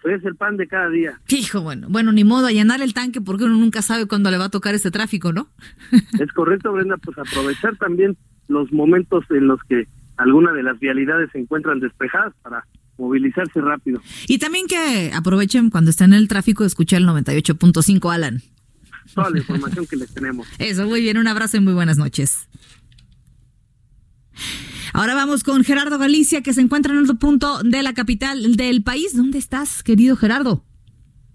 Es 0.03 0.25
el 0.25 0.35
pan 0.35 0.57
de 0.57 0.67
cada 0.67 0.89
día. 0.89 1.21
Hijo, 1.29 1.61
bueno, 1.61 1.87
bueno, 1.89 2.11
ni 2.11 2.25
modo, 2.25 2.47
a 2.47 2.51
llenar 2.51 2.83
el 2.83 2.95
tanque 2.95 3.21
porque 3.21 3.45
uno 3.45 3.55
nunca 3.55 3.81
sabe 3.81 4.09
cuándo 4.09 4.29
le 4.33 4.39
va 4.39 4.47
a 4.47 4.51
tocar 4.51 4.75
este 4.75 4.91
tráfico, 4.91 5.33
¿no? 5.33 5.47
Es 6.19 6.33
correcto, 6.33 6.73
Brenda, 6.73 6.97
pues 6.97 7.17
aprovechar 7.17 7.77
también 7.77 8.17
los 8.49 8.73
momentos 8.73 9.25
en 9.31 9.47
los 9.47 9.63
que 9.69 9.87
alguna 10.17 10.53
de 10.53 10.65
las 10.65 10.81
vialidades 10.81 11.31
se 11.31 11.39
encuentran 11.39 11.79
despejadas 11.79 12.35
para 12.43 12.65
movilizarse 13.03 13.61
rápido. 13.61 14.01
Y 14.29 14.39
también 14.39 14.67
que 14.67 15.13
aprovechen 15.15 15.71
cuando 15.71 15.91
estén 15.91 16.13
en 16.13 16.19
el 16.21 16.29
tráfico 16.29 16.63
de 16.63 16.69
escuchar 16.69 17.01
el 17.01 17.09
98.5, 17.09 18.13
Alan. 18.15 18.43
Toda 19.15 19.31
la 19.31 19.39
información 19.39 19.87
que 19.87 19.97
les 19.97 20.15
tenemos. 20.15 20.47
Eso, 20.59 20.87
muy 20.87 21.01
bien, 21.01 21.19
un 21.19 21.27
abrazo 21.27 21.57
y 21.57 21.61
muy 21.61 21.75
buenas 21.75 21.99
noches. 21.99 22.49
Ahora 24.93 25.15
vamos 25.15 25.43
con 25.43 25.65
Gerardo 25.65 25.99
Galicia, 25.99 26.43
que 26.43 26.55
se 26.55 26.61
encuentra 26.61 26.93
en 26.93 27.01
otro 27.01 27.17
punto 27.17 27.63
de 27.63 27.83
la 27.83 27.93
capital 27.93 28.57
del 28.57 28.83
país. 28.83 29.17
¿Dónde 29.17 29.39
estás, 29.39 29.83
querido 29.83 30.17
Gerardo? 30.17 30.65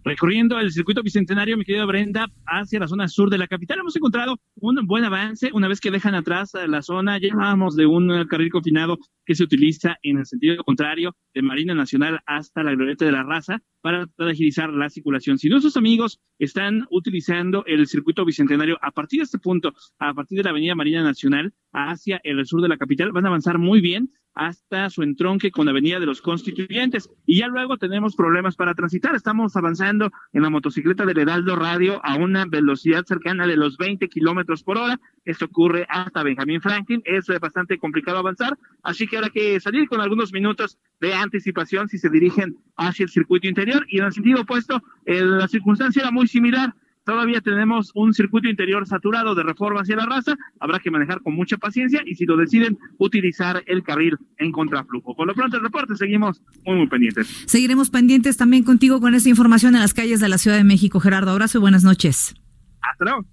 Recorriendo 0.07 0.57
el 0.57 0.71
circuito 0.71 1.03
bicentenario, 1.03 1.57
mi 1.57 1.65
querida 1.65 1.83
Brenda, 1.83 2.27
hacia 2.45 2.79
la 2.79 2.87
zona 2.87 3.09
sur 3.09 3.29
de 3.29 3.37
la 3.37 3.45
capital, 3.45 3.79
hemos 3.79 3.93
encontrado 3.93 4.39
un 4.55 4.87
buen 4.87 5.03
avance. 5.03 5.49
Una 5.53 5.67
vez 5.67 5.81
que 5.81 5.91
dejan 5.91 6.15
atrás 6.15 6.53
la 6.65 6.81
zona, 6.81 7.15
hablábamos 7.15 7.75
de 7.75 7.87
un 7.87 8.25
carril 8.29 8.49
confinado 8.49 8.97
que 9.25 9.35
se 9.35 9.43
utiliza 9.43 9.97
en 10.03 10.19
el 10.19 10.25
sentido 10.25 10.63
contrario 10.63 11.13
de 11.33 11.41
Marina 11.41 11.75
Nacional 11.75 12.21
hasta 12.25 12.63
la 12.63 12.73
Glorieta 12.73 13.03
de 13.03 13.11
la 13.11 13.23
Raza 13.23 13.61
para 13.81 14.07
agilizar 14.17 14.69
la 14.69 14.89
circulación. 14.89 15.37
Si 15.37 15.49
nuestros 15.49 15.75
amigos 15.75 16.21
están 16.39 16.87
utilizando 16.89 17.65
el 17.65 17.85
circuito 17.85 18.23
bicentenario 18.23 18.77
a 18.81 18.91
partir 18.91 19.19
de 19.19 19.25
este 19.25 19.39
punto, 19.39 19.73
a 19.99 20.13
partir 20.13 20.37
de 20.37 20.45
la 20.45 20.51
Avenida 20.51 20.73
Marina 20.73 21.03
Nacional 21.03 21.53
hacia 21.73 22.21
el 22.23 22.45
sur 22.45 22.61
de 22.61 22.69
la 22.69 22.77
capital, 22.77 23.11
van 23.11 23.25
a 23.25 23.27
avanzar 23.27 23.57
muy 23.57 23.81
bien 23.81 24.09
hasta 24.37 24.89
su 24.89 25.01
entronque 25.01 25.51
con 25.51 25.65
la 25.65 25.71
Avenida 25.71 25.99
de 25.99 26.05
los 26.05 26.21
Constituyentes. 26.21 27.09
Y 27.25 27.39
ya 27.39 27.47
luego 27.47 27.77
tenemos 27.77 28.15
problemas 28.15 28.55
para 28.55 28.75
transitar. 28.75 29.15
Estamos 29.15 29.55
avanzando 29.55 30.11
en 30.31 30.43
la 30.43 30.49
motocicleta 30.49 31.05
del 31.05 31.17
Heraldo 31.17 31.55
Radio 31.55 31.99
a 32.05 32.15
una 32.15 32.45
velocidad 32.45 33.03
cercana 33.05 33.47
de 33.47 33.57
los 33.57 33.77
20 33.77 34.07
kilómetros 34.09 34.63
por 34.63 34.77
hora. 34.77 34.99
Esto 35.25 35.45
ocurre 35.45 35.87
hasta 35.89 36.23
Benjamín 36.23 36.61
Franklin. 36.61 37.01
Es 37.03 37.27
bastante 37.41 37.79
complicado 37.79 38.19
avanzar. 38.19 38.57
Así 38.83 39.07
que 39.07 39.17
habrá 39.17 39.29
que 39.29 39.59
salir 39.59 39.89
con 39.89 40.01
algunos 40.01 40.31
minutos 40.31 40.77
de 41.01 41.13
anticipación 41.13 41.89
si 41.89 41.97
se 41.97 42.09
dirigen 42.09 42.57
hacia 42.75 43.03
el 43.03 43.09
circuito 43.09 43.47
interior. 43.47 43.85
Y 43.89 43.99
en 43.99 44.05
el 44.05 44.13
sentido 44.13 44.41
opuesto, 44.41 44.81
eh, 45.05 45.21
la 45.21 45.47
circunstancia 45.47 46.01
era 46.01 46.11
muy 46.11 46.27
similar 46.27 46.73
todavía 47.07 47.39
tenemos 47.39 47.91
un 47.95 48.13
circuito 48.13 48.49
interior 48.49 48.85
saturado 48.85 49.33
de 49.33 49.41
reforma 49.41 49.79
hacia 49.79 49.95
la 49.95 50.05
raza, 50.05 50.35
habrá 50.59 50.79
que 50.79 50.91
manejar 50.91 51.21
con 51.21 51.33
mucha 51.33 51.55
paciencia 51.55 52.01
y 52.05 52.15
si 52.15 52.25
lo 52.25 52.35
deciden, 52.35 52.77
utilizar 52.97 53.63
el 53.65 53.81
carril 53.81 54.17
en 54.37 54.51
contraflujo. 54.51 55.15
Por 55.15 55.25
lo 55.25 55.33
pronto, 55.33 55.55
el 55.55 55.63
reporte 55.63 55.95
seguimos 55.95 56.41
muy, 56.65 56.75
muy 56.75 56.87
pendientes. 56.87 57.45
Seguiremos 57.45 57.89
pendientes 57.89 58.35
también 58.35 58.63
contigo 58.63 58.99
con 58.99 59.15
esta 59.15 59.29
información 59.29 59.73
en 59.75 59.81
las 59.81 59.93
calles 59.93 60.19
de 60.19 60.27
la 60.27 60.37
Ciudad 60.37 60.57
de 60.57 60.65
México. 60.65 60.99
Gerardo, 60.99 61.31
abrazo 61.31 61.59
y 61.59 61.61
buenas 61.61 61.85
noches. 61.85 62.35
Hasta 62.81 63.05
luego. 63.05 63.25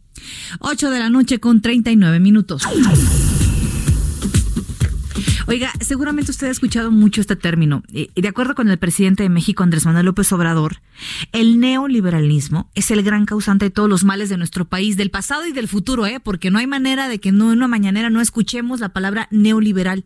8 0.61 0.91
de 0.91 0.99
la 1.01 1.11
noche 1.11 1.41
con 1.41 1.61
39 1.61 2.20
minutos. 2.20 2.62
Oiga, 5.47 5.70
seguramente 5.80 6.30
usted 6.30 6.47
ha 6.47 6.51
escuchado 6.51 6.90
mucho 6.90 7.20
este 7.20 7.36
término. 7.36 7.82
De 7.88 8.28
acuerdo 8.28 8.55
con 8.55 8.70
el 8.70 8.78
presidente 8.78 9.22
de 9.22 9.28
México, 9.28 9.62
Andrés 9.62 9.84
Manuel 9.84 10.07
López 10.07 10.32
Obrador, 10.32 10.80
el 11.32 11.61
neoliberalismo 11.61 12.70
es 12.74 12.90
el 12.90 13.03
gran 13.03 13.26
causante 13.26 13.66
de 13.66 13.70
todos 13.70 13.88
los 13.88 14.05
males 14.05 14.30
de 14.30 14.38
nuestro 14.38 14.64
país, 14.64 14.97
del 14.97 15.11
pasado 15.11 15.47
y 15.47 15.53
del 15.53 15.68
futuro, 15.68 16.07
¿eh? 16.07 16.18
porque 16.18 16.51
no 16.51 16.59
hay 16.59 16.66
manera 16.66 17.09
de 17.09 17.20
que 17.20 17.28
en 17.28 17.42
una 17.42 17.68
mañanera 17.68 18.09
no 18.09 18.22
escuchemos 18.22 18.80
la 18.80 18.90
palabra 18.90 19.28
neoliberal. 19.30 20.05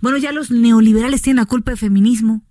Bueno, 0.00 0.18
ya 0.18 0.30
los 0.30 0.50
neoliberales 0.52 1.20
tienen 1.20 1.42
la 1.42 1.46
culpa 1.46 1.72
de 1.72 1.78
feminismo. 1.78 2.44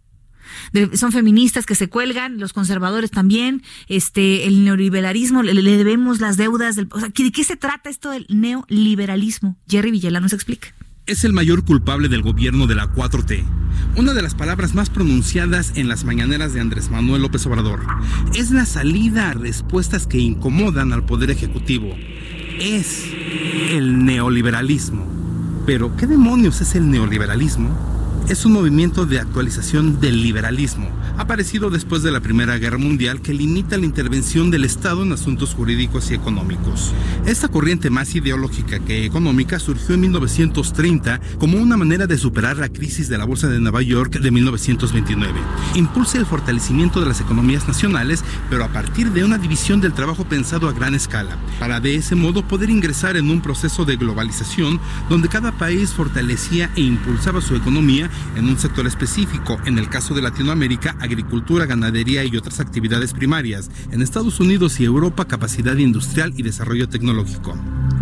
son 0.94 1.14
feministas 1.14 1.66
que 1.66 1.76
se 1.76 1.88
cuelgan, 1.88 2.38
los 2.38 2.52
conservadores 2.52 3.12
también, 3.12 3.64
este, 3.88 4.46
el 4.46 4.66
neoliberalismo, 4.66 5.42
le, 5.42 5.78
debemos 5.78 6.20
las 6.20 6.36
deudas 6.36 6.76
del, 6.76 6.90
o 6.92 7.00
sea, 7.00 7.10
¿de 7.10 7.32
qué 7.32 7.44
se 7.46 7.56
trata 7.56 7.90
esto 7.90 8.10
del 8.10 8.26
neoliberalismo? 8.30 9.58
Jerry 9.70 9.92
Villela 9.92 10.20
nos 10.20 10.34
explica 10.34 10.76
es 11.08 11.24
el 11.24 11.34
mayor 11.34 11.64
culpable 11.64 12.10
del 12.10 12.24
gobierno 12.24 12.66
de 12.66 12.76
la 12.76 12.92
4T. 12.92 13.44
Una 13.96 14.14
de 14.14 14.24
las 14.24 14.34
palabras 14.34 14.74
más 14.74 14.90
pronunciadas 14.90 15.74
en 15.76 15.88
las 15.88 16.04
mañaneras 16.04 16.54
de 16.54 16.62
Andrés 16.62 16.90
Manuel 16.90 17.22
López 17.22 17.46
Obrador 17.46 17.82
es 18.34 18.50
la 18.52 18.66
salida 18.66 19.30
a 19.30 19.34
respuestas 19.34 20.08
que 20.08 20.18
incomodan 20.18 20.94
al 20.94 21.06
Poder 21.06 21.30
Ejecutivo. 21.30 21.96
Es 22.60 23.06
el 23.70 24.04
neoliberalismo. 24.04 25.06
Pero, 25.68 25.96
¿qué 25.96 26.08
demonios 26.08 26.62
es 26.62 26.74
el 26.76 26.90
neoliberalismo? 26.90 27.70
Es 28.28 28.44
un 28.44 28.54
movimiento 28.54 29.06
de 29.06 29.20
actualización 29.20 30.00
del 30.02 30.24
liberalismo 30.24 30.90
aparecido 31.18 31.70
después 31.70 32.04
de 32.04 32.12
la 32.12 32.20
Primera 32.20 32.58
Guerra 32.58 32.78
Mundial 32.78 33.22
que 33.22 33.34
limita 33.34 33.78
la 33.78 33.86
intervención 33.86 34.52
del 34.52 34.66
Estado 34.66 35.04
en 35.04 35.12
asuntos 35.12 35.54
jurídicos 35.54 36.12
y 36.12 36.14
económicos. 36.14 36.94
Esta 37.26 37.48
corriente 37.48 37.90
más 37.90 38.16
ideológica 38.16 38.80
que 38.80 39.06
económica 39.06 39.60
surgió 39.60 39.96
en 39.96 40.02
1930 40.02 41.22
como 41.40 41.58
una 41.58 41.78
manera 41.78 42.08
de 42.08 42.18
superar 42.18 42.58
la 42.58 42.70
crisis 42.70 43.10
de 43.10 43.18
la 43.18 43.26
Bolsa 43.26 43.48
de 43.48 43.60
Nueva 43.60 43.82
York 43.82 44.20
de 44.20 44.32
1929. 44.32 45.40
Impulsa 45.76 46.18
el 46.18 46.26
fortalecimiento 46.26 47.00
de 47.00 47.08
las 47.08 47.22
economías 47.22 47.68
nacionales, 47.68 48.24
pero 48.50 48.66
a 48.66 48.70
partir 48.70 49.12
de 49.12 49.24
una 49.24 49.38
división 49.38 49.82
del 49.82 49.94
trabajo 49.94 50.26
pensado 50.26 50.68
a 50.68 50.74
gran 50.74 50.96
escala, 50.96 51.38
para 51.60 51.80
de 51.80 51.96
ese 51.96 52.16
modo 52.16 52.46
poder 52.48 52.70
ingresar 52.70 53.18
en 53.18 53.30
un 53.30 53.42
proceso 53.42 53.86
de 53.86 53.96
globalización 53.96 54.80
donde 55.10 55.30
cada 55.30 55.52
país 55.54 55.92
fortalecía 55.92 56.70
e 56.76 56.82
impulsaba 56.82 57.42
su 57.42 57.56
economía 57.56 58.10
en 58.36 58.46
un 58.46 58.58
sector 58.58 58.88
específico, 58.88 59.58
en 59.66 59.78
el 59.78 59.90
caso 59.90 60.14
de 60.14 60.22
Latinoamérica, 60.22 60.96
agricultura, 61.00 61.66
ganadería 61.66 62.24
y 62.24 62.36
otras 62.38 62.60
actividades 62.60 63.14
primarias. 63.14 63.70
En 63.92 64.02
Estados 64.02 64.40
Unidos 64.40 64.80
y 64.80 64.86
Europa, 64.86 65.26
capacidad 65.26 65.76
industrial 65.78 66.34
y 66.38 66.44
desarrollo 66.44 66.90
tecnológico. 66.90 67.56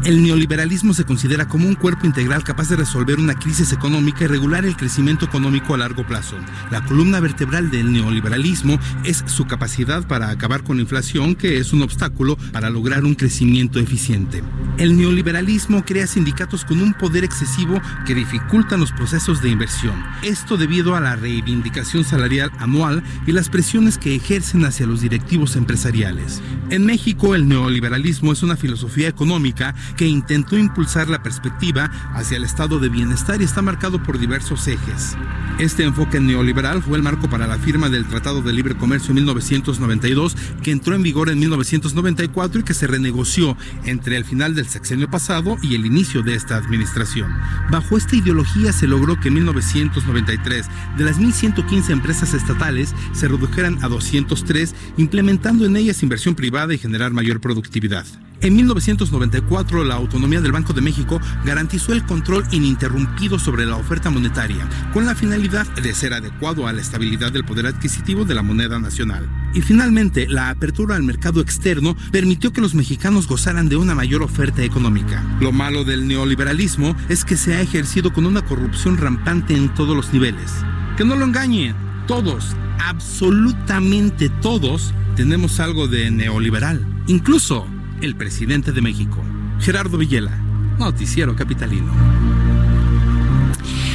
El 0.05 0.21
neoliberalismo 0.21 0.93
se 0.93 1.05
considera 1.05 1.47
como 1.47 1.65
un 1.65 1.75
cuerpo 1.75 2.05
integral 2.05 2.43
capaz 2.43 2.67
de 2.67 2.75
resolver 2.75 3.19
una 3.19 3.35
crisis 3.35 3.71
económica 3.71 4.25
y 4.25 4.27
regular 4.27 4.65
el 4.65 4.75
crecimiento 4.75 5.23
económico 5.23 5.73
a 5.73 5.77
largo 5.77 6.05
plazo. 6.05 6.35
La 6.71 6.83
columna 6.83 7.21
vertebral 7.21 7.71
del 7.71 7.93
neoliberalismo 7.93 8.77
es 9.05 9.23
su 9.27 9.45
capacidad 9.45 10.05
para 10.05 10.29
acabar 10.29 10.63
con 10.65 10.75
la 10.75 10.81
inflación, 10.81 11.35
que 11.35 11.57
es 11.57 11.71
un 11.71 11.83
obstáculo 11.83 12.37
para 12.51 12.69
lograr 12.69 13.05
un 13.05 13.15
crecimiento 13.15 13.79
eficiente. 13.79 14.43
El 14.77 14.97
neoliberalismo 14.97 15.85
crea 15.85 16.05
sindicatos 16.05 16.65
con 16.65 16.81
un 16.81 16.93
poder 16.93 17.23
excesivo 17.23 17.79
que 18.05 18.13
dificultan 18.13 18.81
los 18.81 18.91
procesos 18.91 19.41
de 19.41 19.51
inversión. 19.51 20.03
Esto 20.21 20.57
debido 20.57 20.97
a 20.97 20.99
la 20.99 21.15
reivindicación 21.15 22.03
salarial 22.03 22.51
anual 22.59 23.03
y 23.25 23.31
las 23.31 23.47
presiones 23.47 23.97
que 23.97 24.15
ejercen 24.15 24.65
hacia 24.65 24.85
los 24.85 24.99
directivos 24.99 25.55
empresariales. 25.55 26.41
En 26.71 26.85
México, 26.85 27.35
el 27.35 27.47
neoliberalismo 27.47 28.33
es 28.33 28.43
una 28.43 28.57
filosofía 28.57 29.07
económica 29.07 29.73
que 29.93 30.07
intentó 30.07 30.57
impulsar 30.57 31.09
la 31.09 31.23
perspectiva 31.23 31.91
hacia 32.13 32.37
el 32.37 32.43
estado 32.43 32.79
de 32.79 32.89
bienestar 32.89 33.41
y 33.41 33.45
está 33.45 33.61
marcado 33.61 34.01
por 34.01 34.19
diversos 34.19 34.67
ejes. 34.67 35.15
Este 35.59 35.83
enfoque 35.83 36.19
neoliberal 36.19 36.81
fue 36.81 36.97
el 36.97 37.03
marco 37.03 37.29
para 37.29 37.47
la 37.47 37.57
firma 37.57 37.89
del 37.89 38.05
Tratado 38.05 38.41
de 38.41 38.53
Libre 38.53 38.75
Comercio 38.75 39.09
en 39.09 39.15
1992, 39.15 40.35
que 40.63 40.71
entró 40.71 40.95
en 40.95 41.03
vigor 41.03 41.29
en 41.29 41.39
1994 41.39 42.61
y 42.61 42.63
que 42.63 42.73
se 42.73 42.87
renegoció 42.87 43.55
entre 43.85 44.17
el 44.17 44.25
final 44.25 44.55
del 44.55 44.67
sexenio 44.67 45.09
pasado 45.09 45.57
y 45.61 45.75
el 45.75 45.85
inicio 45.85 46.23
de 46.23 46.35
esta 46.35 46.57
administración. 46.57 47.31
Bajo 47.69 47.97
esta 47.97 48.15
ideología 48.15 48.73
se 48.73 48.87
logró 48.87 49.19
que 49.19 49.27
en 49.27 49.35
1993 49.35 50.67
de 50.97 51.03
las 51.03 51.19
1.115 51.19 51.91
empresas 51.91 52.33
estatales 52.33 52.93
se 53.13 53.27
redujeran 53.27 53.77
a 53.83 53.87
203, 53.87 54.73
implementando 54.97 55.65
en 55.65 55.75
ellas 55.75 56.03
inversión 56.03 56.35
privada 56.35 56.73
y 56.73 56.77
generar 56.77 57.11
mayor 57.11 57.39
productividad. 57.39 58.05
En 58.43 58.57
1994, 58.57 59.85
la 59.85 59.95
autonomía 59.95 60.41
del 60.41 60.51
Banco 60.51 60.73
de 60.73 60.81
México 60.81 61.21
garantizó 61.45 61.93
el 61.93 62.03
control 62.03 62.43
ininterrumpido 62.51 63.39
sobre 63.39 63.65
la 63.65 63.77
oferta 63.77 64.09
monetaria, 64.09 64.67
con 64.91 65.05
la 65.05 65.15
finalidad 65.15 65.65
de 65.81 65.93
ser 65.95 66.13
adecuado 66.13 66.67
a 66.67 66.73
la 66.73 66.81
estabilidad 66.81 67.31
del 67.31 67.45
poder 67.45 67.67
adquisitivo 67.67 68.25
de 68.25 68.35
la 68.35 68.41
moneda 68.41 68.79
nacional. 68.79 69.29
Y 69.53 69.61
finalmente, 69.61 70.27
la 70.27 70.49
apertura 70.49 70.97
al 70.97 71.03
mercado 71.03 71.39
externo 71.39 71.95
permitió 72.11 72.51
que 72.51 72.59
los 72.59 72.75
mexicanos 72.75 73.27
gozaran 73.27 73.69
de 73.69 73.77
una 73.77 73.95
mayor 73.95 74.21
oferta 74.21 74.61
económica. 74.61 75.23
Lo 75.39 75.53
malo 75.53 75.85
del 75.85 76.05
neoliberalismo 76.05 76.97
es 77.07 77.23
que 77.23 77.37
se 77.37 77.55
ha 77.55 77.61
ejercido 77.61 78.11
con 78.11 78.25
una 78.25 78.41
corrupción 78.41 78.97
rampante 78.97 79.55
en 79.55 79.73
todos 79.73 79.95
los 79.95 80.11
niveles. 80.11 80.51
Que 80.97 81.05
no 81.05 81.15
lo 81.15 81.23
engañen, 81.23 81.77
todos, 82.07 82.57
absolutamente 82.77 84.27
todos, 84.27 84.93
tenemos 85.15 85.61
algo 85.61 85.87
de 85.87 86.11
neoliberal. 86.11 86.85
Incluso 87.07 87.67
el 88.05 88.15
presidente 88.15 88.71
de 88.73 88.81
México. 88.81 89.23
Gerardo 89.59 89.97
Villela, 89.97 90.37
Noticiero 90.77 91.35
Capitalino. 91.35 91.93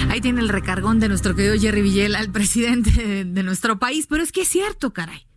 Ahí 0.08 0.20
tiene 0.22 0.40
el 0.40 0.48
recargón 0.48 0.98
de 0.98 1.08
nuestro 1.08 1.34
querido 1.34 1.54
Jerry 1.58 1.82
Villela, 1.82 2.20
el 2.20 2.30
presidente 2.30 2.90
de, 2.90 3.24
de 3.26 3.42
nuestro 3.42 3.78
país, 3.78 4.06
pero 4.08 4.22
es 4.22 4.32
que 4.32 4.42
es 4.42 4.48
cierto, 4.48 4.94
caray. 4.94 5.27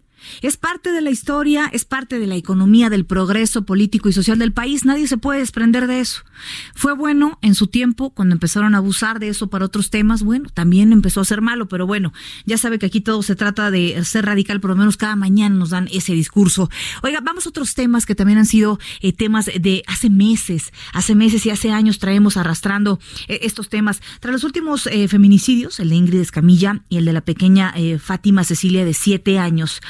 Es 0.42 0.58
parte 0.58 0.92
de 0.92 1.02
la 1.02 1.10
historia, 1.10 1.70
es 1.72 1.86
parte 1.86 2.20
de 2.20 2.28
la 2.28 2.36
economía, 2.36 2.90
del 2.90 3.06
progreso 3.06 3.64
político 3.66 4.10
y 4.10 4.14
social 4.14 4.40
del 4.40 4.54
país. 4.54 4.86
Nadie 4.86 5.08
se 5.08 5.18
puede 5.18 5.40
desprender 5.40 5.88
de 5.88 6.00
eso. 6.00 6.24
Fue 6.76 6.94
bueno 6.94 7.38
en 7.42 7.56
su 7.56 7.68
tiempo, 7.68 8.12
cuando 8.12 8.34
empezaron 8.34 8.76
a 8.76 8.80
abusar 8.80 9.20
de 9.20 9.30
eso 9.30 9.50
para 9.50 9.66
otros 9.66 9.90
temas, 9.90 10.24
bueno, 10.24 10.50
también 10.54 10.92
empezó 10.94 11.22
a 11.22 11.26
ser 11.26 11.42
malo, 11.42 11.68
pero 11.68 11.86
bueno, 11.88 12.14
ya 12.46 12.58
sabe 12.58 12.80
que 12.80 12.88
aquí 12.88 13.02
todo 13.02 13.22
se 13.24 13.36
trata 13.36 13.72
de 13.72 14.04
ser 14.04 14.26
radical, 14.26 14.60
por 14.60 14.72
lo 14.72 14.76
menos 14.76 14.98
cada 14.98 15.16
mañana 15.16 15.56
nos 15.56 15.70
dan 15.70 15.88
ese 15.92 16.14
discurso. 16.14 16.70
Oiga, 17.04 17.20
vamos 17.22 17.46
a 17.46 17.50
otros 17.50 17.74
temas 17.74 18.06
que 18.06 18.16
también 18.16 18.40
han 18.40 18.46
sido 18.46 18.80
eh, 19.02 19.14
temas 19.14 19.46
de 19.46 19.84
hace 19.88 20.10
meses, 20.10 20.72
hace 20.94 21.16
meses 21.16 21.46
y 21.46 21.50
hace 21.50 21.72
años 21.72 22.00
traemos 22.00 22.38
arrastrando 22.38 23.00
eh, 23.28 23.40
estos 23.44 23.70
temas. 23.70 24.02
Tras 24.20 24.34
los 24.34 24.44
últimos 24.44 24.88
eh, 24.88 25.08
feminicidios, 25.08 25.80
el 25.80 25.90
de 25.90 25.96
Ingrid 25.96 26.20
Escamilla 26.20 26.82
y 26.90 26.98
el 26.98 27.06
de 27.06 27.14
la 27.14 27.22
pequeña 27.22 27.74
Fátima 28.00 28.44
Cecilia 28.44 28.86
de 28.86 28.94
siete 28.94 29.40
años, 29.40 29.82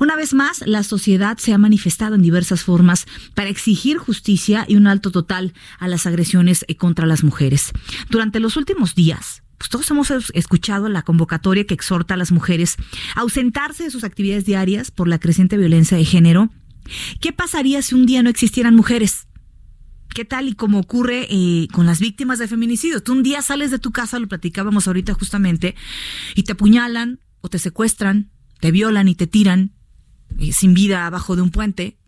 Una 0.00 0.16
vez 0.16 0.34
más, 0.34 0.62
la 0.66 0.82
sociedad 0.82 1.38
se 1.38 1.52
ha 1.52 1.58
manifestado 1.58 2.14
en 2.14 2.22
diversas 2.22 2.62
formas 2.62 3.06
para 3.34 3.50
exigir 3.50 3.98
justicia 3.98 4.64
y 4.68 4.76
un 4.76 4.86
alto 4.86 5.10
total 5.10 5.54
a 5.78 5.88
las 5.88 6.06
agresiones 6.06 6.64
eh, 6.68 6.76
contra 6.76 7.06
las 7.06 7.24
mujeres. 7.24 7.72
Durante 8.10 8.40
los 8.40 8.56
últimos 8.56 8.94
días, 8.94 9.42
pues 9.58 9.70
todos 9.70 9.90
hemos 9.90 10.10
escuchado 10.34 10.88
la 10.88 11.02
convocatoria 11.02 11.64
que 11.64 11.74
exhorta 11.74 12.14
a 12.14 12.16
las 12.16 12.32
mujeres 12.32 12.76
a 13.14 13.20
ausentarse 13.20 13.84
de 13.84 13.90
sus 13.90 14.02
actividades 14.02 14.44
diarias 14.44 14.90
por 14.90 15.06
la 15.06 15.20
creciente 15.20 15.56
violencia 15.56 15.96
de 15.96 16.04
género. 16.04 16.50
¿Qué 17.20 17.32
pasaría 17.32 17.80
si 17.80 17.94
un 17.94 18.06
día 18.06 18.22
no 18.22 18.30
existieran 18.30 18.74
mujeres? 18.74 19.28
¿Qué 20.14 20.24
tal 20.24 20.48
y 20.48 20.54
como 20.54 20.80
ocurre 20.80 21.26
eh, 21.30 21.68
con 21.72 21.86
las 21.86 22.00
víctimas 22.00 22.38
de 22.38 22.48
feminicidio? 22.48 23.02
Tú 23.02 23.12
un 23.12 23.22
día 23.22 23.40
sales 23.40 23.70
de 23.70 23.78
tu 23.78 23.92
casa, 23.92 24.18
lo 24.18 24.28
platicábamos 24.28 24.86
ahorita 24.86 25.14
justamente, 25.14 25.74
y 26.34 26.42
te 26.42 26.52
apuñalan 26.52 27.20
o 27.40 27.48
te 27.48 27.58
secuestran, 27.58 28.30
te 28.62 28.70
violan 28.70 29.08
y 29.08 29.16
te 29.16 29.26
tiran 29.26 29.72
eh, 30.38 30.52
sin 30.52 30.72
vida 30.72 31.04
abajo 31.04 31.34
de 31.34 31.42
un 31.42 31.50
puente 31.50 31.98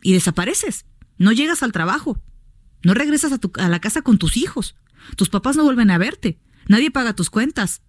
y 0.00 0.12
desapareces. 0.12 0.86
No 1.18 1.32
llegas 1.32 1.64
al 1.64 1.72
trabajo, 1.72 2.22
no 2.84 2.94
regresas 2.94 3.32
a, 3.32 3.38
tu, 3.38 3.50
a 3.58 3.68
la 3.68 3.80
casa 3.80 4.02
con 4.02 4.16
tus 4.16 4.36
hijos, 4.36 4.76
tus 5.16 5.28
papás 5.28 5.56
no 5.56 5.64
vuelven 5.64 5.90
a 5.90 5.98
verte, 5.98 6.38
nadie 6.68 6.92
paga 6.92 7.16
tus 7.16 7.30
cuentas. 7.30 7.82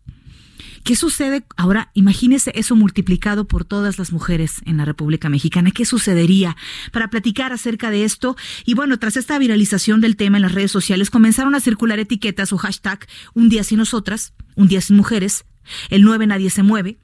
¿Qué 0.83 0.95
sucede 0.95 1.45
ahora? 1.55 1.91
Imagínese 1.93 2.51
eso 2.55 2.75
multiplicado 2.75 3.47
por 3.47 3.63
todas 3.63 3.99
las 3.99 4.11
mujeres 4.11 4.61
en 4.65 4.77
la 4.77 4.85
República 4.85 5.29
Mexicana. 5.29 5.69
¿Qué 5.69 5.85
sucedería? 5.85 6.57
Para 6.91 7.11
platicar 7.11 7.53
acerca 7.53 7.91
de 7.91 8.05
esto, 8.05 8.37
y 8.65 8.73
bueno, 8.73 8.97
tras 8.97 9.17
esta 9.17 9.37
viralización 9.37 10.01
del 10.01 10.15
tema 10.15 10.39
en 10.39 10.43
las 10.43 10.53
redes 10.53 10.71
sociales, 10.71 11.11
comenzaron 11.11 11.53
a 11.53 11.59
circular 11.59 11.99
etiquetas 11.99 12.53
o 12.53 12.57
hashtag 12.57 13.05
Un 13.35 13.49
día 13.49 13.63
sin 13.63 13.77
nosotras, 13.77 14.33
Un 14.55 14.67
día 14.67 14.81
sin 14.81 14.95
mujeres, 14.95 15.45
el 15.89 16.01
9 16.01 16.25
nadie 16.25 16.49
se 16.49 16.63
mueve, 16.63 16.97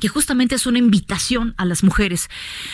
que 0.00 0.08
justamente 0.08 0.54
es 0.54 0.66
una 0.66 0.78
invitación 0.78 1.54
a 1.56 1.64
las 1.64 1.84
mujeres, 1.84 2.28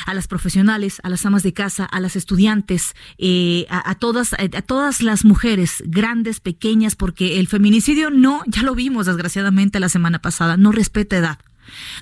a 0.06 0.14
las 0.14 0.28
profesionales, 0.28 1.00
a 1.02 1.08
las 1.08 1.26
amas 1.26 1.42
de 1.42 1.52
casa, 1.52 1.84
a 1.84 2.00
las 2.00 2.16
estudiantes, 2.16 2.94
eh, 3.18 3.66
a, 3.68 3.90
a, 3.90 3.94
todas, 3.96 4.34
a 4.34 4.62
todas 4.62 5.02
las 5.02 5.24
mujeres, 5.24 5.82
grandes, 5.86 6.40
pequeñas, 6.40 6.96
porque 6.96 7.38
el 7.40 7.48
feminicidio 7.48 8.10
no, 8.10 8.42
ya 8.46 8.62
lo 8.62 8.74
vimos 8.74 9.06
desgraciadamente 9.06 9.80
la 9.80 9.88
semana 9.88 10.20
pasada, 10.20 10.56
no 10.56 10.72
respeta 10.72 11.16
edad 11.16 11.38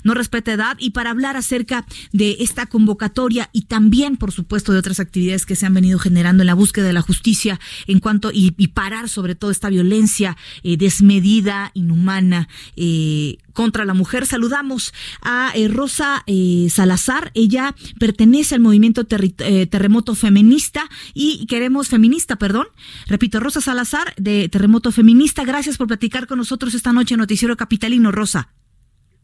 no 0.03 0.13
respeta 0.13 0.53
edad 0.53 0.77
y 0.79 0.91
para 0.91 1.11
hablar 1.11 1.37
acerca 1.37 1.85
de 2.11 2.37
esta 2.39 2.65
convocatoria 2.65 3.49
y 3.53 3.63
también, 3.63 4.17
por 4.17 4.31
supuesto, 4.31 4.73
de 4.73 4.79
otras 4.79 4.99
actividades 4.99 5.45
que 5.45 5.55
se 5.55 5.65
han 5.65 5.73
venido 5.73 5.99
generando 5.99 6.43
en 6.43 6.47
la 6.47 6.53
búsqueda 6.53 6.85
de 6.85 6.93
la 6.93 7.01
justicia 7.01 7.59
en 7.87 7.99
cuanto 7.99 8.31
y, 8.33 8.51
parar 8.67 9.07
sobre 9.09 9.33
todo 9.33 9.49
esta 9.49 9.69
violencia 9.69 10.37
eh, 10.61 10.77
desmedida, 10.77 11.71
inhumana. 11.73 12.47
Eh, 12.75 13.37
contra 13.57 13.85
la 13.85 13.95
mujer. 13.95 14.27
Saludamos 14.27 14.93
a 15.23 15.51
eh, 15.55 15.67
Rosa 15.67 16.23
eh, 16.27 16.67
Salazar. 16.69 17.31
Ella 17.33 17.73
pertenece 17.99 18.53
al 18.53 18.61
movimiento 18.61 19.05
terremoto 19.05 20.13
feminista 20.13 20.87
y 21.15 21.47
queremos 21.47 21.87
feminista, 21.87 22.35
perdón. 22.35 22.67
Repito, 23.07 23.39
Rosa 23.39 23.59
Salazar 23.59 24.13
de 24.17 24.47
Terremoto 24.47 24.91
Feminista. 24.91 25.43
Gracias 25.43 25.77
por 25.77 25.87
platicar 25.87 26.27
con 26.27 26.37
nosotros 26.37 26.75
esta 26.75 26.93
noche 26.93 27.15
en 27.15 27.19
Noticiero 27.19 27.57
Capitalino, 27.57 28.11
Rosa. 28.11 28.49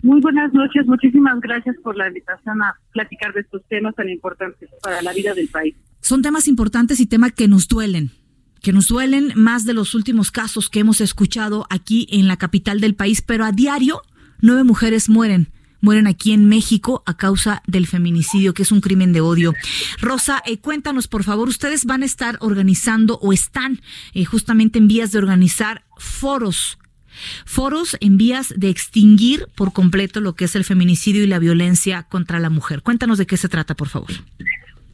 Muy 0.03 0.19
buenas 0.19 0.53
noches, 0.53 0.85
muchísimas 0.85 1.39
gracias 1.39 1.77
por 1.81 1.95
la 1.95 2.09
invitación 2.09 2.61
a 2.61 2.75
platicar 2.91 3.33
de 3.33 3.39
estos 3.39 3.61
temas 3.69 3.95
tan 3.95 4.09
importantes 4.09 4.69
para 4.83 5.01
la 5.01 5.13
vida 5.13 5.33
del 5.33 5.47
país. 5.47 5.75
Son 6.01 6.21
temas 6.21 6.49
importantes 6.49 6.99
y 6.99 7.05
temas 7.05 7.31
que 7.31 7.47
nos 7.47 7.69
duelen, 7.69 8.11
que 8.61 8.73
nos 8.73 8.89
duelen 8.89 9.31
más 9.35 9.63
de 9.63 9.73
los 9.73 9.95
últimos 9.95 10.29
casos 10.29 10.69
que 10.69 10.81
hemos 10.81 10.99
escuchado 10.99 11.65
aquí 11.69 12.05
en 12.11 12.27
la 12.27 12.35
capital 12.35 12.81
del 12.81 12.95
país, 12.95 13.21
pero 13.21 13.45
a 13.45 13.53
diario 13.53 14.01
nueve 14.41 14.65
mujeres 14.65 15.09
mueren 15.09 15.47
mueren 15.79 16.07
aquí 16.07 16.31
en 16.31 16.47
México 16.47 17.03
a 17.05 17.15
causa 17.17 17.61
del 17.67 17.87
feminicidio, 17.87 18.53
que 18.53 18.63
es 18.63 18.71
un 18.71 18.79
crimen 18.79 19.11
de 19.11 19.19
odio. 19.19 19.53
Rosa, 19.99 20.41
eh, 20.45 20.57
cuéntanos, 20.57 21.09
por 21.09 21.23
favor, 21.23 21.49
ustedes 21.49 21.83
van 21.83 22.03
a 22.03 22.05
estar 22.05 22.37
organizando 22.39 23.19
o 23.21 23.33
están 23.33 23.81
eh, 24.13 24.23
justamente 24.23 24.79
en 24.79 24.87
vías 24.87 25.11
de 25.11 25.17
organizar 25.17 25.83
foros 25.97 26.77
foros 27.45 27.97
en 28.01 28.18
vías 28.18 28.53
de 28.57 28.70
extinguir 28.70 29.47
por 29.55 29.74
completo 29.74 30.22
lo 30.22 30.34
que 30.34 30.45
es 30.45 30.55
el 30.55 30.64
feminicidio 30.64 31.24
y 31.24 31.28
la 31.28 31.39
violencia 31.39 32.03
contra 32.03 32.39
la 32.39 32.49
mujer. 32.49 32.82
Cuéntanos 32.82 33.18
de 33.18 33.26
qué 33.26 33.38
se 33.38 33.49
trata, 33.49 33.76
por 33.76 33.89
favor. 33.89 34.09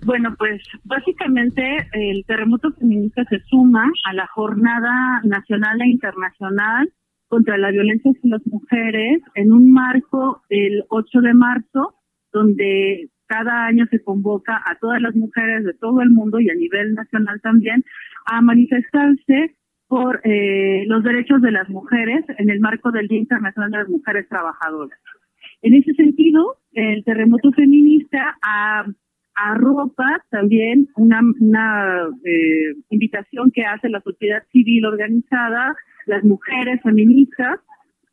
Bueno, 0.06 0.34
pues 0.38 0.62
básicamente 0.84 1.62
el 1.92 2.24
terremoto 2.26 2.72
feminista 2.72 3.26
se 3.26 3.42
suma 3.50 3.92
a 4.06 4.14
la 4.14 4.28
jornada 4.28 5.22
nacional 5.24 5.82
e 5.82 5.90
internacional 5.90 6.90
contra 7.28 7.58
la 7.58 7.72
violencia 7.72 8.12
hacia 8.12 8.38
las 8.38 8.48
mujeres 8.48 9.22
en 9.36 9.52
un 9.52 9.72
marco 9.72 10.42
del 10.50 10.84
8 10.90 11.22
de 11.22 11.34
marzo, 11.34 11.96
donde 12.32 13.10
cada 13.28 13.66
año 13.66 13.86
se 13.92 14.02
convoca 14.02 14.62
a 14.66 14.76
todas 14.80 15.02
las 15.02 15.16
mujeres 15.16 15.64
de 15.64 15.74
todo 15.74 16.02
el 16.02 16.10
mundo 16.10 16.40
y 16.40 16.50
a 16.50 16.56
nivel 16.56 16.94
nacional 16.94 17.40
también 17.42 17.84
a 18.26 18.42
manifestarse 18.42 19.56
por 19.90 20.22
eh, 20.24 20.84
los 20.86 21.04
derechos 21.04 21.42
de 21.42 21.52
las 21.52 21.68
mujeres 21.68 22.24
en 22.38 22.50
el 22.52 22.60
marco 22.60 22.92
del 22.92 23.08
Día 23.08 23.18
Internacional 23.18 23.72
de 23.72 23.78
las 23.80 23.90
Mujeres 23.90 24.30
Trabajadoras. 24.30 25.00
En 25.64 25.74
ese 25.74 25.94
sentido, 25.96 26.58
el 26.74 27.04
terremoto 27.04 27.52
feminista 27.52 28.38
a, 28.42 28.86
arropa 29.34 30.22
también 30.30 30.90
una, 30.96 31.22
una 31.40 32.08
eh, 32.26 32.76
invitación 32.90 33.52
que 33.52 33.64
hace 33.64 33.90
la 33.90 34.02
sociedad 34.02 34.44
civil 34.52 34.86
organizada, 34.86 35.76
las 36.06 36.24
mujeres 36.24 36.82
feministas, 36.84 37.60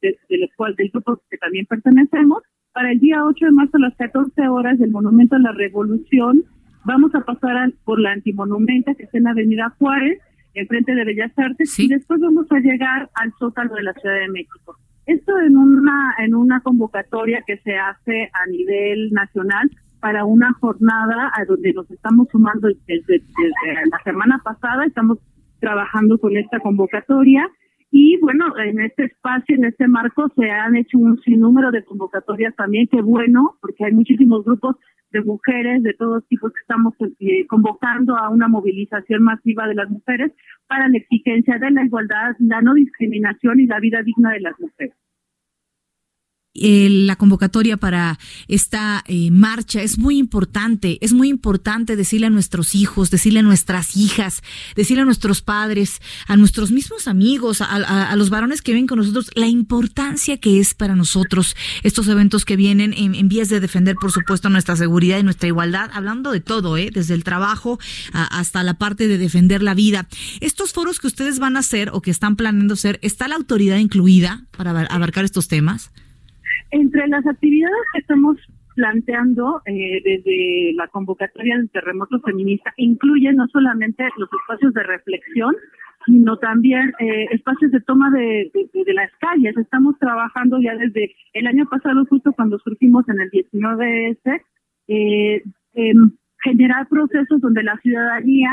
de, 0.01 0.17
de 0.29 0.39
los 0.39 0.51
cuales 0.57 0.77
del 0.77 0.91
grupo 0.91 1.21
que 1.29 1.37
también 1.37 1.67
pertenecemos, 1.67 2.43
para 2.73 2.93
el 2.93 3.01
día 3.01 3.25
8 3.25 3.45
de 3.45 3.53
marzo 3.53 3.77
a 3.77 3.81
las 3.81 3.97
14 3.97 4.49
horas 4.49 4.79
del 4.79 4.93
Monumento 4.93 5.37
a 5.37 5.41
la 5.41 5.53
Revolución, 5.53 6.45
vamos 6.85 7.15
a 7.15 7.21
pasar 7.21 7.57
a, 7.57 7.71
por 7.85 8.01
la 8.01 8.13
antimonumenta 8.13 8.95
que 8.95 9.03
está 9.03 9.19
en 9.19 9.27
Avenida 9.27 9.75
Juárez, 9.79 10.21
enfrente 10.57 10.95
de 10.95 11.05
Bellas 11.05 11.33
Artes, 11.37 11.73
¿Sí? 11.73 11.85
y 11.85 11.89
después 11.89 12.21
vamos 12.21 12.47
a 12.51 12.59
llegar 12.59 13.11
al 13.15 13.33
Zócalo 13.39 13.75
de 13.75 13.83
la 13.83 13.93
Ciudad 13.95 14.19
de 14.19 14.29
México. 14.29 14.77
Esto 15.07 15.39
en 15.39 15.57
una, 15.57 16.15
en 16.19 16.35
una 16.35 16.61
convocatoria 16.61 17.43
que 17.47 17.59
se 17.59 17.77
hace 17.77 18.31
a 18.33 18.47
nivel 18.51 19.11
nacional 19.13 19.71
para 20.01 20.25
una 20.25 20.53
jornada 20.55 21.31
a 21.35 21.45
donde 21.45 21.73
nos 21.73 21.91
estamos 21.91 22.29
sumando 22.31 22.69
desde, 22.87 23.03
desde 23.07 23.87
la 23.91 23.99
semana 24.05 24.41
pasada, 24.45 24.85
estamos 24.85 25.19
trabajando 25.61 26.19
con 26.19 26.37
esta 26.37 26.59
convocatoria 26.61 27.49
y 27.91 28.19
bueno, 28.19 28.47
en 28.59 28.81
este 28.81 29.05
espacio, 29.05 29.57
en 29.57 29.65
este 29.65 29.87
marco, 29.89 30.29
se 30.37 30.51
han 30.51 30.77
hecho 30.77 30.99
un 30.99 31.21
sinnúmero 31.23 31.71
de 31.71 31.85
convocatorias 31.85 32.55
también, 32.57 32.89
que 32.89 33.01
bueno, 33.01 33.57
porque 33.61 33.85
hay 33.85 33.93
muchísimos 33.93 34.45
grupos 34.45 34.77
de 35.13 35.23
mujeres 35.23 35.83
de 35.83 35.95
todos 35.95 36.27
tipos 36.27 36.53
que 36.53 36.61
estamos 36.61 36.95
eh, 37.21 37.47
convocando 37.47 38.17
a 38.17 38.29
una 38.29 38.49
movilización 38.49 39.23
masiva 39.23 39.69
de 39.69 39.75
las 39.75 39.89
mujeres 39.89 40.33
para 40.67 40.89
la 40.89 40.99
exigencia 40.99 41.59
de 41.59 41.71
la 41.71 41.85
igualdad, 41.85 42.35
la 42.41 42.61
no 42.61 42.75
discriminación 42.75 43.61
y 43.61 43.67
la 43.67 43.79
vida 43.79 44.03
digna 44.03 44.33
de 44.33 44.41
las 44.41 44.59
mujeres 44.59 44.95
eh, 46.61 46.89
la 46.91 47.17
convocatoria 47.17 47.77
para 47.77 48.19
esta 48.49 49.05
eh, 49.07 49.31
marcha 49.31 49.83
es 49.83 49.99
muy 49.99 50.19
importante. 50.19 50.99
Es 51.01 51.13
muy 51.13 51.29
importante 51.29 51.97
decirle 51.97 52.27
a 52.27 52.31
nuestros 52.31 52.75
hijos, 52.75 53.11
decirle 53.11 53.41
a 53.41 53.43
nuestras 53.43 53.97
hijas, 53.97 54.43
decirle 54.75 55.03
a 55.03 55.05
nuestros 55.05 55.43
padres, 55.43 56.01
a 56.27 56.37
nuestros 56.37 56.71
mismos 56.71 57.09
amigos, 57.09 57.61
a, 57.61 58.15
los 58.17 58.31
varones 58.31 58.63
que 58.63 58.73
vienen 58.73 58.87
con 58.87 58.99
nosotros, 58.99 59.31
la 59.35 59.49
importancia 59.49 60.39
que 60.39 60.61
es 60.61 60.75
para 60.75 60.97
nosotros 60.97 61.57
estos 61.83 62.09
eventos 62.09 62.45
que 62.45 62.57
vienen 62.57 62.93
en, 62.97 63.29
vías 63.29 63.49
de 63.49 63.61
defender, 63.61 63.97
por 64.01 64.13
supuesto, 64.13 64.49
nuestra 64.49 64.77
seguridad 64.77 65.19
y 65.19 65.23
nuestra 65.23 65.49
igualdad, 65.49 65.91
hablando 65.93 66.31
de 66.31 66.41
todo, 66.41 66.77
¿eh? 66.77 66.91
desde 66.93 67.15
el 67.15 67.25
trabajo 67.25 67.79
hasta 68.13 68.63
la 68.63 68.75
parte 68.75 69.09
de 69.09 69.19
defender 69.19 69.63
la 69.63 69.75
vida. 69.75 70.09
Estos 70.41 70.73
foros 70.73 71.01
que 71.01 71.07
ustedes 71.07 71.39
van 71.39 71.57
a 71.57 71.61
hacer 71.61 71.91
o 71.93 72.01
que 72.01 72.11
están 72.11 72.37
planeando 72.37 72.75
hacer, 72.75 72.99
¿está 73.03 73.29
la 73.29 73.37
autoridad 73.37 73.79
incluida 73.79 74.45
para 74.57 74.71
abarcar 74.87 75.25
estos 75.25 75.49
temas? 75.49 75.91
Entre 76.71 77.07
las 77.09 77.27
actividades 77.27 77.77
que 77.93 78.01
estamos 78.01 78.37
planteando 78.75 79.63
eh, 79.65 80.03
desde 80.05 80.73
la 80.75 80.87
convocatoria 80.89 81.57
del 81.57 81.71
terremoto 81.71 82.21
feminista 82.21 82.75
incluye 82.77 83.33
no 83.33 83.47
solamente 83.49 84.05
los 84.19 84.29
espacios 84.33 84.75
de 84.75 84.83
reflexión, 84.83 85.55
sino 86.05 86.37
también 86.37 86.93
eh, 87.01 87.27
espacios 87.33 87.73
de 87.73 87.81
toma 87.81 88.11
de, 88.11 88.51
de, 88.53 88.95
las 88.95 89.11
calles. 89.19 89.57
Estamos 89.57 89.99
trabajando 89.99 90.61
ya 90.61 90.77
desde 90.77 91.15
el 91.33 91.47
año 91.47 91.67
pasado, 91.69 92.05
justo 92.07 92.33
cuando 92.33 92.59
surgimos 92.59 93.09
en 93.09 93.21
el 93.21 93.31
19S, 93.31 94.43
eh, 94.89 95.43
eh, 95.75 95.95
generar 96.43 96.89
procesos 96.89 97.41
donde 97.41 97.63
la 97.63 97.77
ciudadanía 97.79 98.51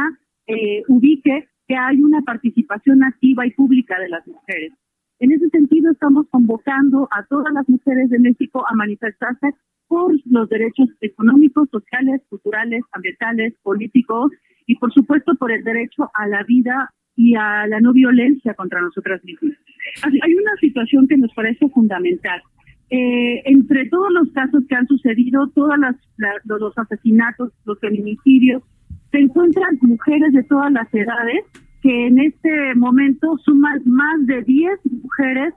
eh, 0.47 0.83
ubique 0.87 1.47
que 1.67 1.75
hay 1.75 2.01
una 2.01 2.21
participación 2.21 3.03
activa 3.03 3.45
y 3.45 3.51
pública 3.51 3.99
de 3.99 4.09
las 4.09 4.27
mujeres. 4.27 4.73
En 5.19 5.31
ese 5.31 5.47
sentido, 5.49 5.91
estamos 5.91 6.27
convocando 6.29 7.07
a 7.11 7.23
todas 7.25 7.53
las 7.53 7.67
mujeres 7.69 8.09
de 8.09 8.19
México 8.19 8.65
a 8.69 8.75
manifestarse 8.75 9.53
por 9.87 10.13
los 10.25 10.49
derechos 10.49 10.89
económicos, 11.01 11.69
sociales, 11.69 12.21
culturales, 12.29 12.83
ambientales, 12.91 13.53
políticos 13.61 14.31
y, 14.65 14.75
por 14.75 14.91
supuesto, 14.93 15.35
por 15.35 15.51
el 15.51 15.63
derecho 15.63 16.09
a 16.13 16.27
la 16.27 16.43
vida 16.43 16.89
y 17.15 17.35
a 17.35 17.67
la 17.67 17.79
no 17.79 17.93
violencia 17.93 18.53
contra 18.55 18.81
nosotras 18.81 19.23
mismas. 19.23 19.53
Hay 20.03 20.33
una 20.33 20.55
situación 20.59 21.07
que 21.07 21.17
nos 21.17 21.31
parece 21.33 21.69
fundamental. 21.69 22.41
eh, 22.89 23.41
entre 23.45 23.89
todos 23.89 24.11
los 24.11 24.31
casos 24.33 24.63
que 24.67 24.75
han 24.75 24.87
sucedido, 24.87 25.47
todos 25.55 25.75
los 26.45 26.77
asesinatos, 26.77 27.51
los 27.65 27.79
feminicidios, 27.79 28.61
se 29.11 29.19
encuentran 29.19 29.79
mujeres 29.81 30.33
de 30.33 30.43
todas 30.43 30.71
las 30.71 30.93
edades 30.93 31.43
que 31.83 32.07
en 32.07 32.17
este 32.19 32.73
momento 32.75 33.37
suman 33.45 33.81
más 33.85 34.25
de 34.25 34.41
10 34.41 34.79
mujeres 35.03 35.53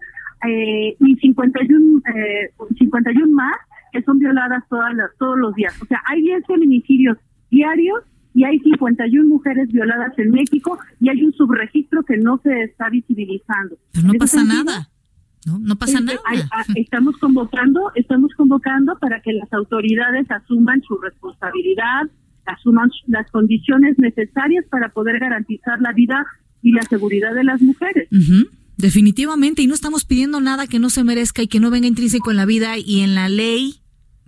eh, 0.47 0.97
y 1.01 1.17
51, 1.17 2.03
eh, 2.15 2.51
51 2.79 3.33
más 3.33 3.55
que 3.93 4.03
son 4.03 4.19
violadas 4.19 4.63
todas 4.69 4.93
las, 4.95 5.09
todos 5.19 5.39
los 5.39 5.55
días. 5.55 5.73
O 5.81 5.87
sea, 5.87 6.03
hay 6.07 6.21
10 6.23 6.45
feminicidios 6.47 7.17
diarios 7.51 8.01
y 8.35 8.45
hay 8.45 8.59
51 8.59 9.27
mujeres 9.29 9.69
violadas 9.73 10.13
en 10.19 10.31
México 10.33 10.79
y 11.01 11.09
hay 11.09 11.23
un 11.25 11.33
subregistro 11.33 12.03
que 12.03 12.17
no 12.19 12.39
se 12.43 12.65
está 12.65 12.91
visibilizando. 12.91 13.77
Pero 13.93 14.09
no 14.09 14.13
pasa 14.19 14.45
nada. 14.45 14.89
No, 15.47 15.59
no 15.61 15.77
pasa 15.77 16.01
Este, 16.01 16.05
nada. 16.07 16.21
hay- 16.27 16.41
a- 16.51 16.65
estamos 16.75 17.17
convocando, 17.19 17.93
estamos 17.95 18.35
convocando 18.35 18.99
para 18.99 19.21
que 19.23 19.33
las 19.33 19.51
autoridades 19.53 20.29
asuman 20.31 20.83
su 20.83 20.99
responsabilidad, 20.99 22.11
asuman 22.47 22.91
su- 22.91 23.11
las 23.11 23.31
condiciones 23.31 23.99
necesarias 23.99 24.65
para 24.71 24.89
poder 24.91 25.19
garantizar 25.19 25.81
la 25.81 25.93
vida 25.93 26.25
y 26.63 26.73
la 26.73 26.83
seguridad 26.83 27.35
de 27.35 27.45
las 27.45 27.61
mujeres. 27.63 28.09
Ujú, 28.13 28.49
Definitivamente, 28.79 29.63
y 29.63 29.67
no 29.67 29.75
estamos 29.75 30.05
pidiendo 30.05 30.41
nada 30.41 30.67
que 30.67 30.79
no 30.79 30.91
se 30.91 31.03
merezca 31.03 31.43
y 31.43 31.49
que 31.49 31.61
no 31.61 31.71
venga 31.71 31.87
intrínseco 31.87 32.31
en 32.31 32.37
la 32.37 32.45
vida 32.45 32.77
y 32.77 33.01
en 33.01 33.15
la 33.15 33.29
ley 33.31 33.77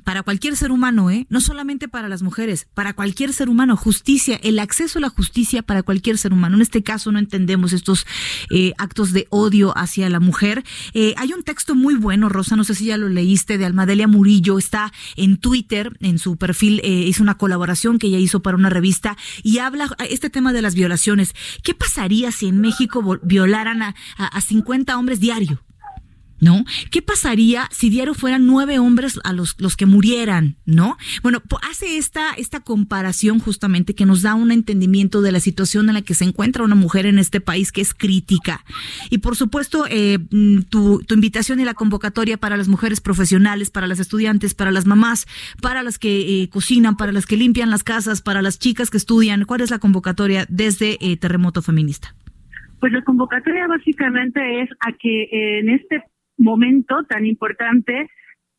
para 0.09 0.22
cualquier 0.22 0.56
ser 0.56 0.72
humano, 0.72 1.11
¿eh? 1.11 1.26
No 1.28 1.42
solamente 1.42 1.86
para 1.86 2.09
las 2.09 2.22
mujeres, 2.22 2.66
para 2.72 2.94
cualquier 2.94 3.34
ser 3.34 3.50
humano, 3.50 3.76
justicia, 3.76 4.40
el 4.42 4.59
acceso 4.59 4.98
a 4.98 5.02
la 5.02 5.11
justicia 5.11 5.61
para 5.61 5.82
cualquier 5.82 6.16
ser 6.16 6.32
humano. 6.32 6.56
En 6.56 6.62
este 6.62 6.82
caso 6.82 7.12
no 7.12 7.18
entendemos 7.18 7.74
estos 7.74 8.06
eh, 8.48 8.72
actos 8.78 9.12
de 9.12 9.26
odio 9.28 9.76
hacia 9.76 10.09
la 10.09 10.18
mujer. 10.18 10.64
Eh, 10.94 11.12
hay 11.18 11.34
un 11.34 11.42
texto 11.42 11.74
muy 11.74 11.94
bueno, 11.94 12.30
Rosa, 12.30 12.56
no 12.56 12.64
sé 12.64 12.74
si 12.74 12.86
ya 12.86 12.96
lo 12.96 13.11
leíste, 13.11 13.59
de 13.59 13.66
Almadelia 13.66 14.09
Murillo, 14.09 14.56
está 14.56 14.94
en 15.16 15.36
Twitter, 15.36 15.94
en 16.00 16.18
su 16.18 16.38
perfil, 16.38 16.80
eh, 16.84 17.04
hizo 17.06 17.22
una 17.22 17.36
colaboración 17.36 17.98
que 17.98 18.06
ella 18.06 18.18
hizo 18.18 18.40
para 18.40 18.56
una 18.56 18.70
revista 18.70 19.18
y 19.42 19.59
habla 19.59 19.94
este 20.09 20.30
tema 20.30 20.54
de 20.54 20.62
las 20.62 20.74
violaciones. 20.74 21.34
¿Qué 21.62 21.74
pasaría 21.74 22.32
si 22.32 22.48
en 22.48 22.62
México 22.62 23.20
violaran 23.22 23.82
a, 23.82 23.94
a, 24.16 24.26
a 24.28 24.40
50 24.40 24.96
hombres 24.96 25.20
diario? 25.20 25.62
¿No? 26.41 26.64
¿Qué 26.91 27.03
pasaría 27.03 27.68
si 27.70 27.91
diario 27.91 28.14
fueran 28.14 28.47
nueve 28.47 28.78
hombres 28.78 29.18
a 29.24 29.32
los, 29.32 29.61
los 29.61 29.76
que 29.76 29.86
murieran, 29.86 30.57
¿no? 30.64 30.97
Bueno, 31.22 31.43
hace 31.68 31.99
esta, 31.99 32.32
esta 32.32 32.61
comparación 32.61 33.39
justamente 33.41 33.95
que 33.95 34.07
nos 34.07 34.22
da 34.22 34.34
un 34.34 34.51
entendimiento 34.51 35.22
de 35.22 35.32
la 35.32 35.41
situación 35.41 35.89
en 35.89 35.95
la 35.95 36.03
que 36.03 36.14
se 36.14 36.24
encuentra 36.24 36.64
una 36.64 36.74
mujer 36.74 37.07
en 37.07 37.18
este 37.18 37.41
país 37.41 37.72
que 37.72 37.80
es 37.80 37.95
crítica. 37.95 38.64
Y 39.11 39.18
por 39.18 39.36
supuesto, 39.36 39.84
eh, 39.89 40.18
mm, 40.30 40.62
tu, 40.70 41.03
tu 41.07 41.14
invitación 41.14 41.61
y 41.61 41.64
la 41.64 41.74
convocatoria 41.74 42.36
para 42.36 42.57
las 42.57 42.68
mujeres 42.68 43.01
profesionales, 43.01 43.70
para 43.70 43.86
las 43.86 44.01
estudiantes, 44.01 44.55
para 44.55 44.70
las 44.70 44.86
mamás, 44.86 45.26
para 45.61 45.82
las 45.82 45.99
que 45.99 46.43
eh, 46.43 46.49
cocinan, 46.49 46.97
para 46.97 47.12
las 47.12 47.26
que 47.26 47.36
limpian 47.36 47.70
las 47.70 47.84
casas, 47.84 48.22
para 48.22 48.43
las 48.43 48.59
chicas 48.59 48.91
que 48.91 48.97
estudian. 48.97 49.45
¿Cuál 49.45 49.61
es 49.61 49.70
la 49.70 49.78
convocatoria 49.78 50.47
desde 50.49 50.99
eh, 51.01 51.16
Terremoto 51.16 51.62
Feminista? 51.62 52.14
Pues 52.80 52.93
la 52.93 53.03
convocatoria 53.03 53.66
básicamente 53.66 54.62
es 54.62 54.70
a 54.80 54.93
que 54.93 55.22
eh, 55.22 55.59
en 55.61 55.70
este 55.70 56.03
momento 56.39 57.05
tan 57.05 57.26
importante, 57.26 58.09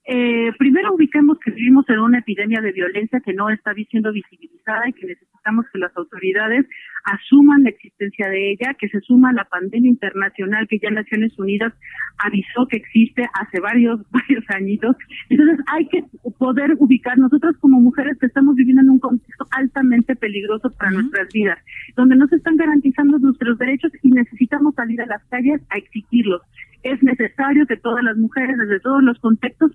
eh, 0.06 0.52
primero 0.58 0.94
ubicamos 0.94 1.38
que 1.40 1.52
vivimos 1.52 1.86
en 1.90 2.00
una 2.00 2.20
epidemia 2.20 2.62
de 2.62 2.72
violencia 2.72 3.22
que 3.24 3.34
no 3.34 3.50
está 3.50 3.74
siendo 3.74 4.12
visibilizada 4.12 4.88
y 4.90 4.94
que 4.94 5.08
necesitamos 5.08 5.66
que 5.72 5.80
las 5.80 5.96
autoridades 5.96 6.66
asuman 7.12 7.64
la 7.64 7.70
existencia 7.70 8.28
de 8.30 8.52
ella, 8.52 8.76
que 8.80 8.88
se 8.90 9.00
suma 9.02 9.30
a 9.30 9.34
la 9.34 9.46
pandemia 9.46 9.90
internacional 9.90 10.68
que 10.68 10.80
ya 10.80 10.90
Naciones 10.92 11.38
Unidas 11.40 11.74
avisó 12.18 12.68
que 12.68 12.78
existe 12.78 13.28
hace 13.40 13.60
varios, 13.60 14.00
varios 14.12 14.44
añitos. 14.50 14.96
Entonces 15.30 15.60
hay 15.74 15.88
que 15.88 16.04
poder 16.38 16.76
ubicar 16.80 17.18
nosotros 17.18 17.56
como 17.60 17.80
mujeres 17.82 18.18
que 18.20 18.28
estamos 18.28 18.56
viviendo 18.56 18.82
en 18.82 18.90
un 18.92 19.00
contexto 19.00 19.46
altamente 19.52 20.16
peligroso 20.16 20.70
para 20.72 20.92
nuestras 20.92 21.28
vidas, 21.34 21.58
donde 21.96 22.16
no 22.16 22.28
se 22.28 22.36
están 22.36 22.58
garantizando 22.58 23.18
nuestros 23.20 23.58
derechos 23.58 23.92
y 24.04 24.10
necesitamos 24.12 24.76
salir 24.76 25.02
a 25.02 25.06
las 25.06 25.24
calles 25.26 25.62
a 25.70 25.78
exigirlos. 25.78 26.42
Es 26.84 27.02
necesario 27.04 27.66
que 27.66 27.78
todas 27.78 28.04
las 28.04 28.18
mujeres, 28.18 28.58
desde 28.58 28.80
todos 28.80 29.04
los 29.04 29.20
contextos, 29.20 29.72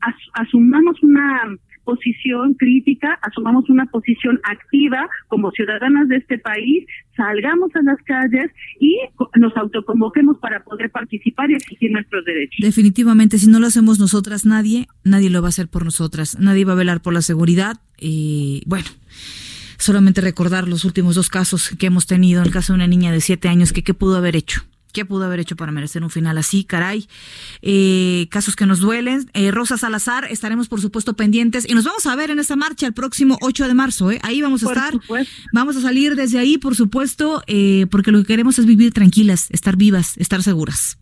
as- 0.00 0.14
asumamos 0.34 1.02
una 1.02 1.56
posición 1.84 2.54
crítica, 2.54 3.18
asumamos 3.22 3.68
una 3.70 3.86
posición 3.86 4.40
activa 4.44 5.08
como 5.28 5.50
ciudadanas 5.50 6.08
de 6.08 6.16
este 6.16 6.38
país, 6.38 6.86
salgamos 7.16 7.74
a 7.74 7.82
las 7.82 7.98
calles 8.02 8.50
y 8.80 8.98
nos 9.36 9.56
autoconvoquemos 9.56 10.38
para 10.38 10.62
poder 10.64 10.90
participar 10.90 11.50
y 11.50 11.54
exigir 11.54 11.90
nuestros 11.92 12.24
derechos. 12.24 12.58
Definitivamente, 12.60 13.38
si 13.38 13.48
no 13.48 13.60
lo 13.60 13.66
hacemos 13.66 13.98
nosotras, 13.98 14.44
nadie, 14.44 14.86
nadie 15.04 15.30
lo 15.30 15.42
va 15.42 15.48
a 15.48 15.50
hacer 15.50 15.68
por 15.68 15.84
nosotras. 15.84 16.38
Nadie 16.38 16.64
va 16.64 16.72
a 16.72 16.76
velar 16.76 17.02
por 17.02 17.14
la 17.14 17.22
seguridad. 17.22 17.80
Y 17.98 18.62
bueno, 18.66 18.86
solamente 19.78 20.20
recordar 20.20 20.68
los 20.68 20.84
últimos 20.84 21.14
dos 21.14 21.28
casos 21.28 21.74
que 21.78 21.86
hemos 21.86 22.06
tenido. 22.06 22.42
El 22.42 22.50
caso 22.50 22.72
de 22.72 22.76
una 22.76 22.86
niña 22.86 23.12
de 23.12 23.20
siete 23.20 23.48
años 23.48 23.72
que 23.72 23.82
qué 23.82 23.94
pudo 23.94 24.16
haber 24.16 24.36
hecho. 24.36 24.62
¿Qué 24.92 25.04
pudo 25.04 25.24
haber 25.24 25.40
hecho 25.40 25.56
para 25.56 25.72
merecer 25.72 26.02
un 26.02 26.10
final 26.10 26.36
así, 26.38 26.64
caray? 26.64 27.06
Eh, 27.62 28.26
casos 28.30 28.56
que 28.56 28.66
nos 28.66 28.80
duelen. 28.80 29.30
Eh, 29.32 29.50
Rosa 29.50 29.78
Salazar, 29.78 30.26
estaremos 30.30 30.68
por 30.68 30.80
supuesto 30.80 31.14
pendientes 31.14 31.68
y 31.68 31.74
nos 31.74 31.84
vamos 31.84 32.06
a 32.06 32.14
ver 32.14 32.30
en 32.30 32.38
esa 32.38 32.56
marcha 32.56 32.86
el 32.86 32.92
próximo 32.92 33.38
8 33.40 33.68
de 33.68 33.74
marzo. 33.74 34.10
¿eh? 34.10 34.20
Ahí 34.22 34.42
vamos 34.42 34.62
a 34.62 34.66
Por 34.66 34.76
estar. 34.76 34.92
supuesto. 34.92 35.32
Vamos 35.52 35.76
a 35.76 35.80
salir 35.80 36.14
desde 36.14 36.38
ahí, 36.38 36.58
por 36.58 36.74
supuesto, 36.74 37.42
eh, 37.46 37.86
porque 37.90 38.12
lo 38.12 38.18
que 38.18 38.26
queremos 38.26 38.58
es 38.58 38.66
vivir 38.66 38.92
tranquilas, 38.92 39.50
estar 39.50 39.76
vivas, 39.76 40.16
estar 40.18 40.42
seguras. 40.42 40.98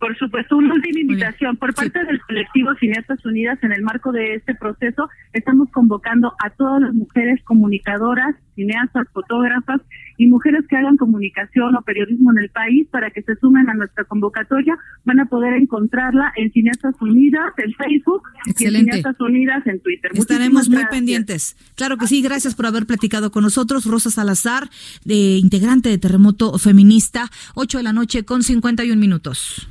Por 0.00 0.18
supuesto, 0.18 0.56
una 0.58 0.74
última 0.74 1.00
invitación. 1.00 1.56
Por 1.56 1.72
parte 1.72 2.04
del 2.04 2.20
colectivo 2.20 2.74
Cineastas 2.78 3.24
Unidas, 3.24 3.58
en 3.62 3.72
el 3.72 3.80
marco 3.82 4.12
de 4.12 4.34
este 4.34 4.54
proceso, 4.54 5.08
estamos 5.32 5.70
convocando 5.70 6.34
a 6.44 6.50
todas 6.50 6.82
las 6.82 6.92
mujeres 6.92 7.40
comunicadoras, 7.44 8.34
cineastas, 8.54 9.06
fotógrafas 9.14 9.80
y 10.16 10.26
mujeres 10.26 10.64
que 10.68 10.76
hagan 10.76 10.96
comunicación 10.96 11.74
o 11.76 11.82
periodismo 11.82 12.30
en 12.32 12.38
el 12.38 12.50
país 12.50 12.86
para 12.90 13.10
que 13.10 13.22
se 13.22 13.36
sumen 13.36 13.68
a 13.68 13.74
nuestra 13.74 14.04
convocatoria. 14.04 14.76
Van 15.04 15.20
a 15.20 15.26
poder 15.26 15.54
encontrarla 15.54 16.32
en 16.36 16.52
Cineastas 16.52 16.94
Unidas, 17.00 17.52
en 17.58 17.72
Facebook 17.74 18.22
y 18.32 18.48
en 18.48 18.50
Excelente. 18.50 18.92
Cineastas 18.92 19.20
Unidas 19.20 19.66
en 19.66 19.80
Twitter. 19.80 20.10
Estaremos 20.14 20.52
Muchísimas 20.54 20.68
muy 20.68 20.76
gracias. 20.76 20.90
pendientes. 20.90 21.56
Claro 21.76 21.96
que 21.96 22.06
sí, 22.06 22.22
gracias 22.22 22.54
por 22.54 22.66
haber 22.66 22.86
platicado 22.86 23.30
con 23.30 23.42
nosotros. 23.42 23.84
Rosa 23.84 24.10
Salazar, 24.10 24.68
de 25.04 25.38
integrante 25.38 25.88
de 25.88 25.98
Terremoto 25.98 26.56
Feminista, 26.58 27.30
8 27.54 27.78
de 27.78 27.84
la 27.84 27.92
noche 27.92 28.24
con 28.24 28.42
51 28.42 28.98
minutos. 29.00 29.68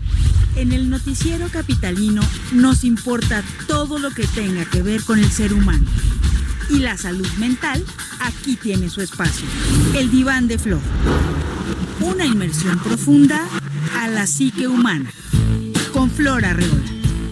En 0.55 0.71
el 0.71 0.89
noticiero 0.89 1.47
capitalino 1.51 2.21
nos 2.53 2.83
importa 2.83 3.43
todo 3.67 3.97
lo 3.97 4.11
que 4.11 4.25
tenga 4.35 4.65
que 4.65 4.81
ver 4.83 5.01
con 5.03 5.19
el 5.19 5.25
ser 5.25 5.53
humano. 5.53 5.85
Y 6.69 6.79
la 6.79 6.97
salud 6.97 7.27
mental 7.37 7.83
aquí 8.19 8.55
tiene 8.55 8.89
su 8.89 9.01
espacio. 9.01 9.45
El 9.95 10.09
diván 10.09 10.47
de 10.47 10.57
Flor. 10.57 10.79
Una 11.99 12.25
inmersión 12.25 12.79
profunda 12.79 13.45
a 13.99 14.07
la 14.07 14.25
psique 14.27 14.67
humana. 14.67 15.11
Con 15.91 16.09
Flor 16.09 16.45
Arreola. 16.45 16.85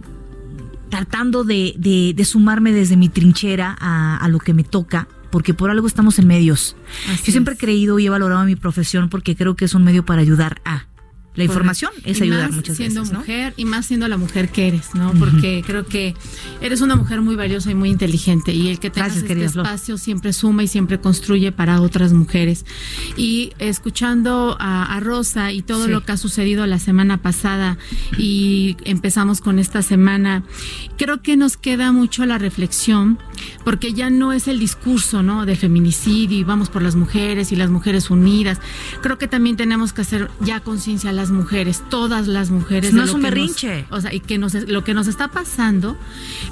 tratando 0.90 1.44
de, 1.44 1.74
de- 1.78 2.14
de 2.16 2.24
sumarme 2.26 2.72
desde 2.72 2.96
mi 2.96 3.10
trinchera 3.10 3.76
a, 3.80 4.16
a 4.16 4.28
lo 4.30 4.40
que 4.40 4.54
me 4.54 4.64
toca, 4.64 5.10
porque 5.32 5.54
por 5.54 5.70
algo 5.70 5.86
estamos 5.86 6.18
en 6.18 6.28
medios. 6.28 6.78
Así 7.12 7.24
Yo 7.26 7.32
siempre 7.34 7.56
he 7.56 7.58
creído 7.58 8.00
y 8.00 8.06
he 8.06 8.10
valorado 8.10 8.46
mi 8.46 8.56
profesión 8.56 9.10
porque 9.10 9.36
creo 9.36 9.58
que 9.58 9.66
es 9.66 9.74
un 9.74 9.84
medio 9.84 10.06
para 10.06 10.22
ayudar 10.22 10.62
a. 10.64 10.86
La 11.34 11.46
información 11.46 11.92
Correcto. 11.92 12.12
es 12.12 12.22
ayudar 12.22 12.52
muchas 12.52 12.76
siendo 12.76 13.00
veces, 13.02 13.14
¿no? 13.14 13.20
mujer 13.20 13.54
y 13.56 13.64
más 13.66 13.86
siendo 13.86 14.08
la 14.10 14.18
mujer 14.18 14.50
que 14.50 14.68
eres, 14.68 14.94
¿no? 14.96 15.14
Porque 15.14 15.64
creo 15.66 15.86
que 15.86 16.14
eres 16.60 16.82
una 16.82 16.98
mujer 16.98 17.22
muy 17.22 17.36
valiosa 17.36 17.72
y 17.72 17.76
muy 17.76 17.90
inteligente 17.90 18.52
y 18.54 18.68
el 18.68 18.80
que 18.80 18.90
tengas 18.90 19.14
Gracias, 19.14 19.32
este 19.32 19.50
Flor. 19.50 19.66
espacio 19.66 19.98
siempre 19.98 20.34
suma 20.34 20.64
y 20.64 20.68
siempre 20.68 21.00
construye 21.00 21.54
para 21.54 21.80
otras 21.80 22.12
mujeres. 22.12 22.66
Y 23.16 23.54
escuchando 23.60 24.58
a, 24.60 24.94
a 24.94 25.00
Rosa 25.00 25.54
y 25.54 25.62
todo 25.62 25.86
Sí. 25.86 25.92
lo 25.92 26.04
que 26.04 26.12
ha 26.12 26.18
sucedido 26.18 26.66
la 26.68 26.80
semana 26.80 27.22
pasada 27.22 27.78
y 28.18 28.76
empezamos 28.84 29.40
con 29.40 29.58
esta 29.58 29.82
semana, 29.82 30.44
creo 30.98 31.22
que 31.22 31.38
nos 31.38 31.56
queda 31.56 31.92
mucho 31.94 32.26
la 32.26 32.38
reflexión 32.40 33.20
porque 33.64 33.94
ya 33.94 34.10
no 34.10 34.34
es 34.34 34.48
el 34.48 34.60
discurso, 34.60 35.24
¿no? 35.24 35.46
Del 35.46 35.58
feminicidio 35.58 36.38
y 36.38 36.44
vamos 36.44 36.70
por 36.70 36.82
las 36.82 36.96
mujeres 36.96 37.52
y 37.52 37.56
las 37.56 37.70
mujeres 37.70 38.10
unidas. 38.10 38.60
Creo 39.02 39.18
que 39.18 39.28
también 39.28 39.56
tenemos 39.58 39.94
que 39.94 40.02
hacer 40.02 40.30
ya 40.42 40.60
conciencia 40.62 41.10
a 41.10 41.14
las 41.14 41.32
mujeres, 41.32 41.84
todas 41.90 42.28
las 42.28 42.50
mujeres. 42.52 42.94
No 42.94 43.02
de 43.02 43.08
es 43.08 43.14
un 43.14 43.22
nos- 43.22 43.30
berrinche. 43.30 43.86
o 43.90 44.02
sea, 44.02 44.14
y 44.14 44.20
que 44.20 44.38
nos, 44.38 44.54
lo 44.54 44.84
que 44.84 44.94
nos 44.94 45.08
está 45.08 45.30
pasando, 45.30 45.98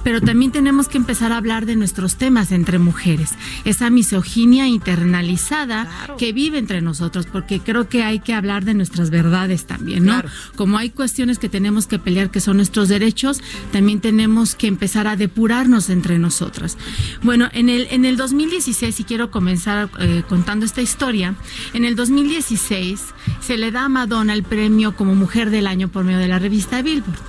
pero 0.03 0.21
también 0.21 0.51
tenemos 0.51 0.87
que 0.87 0.97
empezar 0.97 1.31
a 1.31 1.37
hablar 1.37 1.65
de 1.65 1.75
nuestros 1.75 2.15
temas 2.15 2.51
entre 2.51 2.79
mujeres. 2.79 3.31
Esa 3.65 3.89
misoginia 3.89 4.67
internalizada 4.67 5.87
que 6.17 6.33
vive 6.33 6.57
entre 6.57 6.81
nosotros, 6.81 7.25
porque 7.31 7.59
creo 7.59 7.87
que 7.89 8.03
hay 8.03 8.19
que 8.19 8.33
hablar 8.33 8.65
de 8.65 8.73
nuestras 8.73 9.09
verdades 9.09 9.65
también, 9.65 10.05
¿no? 10.05 10.13
Claro. 10.13 10.29
Como 10.55 10.77
hay 10.77 10.89
cuestiones 10.89 11.39
que 11.39 11.49
tenemos 11.49 11.87
que 11.87 11.99
pelear 11.99 12.31
que 12.31 12.39
son 12.41 12.57
nuestros 12.57 12.89
derechos, 12.89 13.41
también 13.71 13.99
tenemos 14.01 14.55
que 14.55 14.67
empezar 14.67 15.07
a 15.07 15.15
depurarnos 15.15 15.89
entre 15.89 16.19
nosotras. 16.19 16.77
Bueno, 17.21 17.49
en 17.53 17.69
el, 17.69 17.87
en 17.91 18.05
el 18.05 18.17
2016, 18.17 18.99
y 18.99 19.03
quiero 19.03 19.31
comenzar 19.31 19.89
eh, 19.99 20.23
contando 20.27 20.65
esta 20.65 20.81
historia, 20.81 21.35
en 21.73 21.85
el 21.85 21.95
2016 21.95 23.01
se 23.41 23.57
le 23.57 23.71
da 23.71 23.85
a 23.85 23.89
Madonna 23.89 24.33
el 24.33 24.43
premio 24.43 24.95
como 24.95 25.15
Mujer 25.15 25.49
del 25.49 25.67
Año 25.67 25.89
por 25.89 26.03
medio 26.03 26.19
de 26.19 26.27
la 26.27 26.39
revista 26.39 26.81
Billboard. 26.81 27.19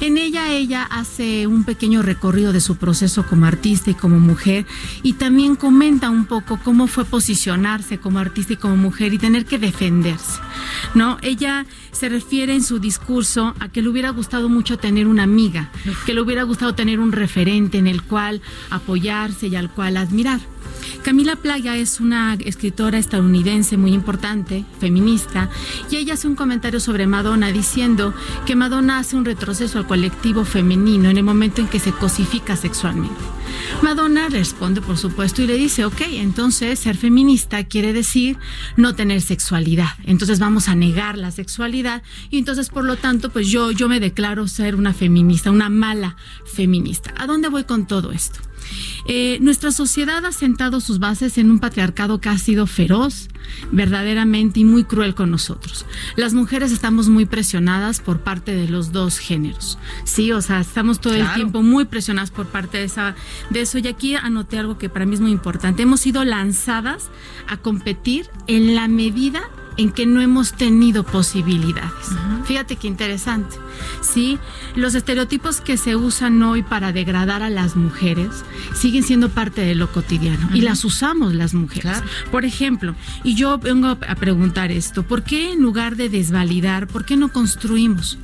En 0.00 0.16
ella 0.18 0.52
ella 0.52 0.82
hace 0.82 1.46
un 1.46 1.64
pequeño 1.64 2.02
recorrido 2.02 2.52
de 2.52 2.60
su 2.60 2.76
proceso 2.76 3.24
como 3.26 3.46
artista 3.46 3.90
y 3.90 3.94
como 3.94 4.18
mujer 4.18 4.66
y 5.02 5.14
también 5.14 5.54
comenta 5.54 6.10
un 6.10 6.24
poco 6.24 6.58
cómo 6.64 6.86
fue 6.86 7.04
posicionarse 7.04 7.98
como 7.98 8.18
artista 8.18 8.54
y 8.54 8.56
como 8.56 8.76
mujer 8.76 9.12
y 9.12 9.18
tener 9.18 9.44
que 9.44 9.58
defenderse. 9.58 10.40
¿No? 10.94 11.18
Ella 11.22 11.66
se 11.92 12.08
refiere 12.08 12.54
en 12.54 12.62
su 12.62 12.78
discurso 12.78 13.54
a 13.60 13.68
que 13.68 13.82
le 13.82 13.88
hubiera 13.88 14.10
gustado 14.10 14.48
mucho 14.48 14.78
tener 14.78 15.06
una 15.06 15.22
amiga, 15.22 15.70
que 16.06 16.14
le 16.14 16.20
hubiera 16.20 16.42
gustado 16.42 16.74
tener 16.74 16.98
un 16.98 17.12
referente 17.12 17.78
en 17.78 17.86
el 17.86 18.02
cual 18.02 18.40
apoyarse 18.90 19.46
y 19.46 19.54
al 19.54 19.70
cual 19.70 19.96
admirar. 19.96 20.40
Camila 21.04 21.36
Playa 21.36 21.76
es 21.76 22.00
una 22.00 22.34
escritora 22.34 22.98
estadounidense 22.98 23.76
muy 23.76 23.92
importante, 23.92 24.64
feminista, 24.80 25.48
y 25.90 25.96
ella 25.96 26.14
hace 26.14 26.26
un 26.26 26.34
comentario 26.34 26.80
sobre 26.80 27.06
Madonna 27.06 27.52
diciendo 27.52 28.12
que 28.46 28.56
Madonna 28.56 28.98
hace 28.98 29.14
un 29.14 29.24
retroceso 29.24 29.78
al 29.78 29.86
colectivo 29.86 30.44
femenino 30.44 31.08
en 31.08 31.16
el 31.18 31.22
momento 31.22 31.60
en 31.60 31.68
que 31.68 31.78
se 31.78 31.92
cosifica 31.92 32.56
sexualmente. 32.56 33.20
Madonna 33.82 34.28
responde, 34.28 34.80
por 34.80 34.98
supuesto, 34.98 35.40
y 35.42 35.46
le 35.46 35.54
dice, 35.54 35.84
ok, 35.84 36.00
entonces 36.14 36.80
ser 36.80 36.96
feminista 36.96 37.62
quiere 37.64 37.92
decir 37.92 38.38
no 38.76 38.96
tener 38.96 39.22
sexualidad. 39.22 39.90
Entonces 40.04 40.40
vamos 40.40 40.68
a 40.68 40.74
negar 40.74 41.16
la 41.16 41.30
sexualidad 41.30 42.02
y 42.30 42.38
entonces, 42.38 42.70
por 42.70 42.84
lo 42.84 42.96
tanto, 42.96 43.30
pues 43.30 43.48
yo, 43.48 43.70
yo 43.70 43.88
me 43.88 44.00
declaro 44.00 44.48
ser 44.48 44.74
una 44.74 44.92
feminista, 44.92 45.50
una 45.52 45.68
mala 45.68 46.16
feminista. 46.44 47.14
¿A 47.16 47.26
dónde 47.26 47.48
voy 47.48 47.64
con 47.64 47.86
todo 47.86 48.10
esto? 48.10 48.40
Eh, 49.06 49.38
nuestra 49.40 49.72
sociedad 49.72 50.24
ha 50.24 50.32
sentado 50.32 50.80
sus 50.80 50.98
bases 50.98 51.38
en 51.38 51.50
un 51.50 51.58
patriarcado 51.58 52.20
que 52.20 52.28
ha 52.28 52.38
sido 52.38 52.66
feroz, 52.66 53.28
verdaderamente 53.72 54.60
y 54.60 54.64
muy 54.64 54.84
cruel 54.84 55.14
con 55.14 55.30
nosotros. 55.30 55.86
Las 56.16 56.34
mujeres 56.34 56.72
estamos 56.72 57.08
muy 57.08 57.26
presionadas 57.26 58.00
por 58.00 58.20
parte 58.20 58.54
de 58.54 58.68
los 58.68 58.92
dos 58.92 59.18
géneros. 59.18 59.78
Sí, 60.04 60.32
o 60.32 60.42
sea, 60.42 60.60
estamos 60.60 61.00
todo 61.00 61.14
el 61.14 61.32
tiempo 61.34 61.62
muy 61.62 61.84
presionadas 61.84 62.30
por 62.30 62.46
parte 62.46 62.78
de 62.78 62.84
esa 62.84 63.14
de 63.50 63.62
eso 63.62 63.78
y 63.78 63.88
aquí 63.88 64.14
anoté 64.14 64.58
algo 64.58 64.78
que 64.78 64.88
para 64.88 65.06
mí 65.06 65.14
es 65.14 65.20
muy 65.20 65.30
importante. 65.30 65.82
Hemos 65.82 66.00
sido 66.00 66.24
lanzadas 66.24 67.10
a 67.48 67.56
competir 67.56 68.28
en 68.46 68.74
la 68.74 68.88
medida 68.88 69.42
en 69.76 69.92
que 69.92 70.06
no 70.06 70.20
hemos 70.20 70.52
tenido 70.52 71.04
posibilidades. 71.04 72.08
Fíjate 72.44 72.76
qué 72.76 72.88
interesante. 72.88 73.56
Sí, 74.00 74.38
los 74.74 74.94
estereotipos 74.94 75.60
que 75.60 75.76
se 75.76 75.96
usan 75.96 76.42
hoy 76.42 76.62
para 76.62 76.92
degradar 76.92 77.42
a 77.42 77.50
las 77.50 77.76
mujeres 77.76 78.44
siguen 78.74 79.02
siendo 79.02 79.28
parte 79.28 79.60
de 79.62 79.74
lo 79.74 79.90
cotidiano 79.90 80.48
y 80.54 80.60
las 80.60 80.84
usamos 80.84 81.34
las 81.34 81.54
mujeres. 81.54 82.02
Por 82.30 82.44
ejemplo, 82.44 82.94
y 83.24 83.34
yo 83.34 83.58
vengo 83.58 83.88
a 83.88 84.14
preguntar 84.14 84.70
esto, 84.70 85.02
¿por 85.02 85.22
qué 85.22 85.52
en 85.52 85.62
lugar 85.62 85.96
de 85.96 86.08
desvalidar, 86.08 86.86
por 86.86 87.04
qué 87.04 87.16
no 87.16 87.32
construimos? 87.32 88.18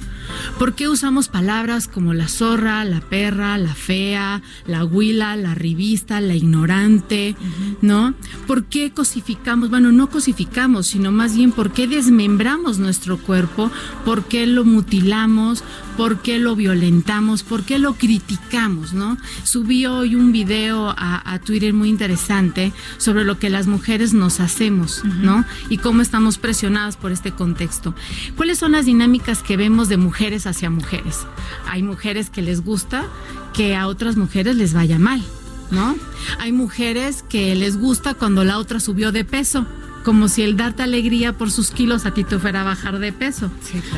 ¿Por 0.59 0.75
qué 0.75 0.89
usamos 0.89 1.29
palabras 1.29 1.89
como 1.89 2.15
la 2.15 2.29
zorra, 2.29 2.85
la 2.85 3.01
perra, 3.01 3.59
la 3.59 3.75
fea, 3.75 4.43
la 4.67 4.85
huila, 4.85 5.37
la 5.37 5.55
revista, 5.55 6.21
la 6.21 6.35
ignorante, 6.35 7.37
¿no? 7.83 8.15
¿Por 8.47 8.65
qué 8.65 8.91
cosificamos? 8.91 9.71
Bueno, 9.71 9.93
no 9.93 10.09
cosificamos, 10.09 10.87
sino 10.87 11.13
más 11.13 11.37
bien 11.37 11.53
por 11.53 11.73
qué 11.73 11.87
desmembramos 11.87 12.79
nuestro 12.79 13.19
cuerpo, 13.19 13.71
por 14.05 14.25
qué 14.25 14.47
lo 14.47 14.65
mutilamos, 14.65 15.63
por 15.97 16.21
qué 16.21 16.39
lo 16.39 16.55
violentamos, 16.57 17.43
por 17.43 17.65
qué 17.65 17.79
lo 17.79 17.95
criticamos, 17.95 18.93
¿no? 18.93 19.17
Subí 19.45 19.87
hoy 19.87 20.15
un 20.15 20.33
video 20.33 20.91
a, 20.91 21.33
a 21.33 21.39
Twitter 21.41 21.73
muy 21.73 21.89
interesante 21.89 22.73
sobre 22.99 23.25
lo 23.25 23.39
que 23.39 23.51
las 23.51 23.67
mujeres 23.67 24.13
nos 24.13 24.41
hacemos, 24.41 25.03
¿no? 25.05 25.45
Y 25.71 25.79
cómo 25.79 26.03
estamos 26.03 26.39
presionadas 26.39 26.97
por 26.97 27.13
este 27.13 27.33
contexto. 27.33 27.95
¿Cuáles 28.37 28.59
son 28.59 28.73
las 28.73 28.87
dinámicas 28.87 29.43
que 29.43 29.57
vemos 29.57 29.89
de 29.89 29.97
mujeres 29.97 30.47
hacia 30.47 30.71
mujeres? 30.71 31.27
Hay 31.69 31.83
mujeres 31.83 32.31
que 32.31 32.43
les 32.43 32.63
gusta 32.63 33.07
que 33.55 33.75
a 33.75 33.87
otras 33.87 34.17
mujeres 34.17 34.57
les 34.57 34.75
vaya 34.75 34.99
mal, 34.99 35.23
¿no? 35.71 35.97
Hay 36.39 36.53
mujeres 36.53 37.25
que 37.29 37.55
les 37.55 37.79
gusta 37.79 38.15
cuando 38.15 38.45
la 38.45 38.59
otra 38.59 38.81
subió 38.81 39.13
de 39.13 39.25
peso. 39.25 39.67
Como 40.07 40.29
si 40.29 40.43
el 40.43 40.57
darte 40.57 40.85
alegría 40.85 41.33
por 41.33 41.51
sus 41.51 41.73
kilos 41.73 42.07
a 42.07 42.15
ti 42.15 42.23
te 42.23 42.39
fuera 42.39 42.61
a 42.61 42.65
bajar 42.65 43.01
de 43.01 43.11
peso. 43.11 43.51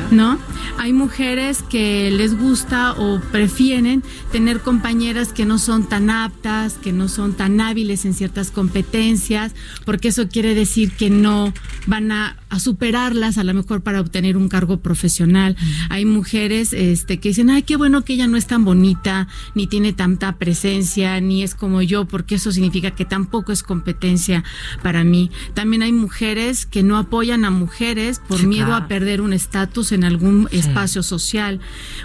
¿No? 0.09 0.39
Hay 0.79 0.91
mujeres 0.91 1.61
que 1.61 2.09
les 2.09 2.35
gusta 2.35 2.93
o 2.93 3.21
prefieren 3.31 4.01
tener 4.31 4.61
compañeras 4.61 5.33
que 5.33 5.45
no 5.45 5.59
son 5.59 5.87
tan 5.87 6.09
aptas, 6.09 6.79
que 6.81 6.93
no 6.93 7.09
son 7.09 7.33
tan 7.33 7.61
hábiles 7.61 8.05
en 8.05 8.15
ciertas 8.15 8.49
competencias, 8.49 9.53
porque 9.85 10.07
eso 10.07 10.27
quiere 10.27 10.55
decir 10.55 10.93
que 10.93 11.11
no 11.11 11.53
van 11.85 12.11
a, 12.11 12.37
a 12.49 12.59
superarlas 12.59 13.37
a 13.37 13.43
lo 13.43 13.53
mejor 13.53 13.81
para 13.81 14.01
obtener 14.01 14.35
un 14.37 14.49
cargo 14.49 14.79
profesional. 14.81 15.55
Hay 15.89 16.05
mujeres 16.05 16.73
este, 16.73 17.19
que 17.19 17.29
dicen, 17.29 17.49
ay, 17.49 17.63
qué 17.63 17.75
bueno 17.75 18.03
que 18.03 18.13
ella 18.13 18.27
no 18.27 18.37
es 18.37 18.47
tan 18.47 18.65
bonita, 18.65 19.27
ni 19.55 19.67
tiene 19.67 19.93
tanta 19.93 20.37
presencia, 20.37 21.19
ni 21.21 21.43
es 21.43 21.55
como 21.55 21.81
yo, 21.81 22.05
porque 22.05 22.35
eso 22.35 22.51
significa 22.51 22.91
que 22.91 23.05
tampoco 23.05 23.51
es 23.51 23.63
competencia 23.63 24.43
para 24.81 25.03
mí. 25.03 25.29
También 25.53 25.83
hay 25.83 25.91
mujeres 25.91 26.65
que 26.65 26.83
no 26.83 26.97
apoyan 26.97 27.45
a 27.45 27.51
mujeres 27.51 28.19
por 28.27 28.39
Sí, 28.39 28.47
miedo 28.47 28.67
claro. 28.67 28.85
a 28.85 28.87
perder 28.87 29.21
un 29.21 29.33
estatus 29.33 29.91
en 29.91 30.03
algún 30.03 30.47
espacio 30.51 31.03
social. 31.03 31.59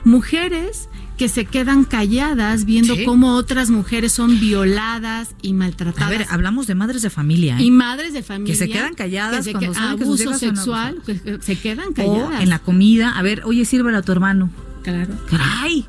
Mujeres 0.04 0.88
que 1.16 1.28
se 1.28 1.44
quedan 1.44 1.84
calladas 1.84 2.64
viendo 2.64 2.96
Sí. 2.96 3.04
cómo 3.04 3.34
otras 3.36 3.70
mujeres 3.70 4.12
son 4.12 4.40
violadas 4.40 5.34
y 5.42 5.52
maltratadas. 5.52 6.08
A 6.08 6.10
ver, 6.10 6.26
hablamos 6.30 6.66
de 6.66 6.74
madres 6.74 7.02
de 7.02 7.10
familia. 7.10 7.56
¿eh? 7.58 7.62
Y 7.62 7.70
madres 7.70 8.12
de 8.12 8.22
familia. 8.22 8.52
Que 8.52 8.58
se 8.58 8.68
quedan 8.68 8.94
calladas 8.94 9.38
que 9.46 9.52
se 9.52 9.58
que- 9.58 9.70
que 9.70 9.78
abuso 9.78 10.24
son 10.30 10.38
sexual, 10.38 10.96
que- 11.06 11.20
que 11.20 11.38
se 11.40 11.56
quedan 11.56 11.88
O 11.90 11.94
calladas. 11.94 12.42
en 12.42 12.48
la 12.50 12.58
comida. 12.58 13.10
A 13.16 13.22
ver, 13.22 13.42
oye, 13.44 13.64
sírvela 13.64 13.98
a 13.98 14.02
tu 14.02 14.12
hermano. 14.12 14.50
Claro. 14.84 15.14
¡Ay! 15.32 15.86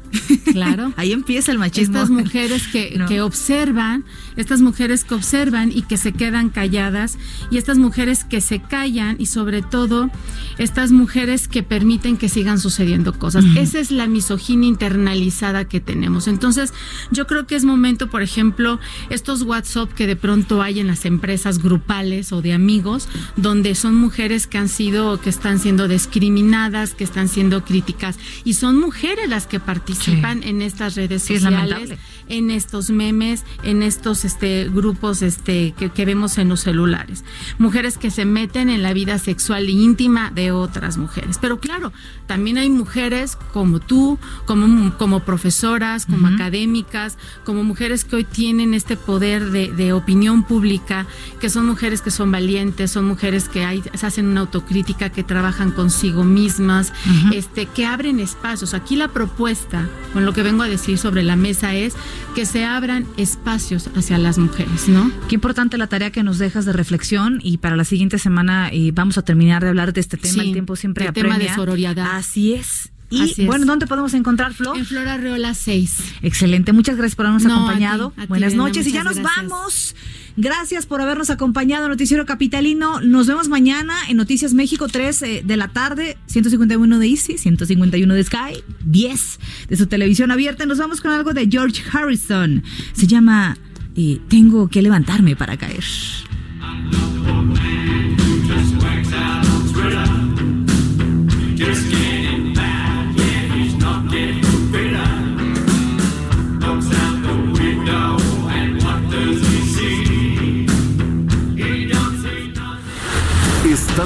Claro. 0.51 0.93
Ahí 0.97 1.11
empieza 1.11 1.51
el 1.51 1.59
machismo. 1.59 1.97
Estas 1.97 2.09
mujeres 2.09 2.65
que, 2.67 2.95
No. 2.97 3.05
que 3.07 3.21
observan, 3.21 4.05
estas 4.37 4.61
mujeres 4.61 5.03
que 5.03 5.13
observan 5.13 5.71
y 5.71 5.81
que 5.83 5.97
se 5.97 6.13
quedan 6.13 6.49
calladas, 6.49 7.17
y 7.51 7.57
estas 7.57 7.77
mujeres 7.77 8.23
que 8.23 8.39
se 8.41 8.61
callan, 8.61 9.17
y 9.19 9.25
sobre 9.27 9.61
todo 9.61 10.09
estas 10.57 10.91
mujeres 10.91 11.47
que 11.47 11.61
permiten 11.61 12.17
que 12.17 12.29
sigan 12.29 12.59
sucediendo 12.59 13.19
cosas. 13.19 13.43
Esa 13.57 13.79
es 13.79 13.91
la 13.91 14.07
misoginia 14.07 14.69
internalizada 14.69 15.65
que 15.65 15.81
tenemos. 15.81 16.27
Entonces, 16.27 16.73
yo 17.11 17.27
creo 17.27 17.45
que 17.45 17.55
es 17.55 17.65
momento, 17.65 18.09
por 18.09 18.21
ejemplo, 18.21 18.79
estos 19.09 19.41
WhatsApp 19.41 19.91
que 19.93 20.07
de 20.07 20.15
pronto 20.15 20.61
hay 20.61 20.79
en 20.79 20.87
las 20.87 21.05
empresas 21.05 21.61
grupales 21.61 22.31
o 22.31 22.41
de 22.41 22.53
amigos, 22.53 23.09
donde 23.35 23.75
son 23.75 23.95
mujeres 23.95 24.47
que 24.47 24.57
han 24.57 24.69
sido, 24.69 25.19
que 25.19 25.29
están 25.29 25.59
siendo 25.59 25.89
discriminadas, 25.89 26.93
que 26.93 27.03
están 27.03 27.27
siendo 27.27 27.65
críticas, 27.65 28.17
y 28.45 28.53
son 28.53 28.79
mujeres 28.85 29.27
las 29.29 29.47
que 29.47 29.59
participan 29.59 30.43
en 30.43 30.61
estas 30.61 30.95
redes 30.95 31.23
Sí, 31.23 31.33
es 31.35 31.41
sociales, 31.41 31.69
lamentable. 31.69 31.97
En 32.29 32.51
estos 32.51 32.89
memes, 32.89 33.43
en 33.63 33.83
estos 33.83 34.25
este, 34.25 34.69
grupos 34.69 35.21
este, 35.21 35.73
que, 35.77 35.89
que 35.89 36.05
vemos 36.05 36.37
en 36.37 36.49
los 36.49 36.61
celulares. 36.61 37.23
Mujeres 37.57 37.97
que 37.97 38.11
se 38.11 38.25
meten 38.25 38.69
en 38.69 38.81
la 38.83 38.93
vida 38.93 39.17
sexual 39.19 39.67
e 39.67 39.71
íntima 39.71 40.31
de 40.31 40.51
otras 40.51 40.97
mujeres. 40.97 41.37
Pero 41.39 41.59
claro, 41.59 41.91
también 42.27 42.57
hay 42.57 42.69
mujeres 42.69 43.37
como 43.53 43.79
tú, 43.79 44.17
como, 44.45 44.95
como 44.97 45.19
profesoras, 45.21 46.05
como 46.05 46.27
académicas, 46.27 47.17
como 47.43 47.63
mujeres 47.63 48.03
que 48.05 48.15
hoy 48.17 48.23
tienen 48.23 48.73
este 48.73 48.97
poder 48.97 49.51
de, 49.51 49.71
de 49.71 49.93
opinión 49.93 50.43
pública, 50.43 51.05
que 51.39 51.49
son 51.49 51.65
mujeres 51.67 52.01
que 52.01 52.11
son 52.11 52.31
valientes, 52.31 52.91
son 52.91 53.05
mujeres 53.05 53.49
que 53.49 53.65
hay- 53.65 53.83
se 53.93 54.05
hacen 54.05 54.27
una 54.27 54.41
autocrítica, 54.41 55.09
que 55.11 55.23
trabajan 55.23 55.71
consigo 55.71 56.23
mismas, 56.23 56.93
este, 57.33 57.65
que 57.67 57.85
abren 57.85 58.19
espacios. 58.19 58.73
Aquí 58.73 58.95
la 58.95 59.07
propuesta, 59.09 59.87
con 60.13 60.25
lo 60.25 60.33
que 60.33 60.43
vengo 60.43 60.63
a 60.63 60.67
decir 60.67 60.97
sobre 60.97 61.23
la 61.23 61.35
mesa, 61.35 61.73
es 61.75 61.93
que 62.35 62.45
se 62.45 62.65
abran 62.65 63.05
espacios 63.17 63.89
hacia 63.95 64.17
las 64.17 64.37
mujeres, 64.37 64.87
¿no? 64.87 65.11
Qué 65.29 65.35
importante 65.35 65.77
la 65.77 65.87
tarea 65.87 66.11
que 66.11 66.23
nos 66.23 66.37
dejas 66.37 66.65
de 66.65 66.73
reflexión 66.73 67.39
y 67.43 67.57
para 67.57 67.75
la 67.75 67.85
siguiente 67.85 68.19
semana 68.19 68.69
eh, 68.71 68.91
vamos 68.93 69.17
a 69.17 69.21
terminar 69.21 69.63
de 69.63 69.69
hablar 69.69 69.93
de 69.93 70.01
este 70.01 70.17
tema. 70.17 70.33
Sí, 70.33 70.39
el 70.47 70.53
tiempo 70.53 70.75
siempre 70.75 71.05
el 71.07 71.13
tema 71.13 71.35
apremia. 71.35 71.49
de 71.51 71.55
sororidad. 71.55 71.97
Así 72.15 72.53
es. 72.53 72.91
Y 73.09 73.31
Así 73.31 73.45
bueno, 73.45 73.65
¿dónde 73.67 73.85
podemos 73.85 74.13
encontrar 74.15 74.53
Flo? 74.53 74.75
En 74.75 74.85
Flora 74.85 75.15
Reola 75.17 75.53
6. 75.53 75.97
Excelente, 76.23 76.73
muchas 76.73 76.97
gracias 76.97 77.15
por 77.15 77.27
habernos 77.27 77.43
No, 77.47 77.53
acompañado. 77.55 78.07
a 78.07 78.09
ti, 78.11 78.15
a 78.17 78.23
ti, 78.23 78.27
Buenas 78.27 78.49
Brenda, 78.53 78.63
noches 78.65 78.87
y 78.87 78.91
ya 78.91 79.03
nos 79.03 79.15
gracias. 79.17 79.47
vamos. 79.49 79.95
Gracias 80.37 80.85
por 80.85 80.99
habernos 80.99 81.29
acompañado, 81.29 81.87
Noticiero 81.87 82.25
Capitalino. 82.25 82.99
Nos 82.99 83.27
vemos 83.27 83.47
mañana 83.47 83.95
en 84.09 84.17
Noticias 84.17 84.53
México 84.53 84.87
3 84.89 85.21
eh, 85.21 85.41
de 85.45 85.57
la 85.57 85.69
tarde, 85.69 86.17
151 86.25 86.99
de 86.99 87.07
Easy, 87.07 87.37
151 87.37 88.13
de 88.13 88.23
Sky, 88.23 88.63
10 88.83 89.39
de 89.69 89.77
su 89.77 89.87
televisión 89.87 90.31
abierta. 90.31 90.65
Nos 90.65 90.77
vamos 90.77 90.99
con 90.99 91.11
algo 91.11 91.33
de 91.33 91.47
George 91.49 91.81
Harrison. 91.89 92.63
Se 92.91 93.07
llama 93.07 93.57
eh, 93.95 94.19
Tengo 94.27 94.67
que 94.67 94.81
levantarme 94.81 95.37
para 95.37 95.55
caer. 95.55 95.85